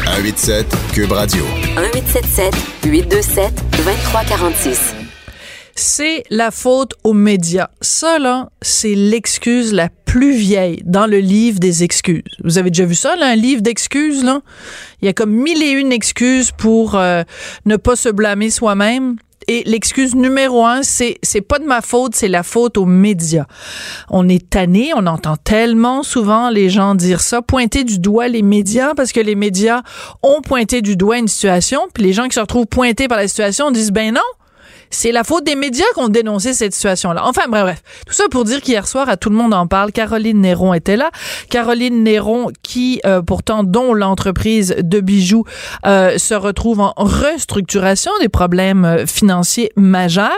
187 0.06 0.66
Cube 0.94 1.12
Radio. 1.12 1.44
1877 1.76 2.54
827 2.86 3.54
2346. 3.72 4.96
C'est 5.76 6.24
la 6.30 6.52
faute 6.52 6.94
aux 7.04 7.14
médias. 7.14 7.70
Ça, 7.82 8.20
là, 8.20 8.50
c'est 8.62 8.96
l'excuse 8.96 9.74
la 9.74 9.90
plus 9.90 10.36
vieille 10.36 10.82
dans 10.86 11.06
le 11.06 11.20
livre 11.20 11.60
des 11.60 11.84
excuses. 11.84 12.24
Vous 12.44 12.58
avez 12.58 12.70
déjà 12.72 12.86
vu 12.86 12.96
ça, 12.96 13.16
là, 13.16 13.28
un 13.28 13.36
livre 13.36 13.62
d'excuses, 13.62 14.24
là? 14.24 14.42
Il 15.02 15.06
y 15.06 15.10
a 15.10 15.14
comme 15.14 15.32
mille 15.32 15.62
et 15.62 15.72
une 15.72 15.92
excuses 15.92 16.52
pour 16.52 16.96
euh, 16.96 17.24
ne 17.66 17.76
pas 17.76 17.96
se 17.96 18.10
blâmer 18.10 18.50
soi-même. 18.50 19.18
Et 19.50 19.64
l'excuse 19.66 20.14
numéro 20.14 20.66
un, 20.66 20.84
c'est 20.84 21.18
c'est 21.24 21.42
pas 21.42 21.58
de 21.58 21.64
ma 21.64 21.82
faute, 21.82 22.16
c'est 22.16 22.28
la 22.28 22.44
faute 22.44 22.78
aux 22.78 22.86
médias. 22.86 23.46
On 24.10 24.28
est 24.28 24.50
tanné, 24.50 24.92
on 24.94 25.08
entend 25.08 25.38
tellement 25.38 26.04
souvent 26.04 26.50
les 26.50 26.70
gens 26.70 26.96
dire 26.96 27.22
ça, 27.22 27.42
pointer 27.42 27.86
du 27.86 28.00
doigt 28.00 28.28
les 28.28 28.42
médias 28.42 28.94
parce 28.94 29.14
que 29.14 29.22
les 29.22 29.36
médias 29.36 29.84
ont 30.22 30.42
pointé 30.42 30.82
du 30.82 30.98
doigt 30.98 31.18
une 31.18 31.30
situation, 31.30 31.88
puis 31.94 32.04
les 32.04 32.12
gens 32.12 32.28
qui 32.28 32.36
se 32.36 32.42
retrouvent 32.42 32.66
pointés 32.66 33.08
par 33.08 33.18
la 33.18 33.30
situation 33.30 33.72
disent 33.72 33.92
ben 33.92 34.14
non, 34.14 34.22
c'est 34.90 35.12
la 35.12 35.24
faute 35.24 35.44
des 35.44 35.56
médias 35.56 35.86
qui 35.94 36.02
ont 36.02 36.10
dénoncé 36.10 36.54
cette 36.54 36.74
situation-là. 36.74 37.22
Enfin, 37.26 37.44
bref, 37.50 37.64
bref. 37.64 37.82
Tout 38.06 38.14
ça 38.14 38.26
pour 38.30 38.44
dire 38.44 38.62
qu'hier 38.62 38.88
soir, 38.88 39.10
à 39.10 39.18
tout 39.18 39.30
le 39.30 39.36
monde 39.36 39.54
en 39.54 39.68
parle, 39.68 39.92
Caroline 39.92 40.42
Néron 40.42 40.74
était 40.74 40.98
là. 40.98 41.10
Caroline 41.50 42.04
Néron, 42.04 42.48
qui, 42.64 43.02
euh, 43.06 43.22
pourtant, 43.22 43.64
dont 43.64 43.94
l'entreprise 43.94 44.76
de 44.80 45.00
bijoux 45.00 45.44
euh, 45.86 46.18
se 46.18 46.34
retrouve 46.34 46.80
en 46.80 46.94
restructuration 46.98 48.12
des 48.22 48.30
problèmes 48.30 48.86
euh, 48.86 49.06
financiers 49.06 49.72
majeurs, 49.76 50.32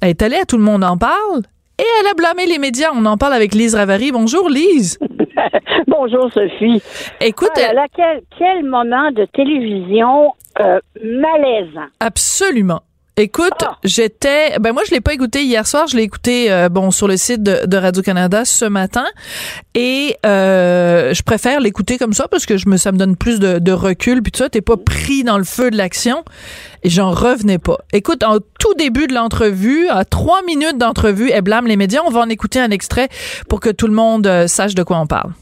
elle 0.00 0.10
est 0.10 0.22
allée 0.22 0.36
à 0.36 0.44
tout 0.44 0.56
le 0.56 0.64
monde 0.64 0.84
en 0.84 0.96
parle. 0.96 1.42
Et 1.78 1.84
elle 2.00 2.06
a 2.06 2.14
blâmé 2.14 2.46
les 2.46 2.58
médias. 2.58 2.90
On 2.94 3.04
en 3.06 3.16
parle 3.16 3.32
avec 3.32 3.54
Lise 3.54 3.74
Ravary. 3.74 4.12
Bonjour, 4.12 4.48
Lise. 4.48 4.98
Bonjour, 5.88 6.30
Sophie. 6.32 6.80
Écoute. 7.20 7.50
Ah 7.56 7.86
quel, 7.96 8.22
quel, 8.38 8.64
moment 8.64 9.10
de 9.10 9.26
télévision 9.32 10.32
malaisant. 11.02 11.88
Absolument. 11.98 12.82
Écoute, 13.18 13.52
ah. 13.62 13.76
j'étais, 13.84 14.58
ben 14.58 14.72
moi 14.72 14.82
je 14.86 14.90
l'ai 14.90 15.02
pas 15.02 15.12
écouté 15.12 15.44
hier 15.44 15.66
soir, 15.66 15.86
je 15.86 15.98
l'ai 15.98 16.02
écouté 16.02 16.50
euh, 16.50 16.70
bon 16.70 16.90
sur 16.90 17.06
le 17.06 17.18
site 17.18 17.42
de, 17.42 17.76
Radio 17.76 18.02
Canada 18.02 18.46
ce 18.46 18.64
matin 18.64 19.04
et 19.74 20.16
euh, 20.24 21.12
je 21.12 21.22
préfère 21.22 21.60
l'écouter 21.60 21.98
comme 21.98 22.14
ça 22.14 22.26
parce 22.26 22.46
que 22.46 22.56
je 22.56 22.70
me 22.70 22.78
ça 22.78 22.90
me 22.90 22.96
donne 22.96 23.16
plus 23.16 23.38
de, 23.38 23.72
recul 23.72 24.22
puis 24.22 24.32
tu 24.32 24.38
vois 24.38 24.48
t'es 24.48 24.62
pas 24.62 24.78
pris 24.78 25.24
dans 25.24 25.36
le 25.36 25.44
feu 25.44 25.70
de 25.70 25.76
l'action 25.76 26.24
et 26.84 26.88
j'en 26.88 27.10
revenais 27.10 27.58
pas. 27.58 27.76
Écoute, 27.92 28.22
en 28.22 28.38
tout 28.58 28.74
début 28.78 29.06
de 29.06 29.14
l'entrevue, 29.14 29.88
à 29.88 30.06
trois 30.06 30.42
minutes 30.42 30.78
d'entrevue, 30.78 31.30
elle 31.30 31.42
blâme 31.42 31.66
les 31.66 31.76
médias. 31.76 32.00
On 32.06 32.10
va 32.10 32.20
en 32.20 32.30
écouter 32.30 32.60
un 32.60 32.70
extrait 32.70 33.10
pour 33.46 33.60
que 33.60 33.68
tout 33.68 33.88
le 33.88 33.94
monde 33.94 34.26
euh, 34.26 34.46
sache 34.46 34.74
de 34.74 34.82
quoi 34.82 34.98
on 34.98 35.06
parle. 35.06 35.32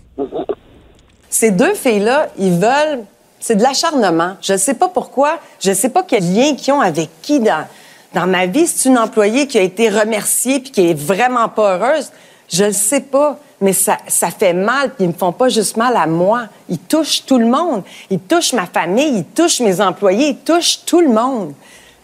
Ces 1.29 1.53
deux 1.53 1.75
filles 1.75 2.01
là, 2.01 2.31
ils 2.37 2.51
veulent 2.51 3.05
c'est 3.41 3.57
de 3.57 3.63
l'acharnement. 3.63 4.37
Je 4.43 4.53
ne 4.53 4.59
sais 4.59 4.75
pas 4.75 4.89
pourquoi. 4.89 5.39
Je 5.59 5.71
ne 5.71 5.75
sais 5.75 5.89
pas 5.89 6.05
quel 6.07 6.23
lien 6.33 6.55
qu'ils 6.55 6.75
ont 6.75 6.81
avec 6.81 7.09
qui 7.23 7.41
dans, 7.41 7.67
dans 8.15 8.27
ma 8.27 8.47
vie. 8.47 8.67
C'est 8.67 8.89
une 8.89 8.99
employée 8.99 9.47
qui 9.47 9.59
a 9.59 9.63
été 9.63 9.89
remerciée 9.89 10.61
puis 10.61 10.71
qui 10.71 10.91
est 10.91 10.95
vraiment 10.95 11.49
pas 11.49 11.77
heureuse. 11.77 12.11
Je 12.49 12.65
ne 12.65 12.73
sais 12.73 13.01
pas, 13.01 13.39
mais 13.61 13.73
ça, 13.73 13.97
ça 14.09 14.31
fait 14.31 14.53
mal. 14.53 14.91
Puis 14.91 15.05
ils 15.05 15.09
me 15.09 15.15
font 15.15 15.33
pas 15.33 15.49
juste 15.49 15.77
mal 15.77 15.97
à 15.97 16.07
moi. 16.07 16.43
Ils 16.69 16.79
touchent 16.79 17.25
tout 17.25 17.39
le 17.39 17.47
monde. 17.47 17.83
Ils 18.11 18.21
touchent 18.21 18.53
ma 18.53 18.67
famille. 18.67 19.19
Ils 19.19 19.25
touchent 19.25 19.61
mes 19.61 19.81
employés. 19.81 20.29
Ils 20.29 20.39
touchent 20.39 20.85
tout 20.85 21.01
le 21.01 21.09
monde. 21.09 21.55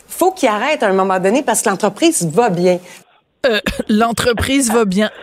Faut 0.09 0.30
qu'ils 0.30 0.49
arrêtent 0.49 0.82
à 0.82 0.89
un 0.89 0.95
moment 0.95 1.20
donné 1.20 1.43
parce 1.43 1.61
que 1.61 1.68
l'entreprise 1.68 2.26
va 2.26 2.49
bien. 2.49 2.78
Euh, 3.47 3.61
l'entreprise 3.89 4.72
va 4.72 4.87
bien. 4.87 5.11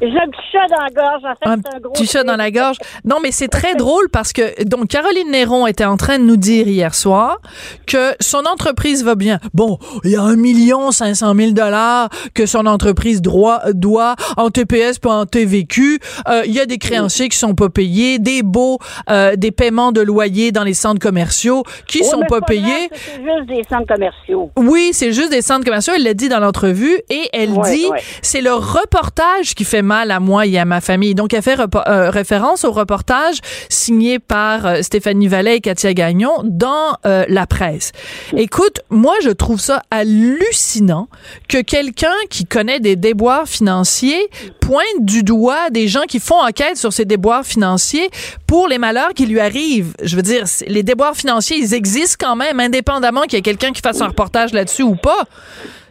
J'ai 0.00 0.08
un 0.08 0.28
petit 0.28 0.40
chat 0.52 0.66
dans 0.68 0.82
la 0.82 0.90
gorge. 0.90 1.22
En 1.24 1.34
fait, 1.34 1.48
un 1.48 1.76
un 1.76 1.80
gros 1.80 1.92
petit 1.92 2.06
chat 2.06 2.24
dans 2.24 2.36
la 2.36 2.50
gorge. 2.50 2.76
Non, 3.04 3.16
mais 3.22 3.30
c'est 3.32 3.48
très 3.48 3.74
drôle 3.74 4.08
parce 4.10 4.32
que 4.32 4.64
donc 4.64 4.88
Caroline 4.88 5.30
Néron 5.30 5.66
était 5.66 5.84
en 5.84 5.96
train 5.96 6.18
de 6.18 6.24
nous 6.24 6.36
dire 6.36 6.68
hier 6.68 6.94
soir 6.94 7.38
que 7.86 8.14
son 8.20 8.44
entreprise 8.46 9.04
va 9.04 9.14
bien. 9.14 9.38
Bon, 9.54 9.78
il 10.04 10.10
y 10.10 10.16
a 10.16 10.22
un 10.22 10.36
million 10.36 10.90
cinq 10.92 11.14
cent 11.14 11.34
mille 11.34 11.54
dollars 11.54 12.08
que 12.34 12.46
son 12.46 12.66
entreprise 12.66 13.22
droit, 13.22 13.60
doit 13.72 14.16
en 14.36 14.50
TPS 14.50 14.98
pas 14.98 15.12
en 15.14 15.26
TVQ. 15.26 15.98
Euh, 16.28 16.42
il 16.46 16.52
y 16.52 16.60
a 16.60 16.66
des 16.66 16.78
créanciers 16.78 17.28
qui 17.28 17.38
sont 17.38 17.54
pas 17.54 17.68
payés, 17.68 18.18
des 18.18 18.42
baux, 18.42 18.78
euh, 19.10 19.36
des 19.36 19.50
paiements 19.52 19.92
de 19.92 20.00
loyer 20.00 20.52
dans 20.52 20.64
les 20.64 20.74
centres 20.74 21.00
commerciaux 21.00 21.62
qui 21.86 21.98
Ouais, 21.98 22.04
sont 22.04 22.20
pas 22.28 22.40
payés. 22.40 22.88
C'est 22.92 23.22
juste 23.22 23.46
des 23.48 23.62
centres 23.68 23.86
commerciaux. 23.86 24.50
Oui, 24.56 24.90
c'est 24.92 25.12
juste 25.12 25.30
des 25.30 25.42
centres 25.42 25.64
commerciaux. 25.64 25.94
Elle 25.96 26.04
l'a 26.04 26.14
dit 26.14 26.28
dans 26.28 26.40
l'entrevue 26.40 27.00
et 27.08 27.28
elle 27.32 27.50
Ouais, 27.50 27.70
dit 27.70 27.86
ouais. 27.86 28.02
c'est 28.22 28.40
le 28.40 28.52
reportage 28.52 29.23
qui 29.54 29.64
fait 29.64 29.82
mal 29.82 30.10
à 30.10 30.20
moi 30.20 30.46
et 30.46 30.58
à 30.58 30.64
ma 30.64 30.80
famille. 30.80 31.14
Donc, 31.14 31.34
elle 31.34 31.42
fait 31.42 31.58
euh, 31.58 32.10
référence 32.10 32.64
au 32.64 32.72
reportage 32.72 33.38
signé 33.68 34.18
par 34.18 34.66
euh, 34.66 34.82
Stéphanie 34.82 35.28
Vallet 35.28 35.56
et 35.56 35.60
Katia 35.60 35.94
Gagnon 35.94 36.32
dans 36.44 36.96
euh, 37.06 37.24
la 37.28 37.46
presse. 37.46 37.92
Écoute, 38.36 38.80
moi, 38.90 39.14
je 39.22 39.30
trouve 39.30 39.60
ça 39.60 39.82
hallucinant 39.90 41.08
que 41.48 41.60
quelqu'un 41.60 42.14
qui 42.30 42.44
connaît 42.44 42.80
des 42.80 42.96
déboires 42.96 43.48
financiers 43.48 44.30
pointe 44.60 45.00
du 45.00 45.22
doigt 45.22 45.68
des 45.70 45.88
gens 45.88 46.04
qui 46.08 46.20
font 46.20 46.40
enquête 46.40 46.76
sur 46.78 46.92
ces 46.92 47.04
déboires 47.04 47.44
financiers 47.44 48.08
pour 48.46 48.66
les 48.66 48.78
malheurs 48.78 49.12
qui 49.14 49.26
lui 49.26 49.40
arrivent. 49.40 49.92
Je 50.02 50.16
veux 50.16 50.22
dire, 50.22 50.44
les 50.66 50.82
déboires 50.82 51.16
financiers, 51.16 51.58
ils 51.58 51.74
existent 51.74 52.16
quand 52.26 52.36
même, 52.36 52.60
indépendamment 52.60 53.22
qu'il 53.22 53.34
y 53.34 53.38
ait 53.38 53.42
quelqu'un 53.42 53.72
qui 53.72 53.82
fasse 53.82 54.00
un 54.00 54.08
reportage 54.08 54.52
là-dessus 54.52 54.82
ou 54.82 54.94
pas. 54.94 55.24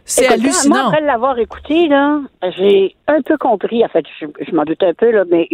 C'est 0.04 0.26
Moi, 0.28 0.34
hallucinant. 0.34 0.88
après 0.88 1.00
l'avoir 1.00 1.38
écouté, 1.38 1.88
là, 1.88 2.20
j'ai 2.56 2.94
un 3.08 3.22
peu 3.22 3.36
compris. 3.38 3.84
En 3.84 3.88
fait, 3.88 4.04
je, 4.20 4.26
je 4.46 4.54
m'en 4.54 4.64
doute 4.64 4.82
un 4.82 4.92
peu, 4.94 5.10
là, 5.10 5.24
mais 5.30 5.48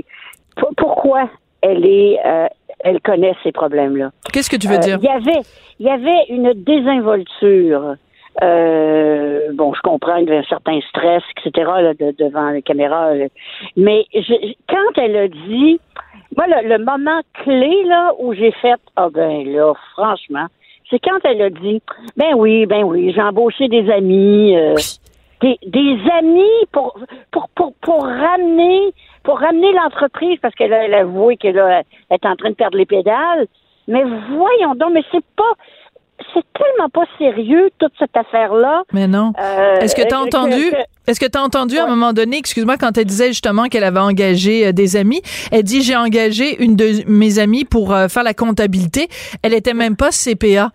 pourquoi 0.77 1.29
elle 1.63 1.87
est, 1.87 2.19
euh, 2.27 2.47
elle 2.81 3.01
connaît 3.01 3.35
ces 3.43 3.53
problèmes-là? 3.53 4.11
Qu'est-ce 4.33 4.51
que 4.51 4.57
tu 4.57 4.67
veux 4.67 4.75
Euh, 4.77 4.79
dire? 4.79 4.99
Il 5.01 5.05
y 5.05 5.09
avait, 5.09 5.41
il 5.79 5.87
y 5.87 5.91
avait 5.91 6.25
une 6.29 6.53
désinvolture. 6.55 7.95
Euh, 8.43 9.41
bon, 9.55 9.73
je 9.75 9.81
comprends 9.83 10.17
qu'il 10.19 10.29
y 10.29 10.33
avait 10.33 10.39
un 10.45 10.49
certain 10.49 10.81
stress, 10.89 11.23
etc. 11.37 11.71
là, 11.83 11.95
de- 11.95 12.15
devant 12.19 12.51
la 12.51 12.63
caméra, 12.63 13.13
là. 13.15 13.27
mais 13.77 14.07
je- 14.15 14.55
quand 14.69 15.03
elle 15.03 15.17
a 15.17 15.29
dit, 15.29 15.81
moi, 16.37 16.47
le, 16.47 16.69
le 16.69 16.79
moment 16.85 17.21
clé 17.45 17.83
là 17.87 18.13
où 18.19 18.33
j'ai 18.33 18.53
fait, 18.53 18.79
ah 18.97 19.09
ben 19.13 19.45
là, 19.53 19.73
franchement, 19.93 20.47
c'est 20.91 20.99
quand 20.99 21.19
elle 21.25 21.41
a 21.43 21.51
dit, 21.51 21.81
ben 22.17 22.35
oui, 22.37 22.67
ben 22.67 22.83
oui, 22.85 23.13
j'ai 23.15 23.23
embauché 23.23 23.69
des 23.69 23.91
amis. 23.91 24.57
euh, 24.57 24.75
des, 25.41 25.59
des 25.67 25.97
amis 26.19 26.67
pour, 26.71 26.99
pour, 27.31 27.49
pour, 27.55 27.73
pour 27.81 28.05
ramener 28.05 28.93
pour 29.23 29.39
ramener 29.39 29.73
l'entreprise 29.73 30.39
parce 30.41 30.55
qu'elle 30.55 30.73
a, 30.73 30.85
elle 30.85 30.95
a 30.95 31.01
avoué 31.01 31.37
qu'elle 31.37 31.57
est 31.57 32.27
en 32.27 32.37
train 32.37 32.51
de 32.51 32.55
perdre 32.55 32.79
les 32.79 32.87
pédales. 32.87 33.47
Mais 33.89 34.03
voyons 34.05 34.75
donc, 34.75 34.93
mais 34.93 35.05
c'est 35.11 35.25
pas 35.37 35.53
c'est 36.35 36.45
tellement 36.59 36.89
pas 36.89 37.05
sérieux 37.19 37.71
toute 37.79 37.93
cette 37.99 38.17
affaire-là. 38.17 38.83
Mais 38.93 39.07
non. 39.07 39.33
Euh, 39.41 39.81
Est-ce 39.81 39.95
que 39.95 40.03
tu 40.03 40.15
as 40.15 40.19
que- 40.19 40.23
entendu? 40.25 40.73
Est-ce 41.07 41.19
que 41.19 41.27
tu 41.27 41.37
as 41.39 41.43
entendu 41.43 41.77
à 41.79 41.85
un 41.85 41.89
moment 41.89 42.13
donné, 42.13 42.37
excuse-moi, 42.39 42.77
quand 42.77 42.97
elle 42.97 43.05
disait 43.07 43.29
justement 43.29 43.65
qu'elle 43.65 43.83
avait 43.85 43.99
engagé 44.01 44.67
euh, 44.69 44.73
des 44.73 44.97
amis, 44.97 45.23
elle 45.51 45.65
dit 45.65 45.83
j'ai 45.83 45.97
engagé 45.97 46.63
une 46.63 46.77
de 46.77 47.03
mes 47.09 47.39
amies 47.39 47.65
pour 47.65 47.93
euh, 47.93 48.07
faire 48.09 48.23
la 48.23 48.35
comptabilité. 48.35 49.09
Elle 49.43 49.55
était 49.55 49.75
même 49.75 49.97
pas 49.97 50.11
CPA. 50.13 50.71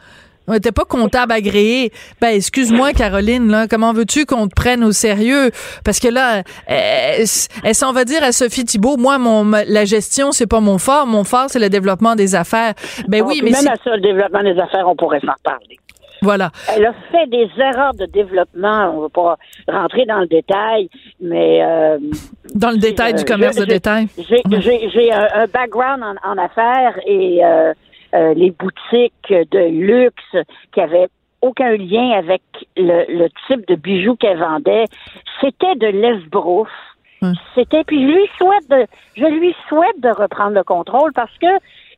On 0.47 0.53
n'était 0.53 0.71
pas 0.71 0.85
comptable 0.85 1.31
agréé. 1.31 1.91
Ben, 2.21 2.29
excuse-moi, 2.29 2.93
Caroline, 2.93 3.49
là, 3.49 3.67
comment 3.67 3.93
veux-tu 3.93 4.25
qu'on 4.25 4.47
te 4.47 4.53
prenne 4.55 4.83
au 4.83 4.91
sérieux? 4.91 5.49
Parce 5.83 5.99
que 5.99 6.07
là, 6.07 6.43
elle, 6.67 7.25
elle 7.63 7.75
s'en 7.75 7.91
va 7.93 8.05
dire 8.05 8.23
à 8.23 8.31
Sophie 8.31 8.63
Thibault, 8.65 8.97
moi, 8.97 9.17
mon, 9.17 9.43
ma- 9.43 9.65
la 9.65 9.85
gestion, 9.85 10.31
c'est 10.31 10.47
pas 10.47 10.59
mon 10.59 10.77
fort. 10.77 11.07
Mon 11.07 11.23
fort, 11.23 11.45
c'est 11.47 11.59
le 11.59 11.69
développement 11.69 12.15
des 12.15 12.35
affaires. 12.35 12.73
Ben 13.07 13.21
Bon, 13.23 13.29
oui, 13.29 13.41
mais 13.43 13.51
même 13.51 13.61
si- 13.61 13.67
à 13.69 13.75
ça, 13.83 13.95
le 13.95 14.01
développement 14.01 14.43
des 14.43 14.59
affaires, 14.59 14.87
on 14.87 14.95
pourrait 14.95 15.19
s'en 15.21 15.33
reparler. 15.33 15.77
voilà. 16.21 16.51
Elle 16.75 16.85
a 16.85 16.93
fait 17.11 17.27
des 17.29 17.47
erreurs 17.59 17.93
de 17.93 18.05
développement. 18.05 18.93
On 18.95 19.01
va 19.01 19.09
pas 19.09 19.37
rentrer 19.67 20.05
dans 20.05 20.19
le 20.19 20.27
détail, 20.27 20.89
mais 21.21 21.63
euh, 21.63 21.97
Dans 22.53 22.71
le 22.71 22.77
détail 22.77 23.13
euh, 23.13 23.17
du 23.17 23.25
commerce 23.25 23.55
de 23.57 23.65
détail. 23.65 24.07
J'ai 24.17 25.11
un, 25.11 25.27
un 25.35 25.45
background 25.47 26.01
en, 26.03 26.31
en 26.31 26.37
affaires 26.37 26.99
et 27.05 27.43
euh, 27.43 27.73
euh, 28.15 28.33
les 28.33 28.51
boutiques 28.51 29.29
de 29.29 29.67
luxe 29.69 30.35
qui 30.73 30.81
avaient 30.81 31.07
aucun 31.41 31.75
lien 31.75 32.11
avec 32.11 32.41
le, 32.77 33.05
le 33.07 33.27
type 33.47 33.67
de 33.67 33.75
bijoux 33.75 34.15
qu'elle 34.15 34.39
vendait, 34.39 34.85
c'était 35.41 35.75
de 35.75 35.87
l'esbrouf. 35.87 36.69
C'était 37.55 37.83
puis 37.83 38.01
je 38.01 38.13
lui 38.13 38.29
souhaite 38.37 38.69
de 38.69 38.85
je 39.15 39.25
lui 39.25 39.55
souhaite 39.67 39.99
de 39.99 40.09
reprendre 40.09 40.53
le 40.53 40.63
contrôle 40.63 41.11
parce 41.13 41.35
que 41.39 41.47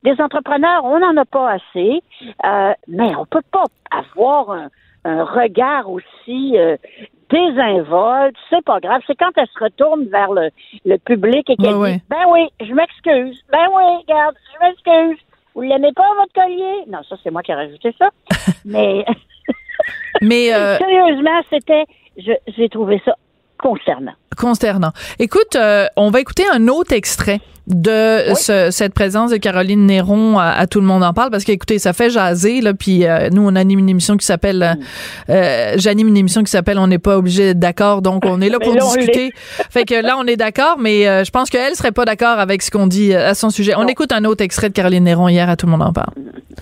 des 0.04 0.22
entrepreneurs, 0.22 0.86
on 0.86 1.00
n'en 1.00 1.18
a 1.18 1.26
pas 1.26 1.52
assez, 1.52 2.02
euh, 2.46 2.74
mais 2.88 3.14
on 3.16 3.26
peut 3.26 3.42
pas 3.52 3.66
avoir 3.92 4.52
un, 4.52 4.70
un 5.04 5.24
regard 5.26 5.90
aussi 5.90 6.58
euh, 6.58 6.78
désinvolte. 7.30 8.36
C'est 8.50 8.64
pas 8.64 8.80
grave. 8.80 9.02
C'est 9.08 9.16
quand 9.16 9.32
elle 9.36 9.48
se 9.48 9.64
retourne 9.64 10.06
vers 10.06 10.32
le, 10.32 10.50
le 10.86 10.98
public 10.98 11.50
et 11.50 11.56
qu'elle 11.58 11.76
Ouais, 11.76 11.92
dit 11.92 11.96
ouais. 11.96 12.02
Ben 12.10 12.26
oui, 12.32 12.48
je 12.66 12.74
m'excuse. 12.74 13.44
Ben 13.52 13.68
oui, 13.76 13.84
regarde, 14.08 14.36
je 14.54 14.66
m'excuse. 14.66 15.20
Vous 15.58 15.64
l'aimez 15.64 15.92
pas, 15.92 16.04
votre 16.20 16.34
collier? 16.34 16.84
Non, 16.88 17.00
ça, 17.10 17.16
c'est 17.24 17.32
moi 17.32 17.42
qui 17.42 17.50
ai 17.50 17.56
rajouté 17.56 17.92
ça. 17.98 18.10
mais 18.66 19.04
Mais 20.22 20.54
euh, 20.54 20.78
sérieusement, 20.78 21.42
c'était. 21.50 21.86
J'ai 22.16 22.70
trouvé 22.70 23.02
ça 23.04 23.16
concernant. 23.58 24.14
consternant. 24.38 24.92
Écoute, 25.18 25.56
euh, 25.56 25.88
on 25.96 26.12
va 26.12 26.20
écouter 26.20 26.44
un 26.52 26.68
autre 26.68 26.94
extrait 26.94 27.40
de 27.68 28.34
ce- 28.36 28.72
cette 28.72 28.94
présence 28.94 29.30
de 29.32 29.36
Caroline 29.38 29.86
Néron 29.88 30.40
à, 30.40 30.46
à 30.52 30.68
Tout 30.68 30.80
le 30.80 30.88
monde 30.88 31.04
en 31.04 31.12
parle 31.14 31.32
parce 31.32 31.44
qu'écoutez, 31.44 31.80
ça 31.80 31.92
fait 31.92 32.10
jaser 32.10 32.62
là 32.62 32.74
puis 32.74 33.06
euh, 33.06 33.30
nous 33.30 33.42
on 33.46 33.56
anime 33.58 33.80
une 33.80 33.90
émission 33.90 34.16
qui 34.16 34.26
s'appelle 34.26 34.64
euh, 34.64 34.74
euh, 35.34 35.74
j'anime 35.78 36.08
une 36.08 36.16
émission 36.18 36.44
qui 36.44 36.50
s'appelle 36.52 36.80
on 36.80 36.88
n'est 36.88 36.98
pas 36.98 37.18
obligé 37.18 37.48
d'être 37.48 37.60
d'accord 37.60 38.02
donc 38.02 38.24
on 38.26 38.40
est 38.40 38.48
là 38.50 38.60
pour 38.64 38.74
là, 38.74 38.82
discuter. 38.82 39.34
fait 39.70 39.84
que 39.84 39.96
là 39.96 40.16
on 40.18 40.26
est 40.28 40.38
d'accord 40.38 40.78
mais 40.80 41.08
euh, 41.08 41.26
je 41.26 41.32
pense 41.32 41.50
qu'elle 41.50 41.76
serait 41.76 41.92
pas 41.92 42.06
d'accord 42.06 42.40
avec 42.40 42.62
ce 42.62 42.72
qu'on 42.72 42.88
dit 42.88 43.14
euh, 43.14 43.32
à 43.32 43.36
son 43.36 43.50
sujet. 43.50 43.74
On 43.76 43.88
écoute 43.88 44.14
un 44.14 44.24
autre 44.24 44.44
extrait 44.44 44.70
de 44.70 44.74
Caroline 44.74 45.04
Néron 45.04 45.28
hier 45.28 45.50
à 45.50 45.58
Tout 45.58 45.66
le 45.66 45.74
monde 45.74 45.84
en 45.84 45.92
parle. 45.94 46.14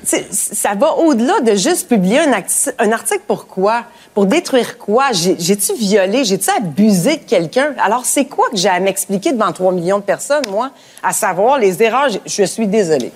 Ça 0.04 0.74
va 0.76 0.92
au-delà 0.98 1.40
de 1.42 1.56
juste 1.56 1.88
publier 1.88 2.20
un, 2.20 2.32
acti- 2.32 2.72
un 2.80 2.92
article 2.92 3.22
pour 3.28 3.48
quoi? 3.48 3.84
Pour 4.14 4.26
détruire 4.26 4.78
quoi? 4.78 5.06
J'ai- 5.14 5.36
J'ai-tu 5.40 5.74
violé? 5.76 6.24
J'ai-tu 6.24 6.50
abusé 6.58 7.18
de 7.18 7.24
quelqu'un? 7.24 7.74
Alors, 7.84 8.06
c'est 8.06 8.26
quoi 8.26 8.50
que 8.50 8.58
j'ai 8.58 8.70
à 8.70 8.80
m'expliquer 8.80 9.32
devant 9.34 9.52
3 9.52 9.72
millions 9.74 10.00
de 10.00 10.04
personnes, 10.04 10.44
moi? 10.52 10.72
À 11.08 11.14
savoir 11.14 11.60
les 11.60 11.84
erreurs, 11.84 12.10
je, 12.26 12.44
suis 12.46 12.66
désolée. 12.66 13.12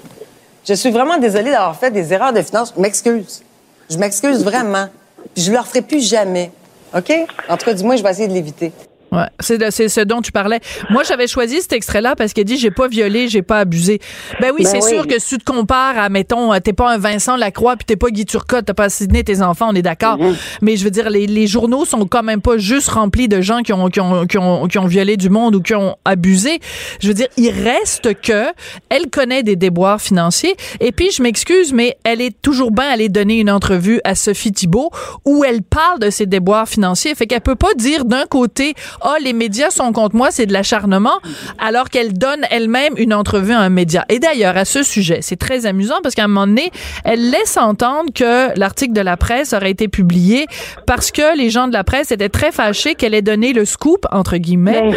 Je 0.63 0.75
suis 0.75 0.91
vraiment 0.91 1.17
désolée 1.17 1.49
d'avoir 1.49 1.75
fait 1.75 1.89
des 1.89 2.13
erreurs 2.13 2.31
de 2.31 2.43
finance. 2.43 2.71
Je 2.75 2.79
m'excuse. 2.79 3.41
Je 3.89 3.97
m'excuse 3.97 4.43
vraiment. 4.43 4.85
Puis 5.33 5.45
je 5.45 5.51
le 5.51 5.57
referai 5.57 5.81
plus 5.81 6.07
jamais. 6.07 6.51
OK? 6.95 7.11
En 7.49 7.57
tout 7.57 7.65
cas, 7.65 7.73
du 7.73 7.83
moins, 7.83 7.95
je 7.95 8.03
vais 8.03 8.11
essayer 8.11 8.27
de 8.27 8.33
l'éviter. 8.33 8.71
Ouais, 9.12 9.26
c'est 9.39 9.72
c'est 9.72 9.89
ce 9.89 10.01
dont 10.01 10.22
tu 10.22 10.32
parlais. 10.32 10.60
Moi, 10.89 11.03
j'avais 11.03 11.28
choisi 11.28 11.62
cet 11.62 11.74
extrait-là 11.74 12.16
parce 12.16 12.34
qu'elle 12.34 12.45
dit 12.45 12.57
j'ai 12.57 12.72
pas 12.72 12.88
violé, 12.88 13.28
j'ai 13.28 13.41
pas 13.41 13.60
abusé. 13.60 13.99
Ben 14.39 14.51
oui, 14.55 14.64
Ben 14.64 14.70
c'est 14.70 14.84
oui. 14.84 14.89
sûr 14.89 15.07
que 15.07 15.20
si 15.20 15.38
tu 15.38 15.43
te 15.43 15.51
compares 15.51 15.97
à 15.97 16.10
mettons, 16.10 16.53
euh, 16.53 16.60
t'es 16.60 16.74
pas 16.74 16.91
un 16.91 16.97
Vincent 16.97 17.36
Lacroix 17.36 17.76
puis 17.76 17.86
t'es 17.86 17.95
pas 17.95 18.10
Guy 18.10 18.26
Turcotte, 18.26 18.66
t'as 18.66 18.74
pas 18.74 18.86
assassiné 18.86 19.24
tes 19.24 19.41
enfants, 19.41 19.70
on 19.70 19.76
est 19.76 19.82
d'accord. 19.82 20.18
Mm-hmm. 20.18 20.36
Mais 20.62 20.78
je 20.78 20.84
veux 20.84 20.91
dire 20.91 21.10
les, 21.10 21.28
les 21.28 21.47
journaux 21.47 21.86
sont 21.86 22.05
quand 22.05 22.24
même 22.24 22.41
pas 22.41 22.57
juste 22.57 22.89
remplis 22.89 23.28
de 23.28 23.41
gens 23.41 23.62
qui 23.62 23.74
ont 23.74 23.89
qui 23.89 23.99
ont 23.99 24.26
qui 24.26 24.38
ont 24.38 24.68
qui 24.68 24.78
ont 24.78 24.86
violé 24.86 25.18
du 25.18 25.30
monde 25.30 25.55
ou 25.55 25.62
qui 25.62 25.76
ont 25.76 25.95
abusé. 26.05 26.60
Je 27.01 27.07
veux 27.07 27.14
dire, 27.14 27.28
il 27.38 27.49
reste 27.49 28.20
que 28.22 28.45
elle 28.89 29.10
connaît 29.10 29.43
des 29.43 29.55
déboires 29.55 30.01
financiers 30.01 30.55
et 30.80 30.91
puis 30.91 31.12
je 31.12 31.24
m'excuse 31.24 31.74
mais 31.74 31.97
elle 32.03 32.22
est 32.22 32.39
toujours 32.41 32.72
bien 32.72 32.89
allée 32.89 33.10
donner 33.10 33.39
une 33.39 33.51
entrevue 33.51 34.01
à 34.03 34.16
Sophie 34.16 34.51
Thibault 34.51 34.91
où 35.26 35.43
elle 35.43 35.62
parle 35.62 35.99
de 35.99 36.10
ses 36.10 36.26
déboires 36.26 36.68
financiers. 36.68 37.16
Fait 37.16 37.28
qu'elle 37.28 37.41
peut 37.41 37.55
pas 37.55 37.74
dire 37.76 38.05
d'un 38.05 38.26
côté, 38.26 38.74
ah, 39.02 39.16
les 39.22 39.34
médias 39.34 39.70
sont 39.70 39.91
contre 39.91 40.16
moi, 40.16 40.32
c'est 40.32 40.45
de 40.45 40.54
l'acharnement, 40.54 41.20
alors 41.58 41.89
qu'elle 41.89 42.14
donne 42.14 42.45
elle-même 42.52 42.93
une 42.97 43.14
entrevue 43.14 43.54
à 43.54 43.60
un 43.60 43.70
média. 43.70 44.06
Et 44.10 44.20
d'ailleurs, 44.20 44.58
à 44.58 44.66
ce 44.66 44.84
sujet, 44.84 45.20
c'est 45.22 45.36
très 45.38 45.66
amusant 45.66 45.95
parce 46.04 46.16
qu'à 46.16 46.24
un 46.26 46.28
moment 46.28 46.47
donné, 46.47 46.72
elle 47.04 47.30
laisse 47.30 47.58
entendre 47.58 48.12
que 48.14 48.58
l'article 48.58 48.93
de 48.93 49.02
la 49.02 49.18
presse 49.18 49.54
aurait 49.54 49.72
été 49.72 49.88
publié 49.88 50.45
parce 50.86 51.12
que 51.12 51.38
les 51.38 51.50
gens 51.50 51.68
de 51.68 51.74
la 51.74 51.84
presse 51.84 52.12
étaient 52.12 52.30
très 52.30 52.52
fâchés 52.52 52.95
qu'elle 52.95 53.14
ait 53.14 53.22
donné 53.22 53.54
le 53.54 53.66
scoop, 53.66 54.06
entre 54.12 54.38
guillemets, 54.38 54.91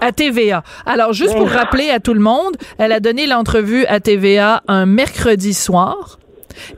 à 0.00 0.12
TVA. 0.12 0.62
Alors, 0.84 1.12
juste 1.12 1.34
pour 1.36 1.48
rappeler 1.48 1.90
à 1.90 2.00
tout 2.00 2.14
le 2.14 2.20
monde, 2.20 2.56
elle 2.78 2.92
a 2.92 3.00
donné 3.00 3.26
l'entrevue 3.26 3.86
à 3.86 4.00
TVA 4.00 4.62
un 4.68 4.86
mercredi 4.86 5.54
soir 5.54 6.18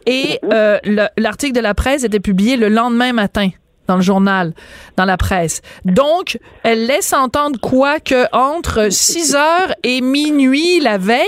et 0.07 0.39
euh, 0.53 0.79
le- 0.85 1.07
l'article 1.17 1.55
de 1.55 1.61
la 1.61 1.75
presse 1.75 2.05
était 2.05 2.21
publié 2.21 2.57
le 2.57 2.69
lendemain 2.69 3.13
matin. 3.13 3.51
Dans 3.89 3.97
le 3.97 4.03
journal, 4.03 4.53
dans 4.97 5.05
la 5.05 5.17
presse. 5.17 5.63
Donc, 5.85 6.39
elle 6.63 6.87
laisse 6.87 7.13
entendre 7.13 7.59
quoi 7.61 8.01
que 8.01 8.27
entre 8.33 8.91
6 8.91 9.35
heures 9.35 9.75
et 9.83 10.01
minuit 10.01 10.81
la 10.81 10.99
veille, 10.99 11.25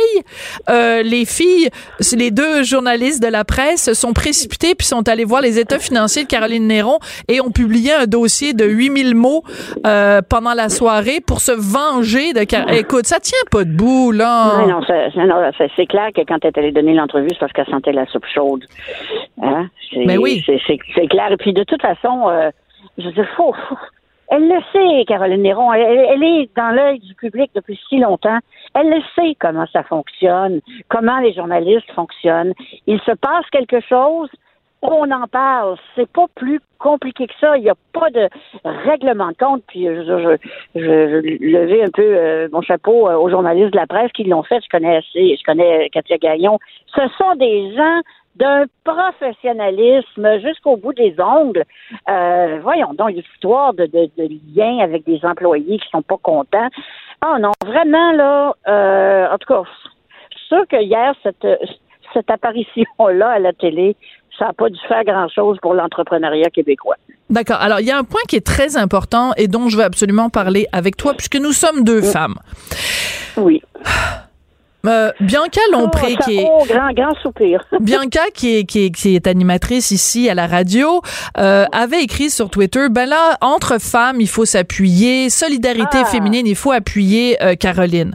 euh, 0.68 1.02
les 1.02 1.24
filles, 1.24 1.70
les 2.16 2.30
deux 2.30 2.62
journalistes 2.62 3.22
de 3.22 3.28
la 3.28 3.44
presse 3.44 3.92
sont 3.94 4.12
précipités 4.12 4.74
puis 4.74 4.86
sont 4.86 5.08
allés 5.08 5.24
voir 5.24 5.40
les 5.40 5.58
états 5.58 5.78
financiers 5.78 6.24
de 6.24 6.28
Caroline 6.28 6.66
Néron 6.66 6.98
et 7.28 7.40
ont 7.40 7.50
publié 7.50 7.94
un 7.94 8.06
dossier 8.06 8.52
de 8.52 8.64
8000 8.64 9.14
mots 9.14 9.42
euh, 9.86 10.20
pendant 10.28 10.54
la 10.54 10.68
soirée 10.68 11.20
pour 11.26 11.40
se 11.40 11.52
venger 11.52 12.32
de 12.32 12.44
Car 12.44 12.70
Écoute, 12.72 13.06
ça 13.06 13.20
tient 13.20 13.38
pas 13.50 13.64
debout, 13.64 14.12
là. 14.12 14.66
Non, 14.66 14.80
non, 15.26 15.50
c'est 15.76 15.86
clair 15.86 16.10
que 16.14 16.22
quand 16.22 16.38
elle 16.42 16.50
est 16.50 16.58
allée 16.58 16.72
donner 16.72 16.94
l'entrevue, 16.94 17.28
c'est 17.30 17.38
parce 17.38 17.52
qu'elle 17.52 17.66
sentait 17.66 17.92
la 17.92 18.06
soupe 18.06 18.26
chaude. 18.32 18.64
Hein? 19.42 19.68
Mais 19.96 20.18
oui. 20.18 20.44
C'est 20.46 21.08
clair. 21.08 21.32
Et 21.32 21.36
puis, 21.36 21.52
de 21.52 21.64
toute 21.64 21.82
façon, 21.82 22.28
euh, 22.28 22.49
je 23.00 23.06
veux 23.06 23.12
dire, 23.12 23.28
faut, 23.36 23.54
elle 24.30 24.48
le 24.48 24.60
sait, 24.72 25.04
Caroline 25.06 25.42
Néron. 25.42 25.72
Elle, 25.72 26.22
est 26.22 26.56
dans 26.56 26.70
l'œil 26.70 27.00
du 27.00 27.14
public 27.16 27.50
depuis 27.54 27.78
si 27.88 27.98
longtemps. 27.98 28.38
Elle 28.74 28.88
le 28.88 29.02
sait 29.16 29.34
comment 29.40 29.66
ça 29.72 29.82
fonctionne, 29.82 30.60
comment 30.88 31.18
les 31.18 31.34
journalistes 31.34 31.90
fonctionnent. 31.92 32.54
Il 32.86 33.00
se 33.00 33.10
passe 33.10 33.44
quelque 33.50 33.80
chose, 33.80 34.30
on 34.82 35.10
en 35.10 35.26
parle. 35.26 35.76
C'est 35.96 36.08
pas 36.08 36.26
plus 36.36 36.60
compliqué 36.78 37.26
que 37.26 37.34
ça. 37.40 37.56
Il 37.58 37.64
n'y 37.64 37.70
a 37.70 37.74
pas 37.92 38.08
de 38.10 38.28
règlement 38.64 39.28
de 39.28 39.36
compte. 39.36 39.64
Puis 39.66 39.86
je, 39.86 40.38
je, 40.76 40.78
levais 40.78 41.82
un 41.82 41.90
peu 41.90 42.02
euh, 42.02 42.48
mon 42.52 42.62
chapeau 42.62 43.08
euh, 43.08 43.16
aux 43.16 43.30
journalistes 43.30 43.72
de 43.72 43.78
la 43.78 43.88
presse 43.88 44.12
qui 44.12 44.24
l'ont 44.24 44.44
fait. 44.44 44.60
Je 44.62 44.68
connais 44.70 44.98
assez, 44.98 45.36
je 45.36 45.44
connais 45.44 45.90
Katia 45.90 46.18
Gaillon. 46.18 46.60
Ce 46.94 47.00
sont 47.18 47.34
des 47.34 47.74
gens 47.74 48.00
d'un 48.36 48.64
professionnalisme 48.84 50.40
jusqu'au 50.40 50.76
bout 50.76 50.92
des 50.94 51.14
ongles. 51.18 51.64
Euh, 52.08 52.58
voyons 52.62 52.94
donc 52.94 53.10
l'histoire 53.10 53.74
de, 53.74 53.86
de, 53.86 54.10
de 54.16 54.28
liens 54.54 54.78
avec 54.78 55.04
des 55.04 55.20
employés 55.24 55.78
qui 55.78 55.88
sont 55.90 56.02
pas 56.02 56.18
contents. 56.22 56.68
Ah 57.20 57.38
non, 57.38 57.52
vraiment 57.64 58.12
là, 58.12 58.54
euh, 58.66 59.28
en 59.30 59.38
tout 59.38 59.52
cas, 59.52 59.62
je 60.30 60.38
suis 60.38 60.46
sûr 60.48 60.66
que 60.68 60.82
hier, 60.82 61.14
cette, 61.22 61.46
cette 62.14 62.30
apparition-là 62.30 63.30
à 63.30 63.38
la 63.38 63.52
télé, 63.52 63.96
ça 64.38 64.46
n'a 64.46 64.52
pas 64.54 64.70
dû 64.70 64.78
faire 64.88 65.04
grand-chose 65.04 65.58
pour 65.60 65.74
l'entrepreneuriat 65.74 66.48
québécois. 66.48 66.96
D'accord. 67.28 67.58
Alors, 67.60 67.80
il 67.80 67.86
y 67.86 67.90
a 67.90 67.98
un 67.98 68.04
point 68.04 68.22
qui 68.26 68.36
est 68.36 68.46
très 68.46 68.76
important 68.76 69.32
et 69.36 69.48
dont 69.48 69.68
je 69.68 69.76
veux 69.76 69.84
absolument 69.84 70.30
parler 70.30 70.66
avec 70.72 70.96
toi, 70.96 71.12
puisque 71.14 71.36
nous 71.36 71.52
sommes 71.52 71.84
deux 71.84 72.00
femmes. 72.00 72.36
Oui. 73.36 73.62
Euh, 74.86 75.12
Bianca 75.20 75.60
Lompré, 75.72 76.16
oh, 76.18 76.24
qui 76.24 76.38
est 76.38 76.48
oh, 76.48 76.64
grand, 76.66 76.92
grand 76.92 77.14
soupir. 77.22 77.64
Bianca, 77.80 78.22
qui 78.32 78.58
est, 78.58 78.64
qui 78.64 78.86
est, 78.86 78.90
qui 78.90 79.14
est 79.14 79.26
animatrice 79.26 79.90
ici 79.90 80.28
à 80.30 80.34
la 80.34 80.46
radio, 80.46 81.02
euh, 81.38 81.66
avait 81.72 82.02
écrit 82.02 82.30
sur 82.30 82.50
Twitter, 82.50 82.88
ben 82.90 83.06
là, 83.06 83.36
entre 83.40 83.78
femmes, 83.80 84.20
il 84.20 84.28
faut 84.28 84.44
s'appuyer, 84.44 85.28
solidarité 85.30 85.98
Ah. 86.02 86.04
féminine, 86.06 86.46
il 86.46 86.56
faut 86.56 86.72
appuyer 86.72 87.42
euh, 87.42 87.54
Caroline. 87.54 88.14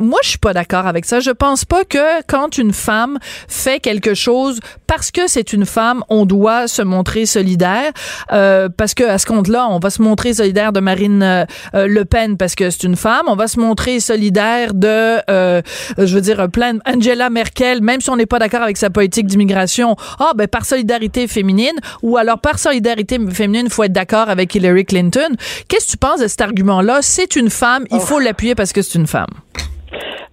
Moi, 0.00 0.18
je 0.24 0.30
suis 0.30 0.38
pas 0.38 0.52
d'accord 0.52 0.86
avec 0.86 1.04
ça. 1.04 1.20
Je 1.20 1.30
pense 1.30 1.64
pas 1.64 1.84
que 1.84 2.22
quand 2.26 2.58
une 2.58 2.72
femme 2.72 3.18
fait 3.48 3.78
quelque 3.78 4.14
chose 4.14 4.58
parce 4.88 5.12
que 5.12 5.28
c'est 5.28 5.52
une 5.52 5.66
femme, 5.66 6.02
on 6.08 6.26
doit 6.26 6.66
se 6.66 6.82
montrer 6.82 7.26
solidaire. 7.26 7.92
Euh, 8.32 8.68
parce 8.76 8.94
que 8.94 9.04
à 9.04 9.18
ce 9.18 9.26
compte-là, 9.26 9.68
on 9.70 9.78
va 9.78 9.90
se 9.90 10.02
montrer 10.02 10.34
solidaire 10.34 10.72
de 10.72 10.80
Marine 10.80 11.22
euh, 11.22 11.44
euh, 11.74 11.86
Le 11.86 12.04
Pen 12.04 12.36
parce 12.36 12.56
que 12.56 12.70
c'est 12.70 12.82
une 12.82 12.96
femme. 12.96 13.22
On 13.28 13.36
va 13.36 13.46
se 13.46 13.60
montrer 13.60 14.00
solidaire 14.00 14.74
de, 14.74 15.20
euh, 15.30 15.62
je 15.96 16.14
veux 16.14 16.20
dire, 16.20 16.48
plein 16.50 16.78
Angela 16.86 17.30
Merkel, 17.30 17.80
même 17.80 18.00
si 18.00 18.10
on 18.10 18.16
n'est 18.16 18.26
pas 18.26 18.40
d'accord 18.40 18.62
avec 18.62 18.76
sa 18.76 18.90
politique 18.90 19.26
d'immigration. 19.26 19.96
Ah, 20.18 20.32
ben 20.34 20.48
par 20.48 20.64
solidarité 20.64 21.28
féminine, 21.28 21.78
ou 22.02 22.16
alors 22.16 22.40
par 22.40 22.58
solidarité 22.58 23.18
féminine, 23.30 23.70
faut 23.70 23.84
être 23.84 23.92
d'accord 23.92 24.28
avec 24.28 24.54
Hillary 24.54 24.84
Clinton. 24.84 25.36
Qu'est-ce 25.68 25.86
que 25.86 25.90
tu 25.92 25.96
penses 25.98 26.20
de 26.20 26.26
cet 26.26 26.40
argument-là? 26.40 26.98
C'est 27.02 27.36
une 27.36 27.50
femme, 27.50 27.84
il 27.92 28.00
faut 28.00 28.18
l'appuyer 28.18 28.54
parce 28.54 28.72
que 28.72 28.82
c'est 28.82 28.98
une 28.98 29.06
femme. 29.06 29.26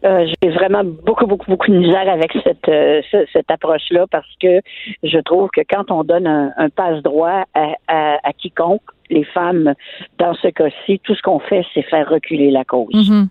Euh, 0.04 0.26
j'ai 0.42 0.50
vraiment 0.50 0.84
beaucoup, 0.84 1.28
beaucoup, 1.28 1.50
beaucoup 1.50 1.70
de 1.70 1.78
misère 1.78 2.10
avec 2.10 2.32
cette, 2.44 2.68
euh, 2.70 3.02
ce- 3.12 3.26
cette 3.34 3.52
approche-là 3.52 4.06
parce 4.10 4.28
que 4.42 4.60
je 5.04 5.20
trouve 5.20 5.50
que 5.52 5.62
quand 5.70 5.92
on 5.92 6.04
donne 6.04 6.26
un, 6.26 6.52
un 6.58 6.70
passe-droit 6.70 7.44
à, 7.54 7.68
à, 7.88 8.18
à 8.24 8.34
quiconque, 8.34 8.82
les 9.12 9.24
femmes, 9.26 9.74
dans 10.18 10.34
ce 10.36 10.48
cas-ci, 10.48 11.00
tout 11.04 11.14
ce 11.14 11.22
qu'on 11.22 11.40
fait, 11.40 11.64
c'est 11.74 11.84
faire 11.84 12.10
reculer 12.10 12.50
la 12.50 12.64
cause. 12.64 12.94
Mhm. 13.10 13.28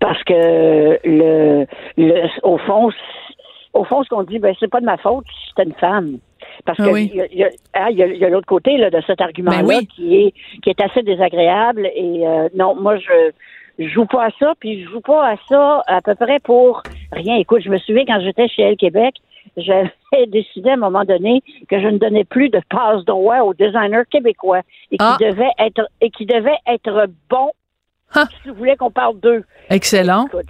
Parce 0.00 0.22
que 0.24 0.98
le, 1.04 1.66
le 1.98 2.26
au 2.42 2.56
fond, 2.58 2.90
au 3.74 3.84
fond, 3.84 4.02
ce 4.02 4.08
qu'on 4.08 4.22
dit, 4.22 4.38
ben 4.38 4.54
c'est 4.58 4.70
pas 4.70 4.80
de 4.80 4.86
ma 4.86 4.96
faute, 4.96 5.24
si 5.26 5.48
c'était 5.50 5.68
une 5.68 5.74
femme. 5.74 6.18
Parce 6.64 6.78
Ah 6.80 6.84
que 6.84 6.90
oui. 6.90 7.10
il 7.12 7.16
y 7.18 7.20
a- 7.20 7.26
il 7.32 7.38
y 7.38 7.44
a, 7.44 7.48
ah, 7.74 8.26
a- 8.26 8.30
l'autre 8.30 8.46
côté 8.46 8.78
là, 8.78 8.90
de 8.90 9.00
cet 9.06 9.20
argument-là 9.20 9.58
Ben 9.62 9.66
oui. 9.80 9.86
qui 9.88 10.16
est 10.16 10.32
qui 10.62 10.70
est 10.70 10.80
assez 10.80 11.02
désagréable. 11.02 11.86
Et 11.94 12.26
euh, 12.26 12.48
non, 12.54 12.74
moi 12.74 12.96
je 12.96 13.30
je 13.78 13.88
joue 13.88 14.06
pas 14.06 14.26
à 14.26 14.30
ça, 14.38 14.54
puis 14.58 14.82
je 14.84 14.90
joue 14.90 15.00
pas 15.00 15.30
à 15.32 15.36
ça 15.48 15.82
à 15.86 16.00
peu 16.02 16.14
près 16.14 16.40
pour 16.40 16.82
rien. 17.12 17.36
Écoute, 17.36 17.62
je 17.62 17.70
me 17.70 17.78
souviens 17.78 18.04
quand 18.06 18.20
j'étais 18.20 18.48
chez 18.48 18.62
Elle 18.62 18.76
Québec, 18.76 19.14
j'avais 19.56 19.90
décidé 20.28 20.70
à 20.70 20.74
un 20.74 20.76
moment 20.76 21.04
donné 21.04 21.42
que 21.68 21.80
je 21.80 21.86
ne 21.86 21.98
donnais 21.98 22.24
plus 22.24 22.48
de 22.50 22.60
passe 22.70 23.04
droit 23.04 23.38
aux 23.40 23.54
designers 23.54 24.02
québécois 24.10 24.60
et 24.90 24.96
qui 24.98 25.04
Ah. 25.04 25.16
devaient 25.20 25.50
être 25.58 25.88
et 26.00 26.10
qui 26.10 26.26
devaient 26.26 26.58
être 26.66 27.06
bons 27.30 27.52
Ah. 28.14 28.24
si 28.42 28.48
vous 28.48 28.54
voulez 28.56 28.76
qu'on 28.76 28.90
parle 28.90 29.18
d'eux. 29.20 29.44
Excellent. 29.70 30.26
Écoute, 30.26 30.46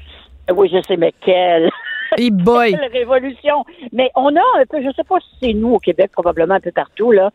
oui, 0.54 0.70
je 0.72 0.80
sais, 0.86 0.96
mais 0.96 1.12
quelle, 1.20 1.70
Et 2.16 2.30
boy. 2.32 2.72
quelle 2.78 2.90
révolution. 2.92 3.64
Mais 3.92 4.10
on 4.14 4.34
a 4.34 4.40
un 4.58 4.64
peu, 4.68 4.80
je 4.82 4.90
sais 4.96 5.04
pas 5.04 5.18
si 5.20 5.28
c'est 5.42 5.52
nous 5.52 5.74
au 5.74 5.78
Québec, 5.78 6.10
probablement 6.12 6.54
un 6.54 6.60
peu 6.60 6.72
partout, 6.72 7.12
là, 7.12 7.30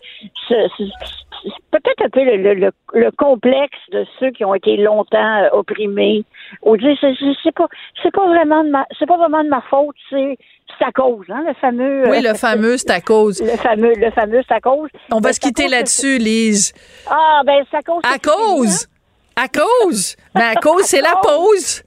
peut-être 1.71 2.03
un 2.05 2.09
peu 2.09 2.23
le, 2.23 2.37
le- 2.37 2.53
le- 2.53 2.71
le 2.93 3.11
complexe 3.11 3.77
de 3.91 4.05
ceux 4.19 4.31
qui 4.31 4.45
ont 4.45 4.53
été 4.55 4.77
longtemps 4.77 5.43
euh, 5.43 5.49
opprimés. 5.51 6.23
Dire, 6.65 6.97
c'est, 7.43 7.51
pas, 7.55 7.67
c'est 8.01 8.11
pas 8.13 8.27
vraiment 8.27 8.63
de 8.63 8.69
ma, 8.69 8.85
c'est 8.97 9.05
pas 9.05 9.17
vraiment 9.17 9.43
de 9.43 9.49
ma 9.49 9.61
faute, 9.69 9.95
c'est, 10.09 10.37
c'est 10.77 10.85
à 10.85 10.91
cause, 10.91 11.25
hein, 11.29 11.43
le 11.47 11.53
fameux. 11.55 12.03
Oui, 12.09 12.17
euh, 12.25 12.31
le 12.31 12.35
fameux, 12.37 12.77
c'est 12.77 12.91
à 12.91 13.01
cause. 13.01 13.41
le 13.41 13.57
fameux, 13.57 13.93
le 13.95 14.11
fameux, 14.11 14.41
c'est 14.47 14.53
à 14.55 14.61
cause. 14.61 14.89
On 15.11 15.19
va 15.19 15.33
se 15.33 15.39
quitter 15.39 15.67
là-dessus, 15.67 16.17
Lise. 16.17 16.73
Ah, 17.09 17.41
ben, 17.45 17.63
c'est 17.69 17.77
à 17.77 17.81
cause. 17.81 18.01
À 18.03 18.19
cause. 18.19 18.87
À 19.35 19.47
cause. 19.47 20.15
Mais 20.35 20.43
à 20.43 20.55
cause, 20.55 20.83
c'est 20.85 21.01
la 21.01 21.15
pause. 21.21 21.83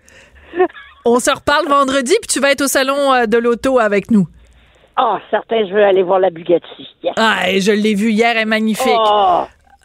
On 1.09 1.21
se 1.21 1.31
reparle 1.31 1.69
vendredi, 1.69 2.15
puis 2.21 2.29
tu 2.29 2.41
vas 2.41 2.51
être 2.51 2.63
au 2.63 2.67
salon 2.67 3.13
euh, 3.15 3.27
de 3.27 3.39
l'auto 3.39 3.79
avec 3.79 4.11
nous. 4.11 4.27
Ah, 4.97 5.19
certain, 5.31 5.65
je 5.69 5.73
veux 5.73 5.85
aller 5.85 6.03
voir 6.03 6.19
la 6.19 6.31
Bugatti. 6.31 6.89
Yes. 7.05 7.15
Ah, 7.17 7.49
et 7.51 7.61
je 7.61 7.71
l'ai 7.71 7.95
vu 7.95 8.11
hier, 8.11 8.33
elle 8.35 8.39
est 8.43 8.45
magnifique. 8.45 8.87
Oh. 8.99 9.43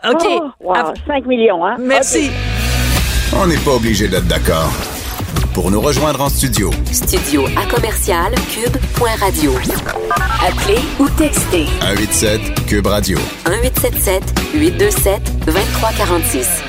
OK. 0.09 0.23
Oh, 0.25 0.49
wow, 0.61 0.73
À- 0.75 0.93
5 1.05 1.25
millions, 1.27 1.63
hein? 1.63 1.75
Merci. 1.79 2.31
On 3.39 3.45
n'est 3.45 3.57
pas 3.57 3.71
obligé 3.75 4.07
d'être 4.07 4.27
d'accord. 4.27 4.71
Pour 5.53 5.69
nous 5.69 5.81
rejoindre 5.81 6.21
en 6.21 6.29
studio, 6.29 6.71
Studio 6.91 7.45
à 7.57 7.65
commercial 7.71 8.33
cube.radio. 8.49 9.51
Appelez 10.47 10.79
ou 10.99 11.07
textez 11.09 11.65
187 11.81 12.65
Cube 12.67 12.87
Radio. 12.87 13.17
1877 13.47 14.23
827 14.55 15.21
2346. 15.45 16.63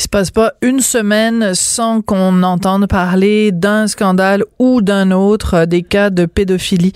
Il 0.00 0.04
se 0.04 0.08
passe 0.08 0.30
pas 0.30 0.54
une 0.62 0.80
semaine 0.80 1.54
sans 1.54 2.00
qu'on 2.00 2.42
entende 2.42 2.86
parler 2.86 3.52
d'un 3.52 3.86
scandale 3.86 4.44
ou 4.58 4.80
d'un 4.80 5.10
autre, 5.10 5.52
euh, 5.52 5.66
des 5.66 5.82
cas 5.82 6.08
de 6.08 6.24
pédophilie 6.24 6.94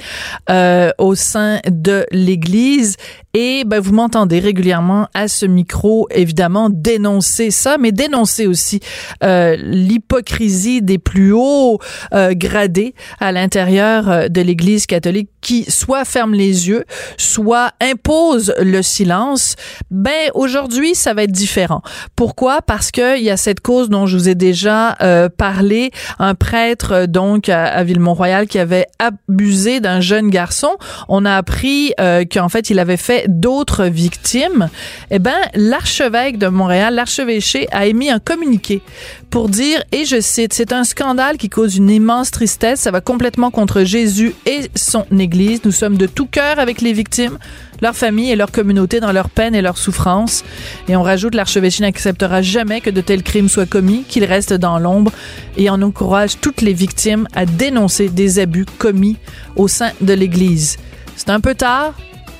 euh, 0.48 0.90
au 0.96 1.14
sein 1.14 1.58
de 1.68 2.06
l'Église. 2.12 2.96
Et 3.36 3.64
ben, 3.66 3.80
vous 3.80 3.92
m'entendez 3.92 4.38
régulièrement 4.38 5.08
à 5.12 5.26
ce 5.26 5.44
micro, 5.44 6.06
évidemment, 6.12 6.70
dénoncer 6.70 7.50
ça, 7.50 7.78
mais 7.78 7.90
dénoncer 7.90 8.46
aussi 8.46 8.78
euh, 9.24 9.56
l'hypocrisie 9.56 10.82
des 10.82 10.98
plus 10.98 11.32
hauts 11.32 11.80
euh, 12.14 12.32
gradés 12.34 12.94
à 13.18 13.32
l'intérieur 13.32 14.08
euh, 14.08 14.28
de 14.28 14.40
l'Église 14.40 14.86
catholique 14.86 15.30
qui 15.44 15.70
soit 15.70 16.04
ferme 16.04 16.32
les 16.32 16.68
yeux, 16.68 16.84
soit 17.18 17.72
impose 17.80 18.54
le 18.60 18.82
silence. 18.82 19.56
Ben 19.90 20.30
aujourd'hui, 20.34 20.94
ça 20.94 21.12
va 21.12 21.24
être 21.24 21.32
différent. 21.32 21.82
Pourquoi? 22.16 22.62
Parce 22.62 22.90
que 22.90 23.18
il 23.18 23.24
y 23.24 23.30
a 23.30 23.36
cette 23.36 23.60
cause 23.60 23.90
dont 23.90 24.06
je 24.06 24.16
vous 24.16 24.28
ai 24.28 24.34
déjà 24.34 24.96
euh, 25.02 25.28
parlé, 25.28 25.90
un 26.18 26.34
prêtre 26.34 26.92
euh, 26.92 27.06
donc 27.06 27.48
à, 27.48 27.64
à 27.66 27.84
Villemont-Royal 27.84 28.46
qui 28.46 28.58
avait 28.58 28.86
abusé 28.98 29.80
d'un 29.80 30.00
jeune 30.00 30.30
garçon. 30.30 30.76
On 31.08 31.24
a 31.24 31.36
appris 31.36 31.92
euh, 32.00 32.24
qu'en 32.24 32.48
fait 32.48 32.70
il 32.70 32.78
avait 32.78 32.96
fait 32.96 33.23
d'autres 33.26 33.84
victimes. 33.84 34.68
Eh 35.10 35.18
ben 35.18 35.36
l'archevêque 35.54 36.38
de 36.38 36.48
Montréal, 36.48 36.94
l'archevêché, 36.94 37.68
a 37.72 37.86
émis 37.86 38.10
un 38.10 38.18
communiqué 38.18 38.82
pour 39.30 39.48
dire, 39.48 39.82
et 39.90 40.04
je 40.04 40.20
cite, 40.20 40.52
c'est 40.52 40.72
un 40.72 40.84
scandale 40.84 41.38
qui 41.38 41.48
cause 41.48 41.76
une 41.76 41.90
immense 41.90 42.30
tristesse. 42.30 42.80
Ça 42.80 42.90
va 42.90 43.00
complètement 43.00 43.50
contre 43.50 43.82
Jésus 43.82 44.34
et 44.46 44.70
son 44.76 45.04
Église. 45.18 45.60
Nous 45.64 45.72
sommes 45.72 45.96
de 45.96 46.06
tout 46.06 46.26
cœur 46.26 46.58
avec 46.58 46.80
les 46.80 46.92
victimes, 46.92 47.38
leurs 47.80 47.96
familles 47.96 48.30
et 48.30 48.36
leur 48.36 48.52
communauté 48.52 49.00
dans 49.00 49.12
leur 49.12 49.30
peine 49.30 49.54
et 49.54 49.62
leur 49.62 49.76
souffrance. 49.76 50.44
Et 50.88 50.96
on 50.96 51.02
rajoute, 51.02 51.34
l'archevêché 51.34 51.82
n'acceptera 51.82 52.42
jamais 52.42 52.80
que 52.80 52.90
de 52.90 53.00
tels 53.00 53.22
crimes 53.22 53.48
soient 53.48 53.66
commis, 53.66 54.04
qu'ils 54.08 54.24
restent 54.24 54.54
dans 54.54 54.78
l'ombre, 54.78 55.12
et 55.56 55.68
on 55.70 55.82
encourage 55.82 56.38
toutes 56.40 56.60
les 56.60 56.72
victimes 56.72 57.26
à 57.34 57.44
dénoncer 57.44 58.08
des 58.08 58.38
abus 58.38 58.66
commis 58.78 59.16
au 59.56 59.68
sein 59.68 59.90
de 60.00 60.12
l'Église. 60.12 60.76
C'est 61.16 61.30
un 61.30 61.40
peu 61.40 61.54
tard, 61.54 61.94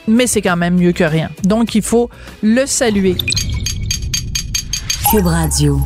mais 0.09 0.27
c'est 0.27 0.43
quand 0.43 0.57
même 0.57 0.77
mieux 0.77 0.93
que 0.93 1.05
rien. 1.05 1.31
Donc, 1.45 1.75
il 1.75 1.83
faut 1.83 2.11
le 2.43 2.67
saluer. 2.67 3.17
Cube 5.11 5.27
Radio. 5.27 5.81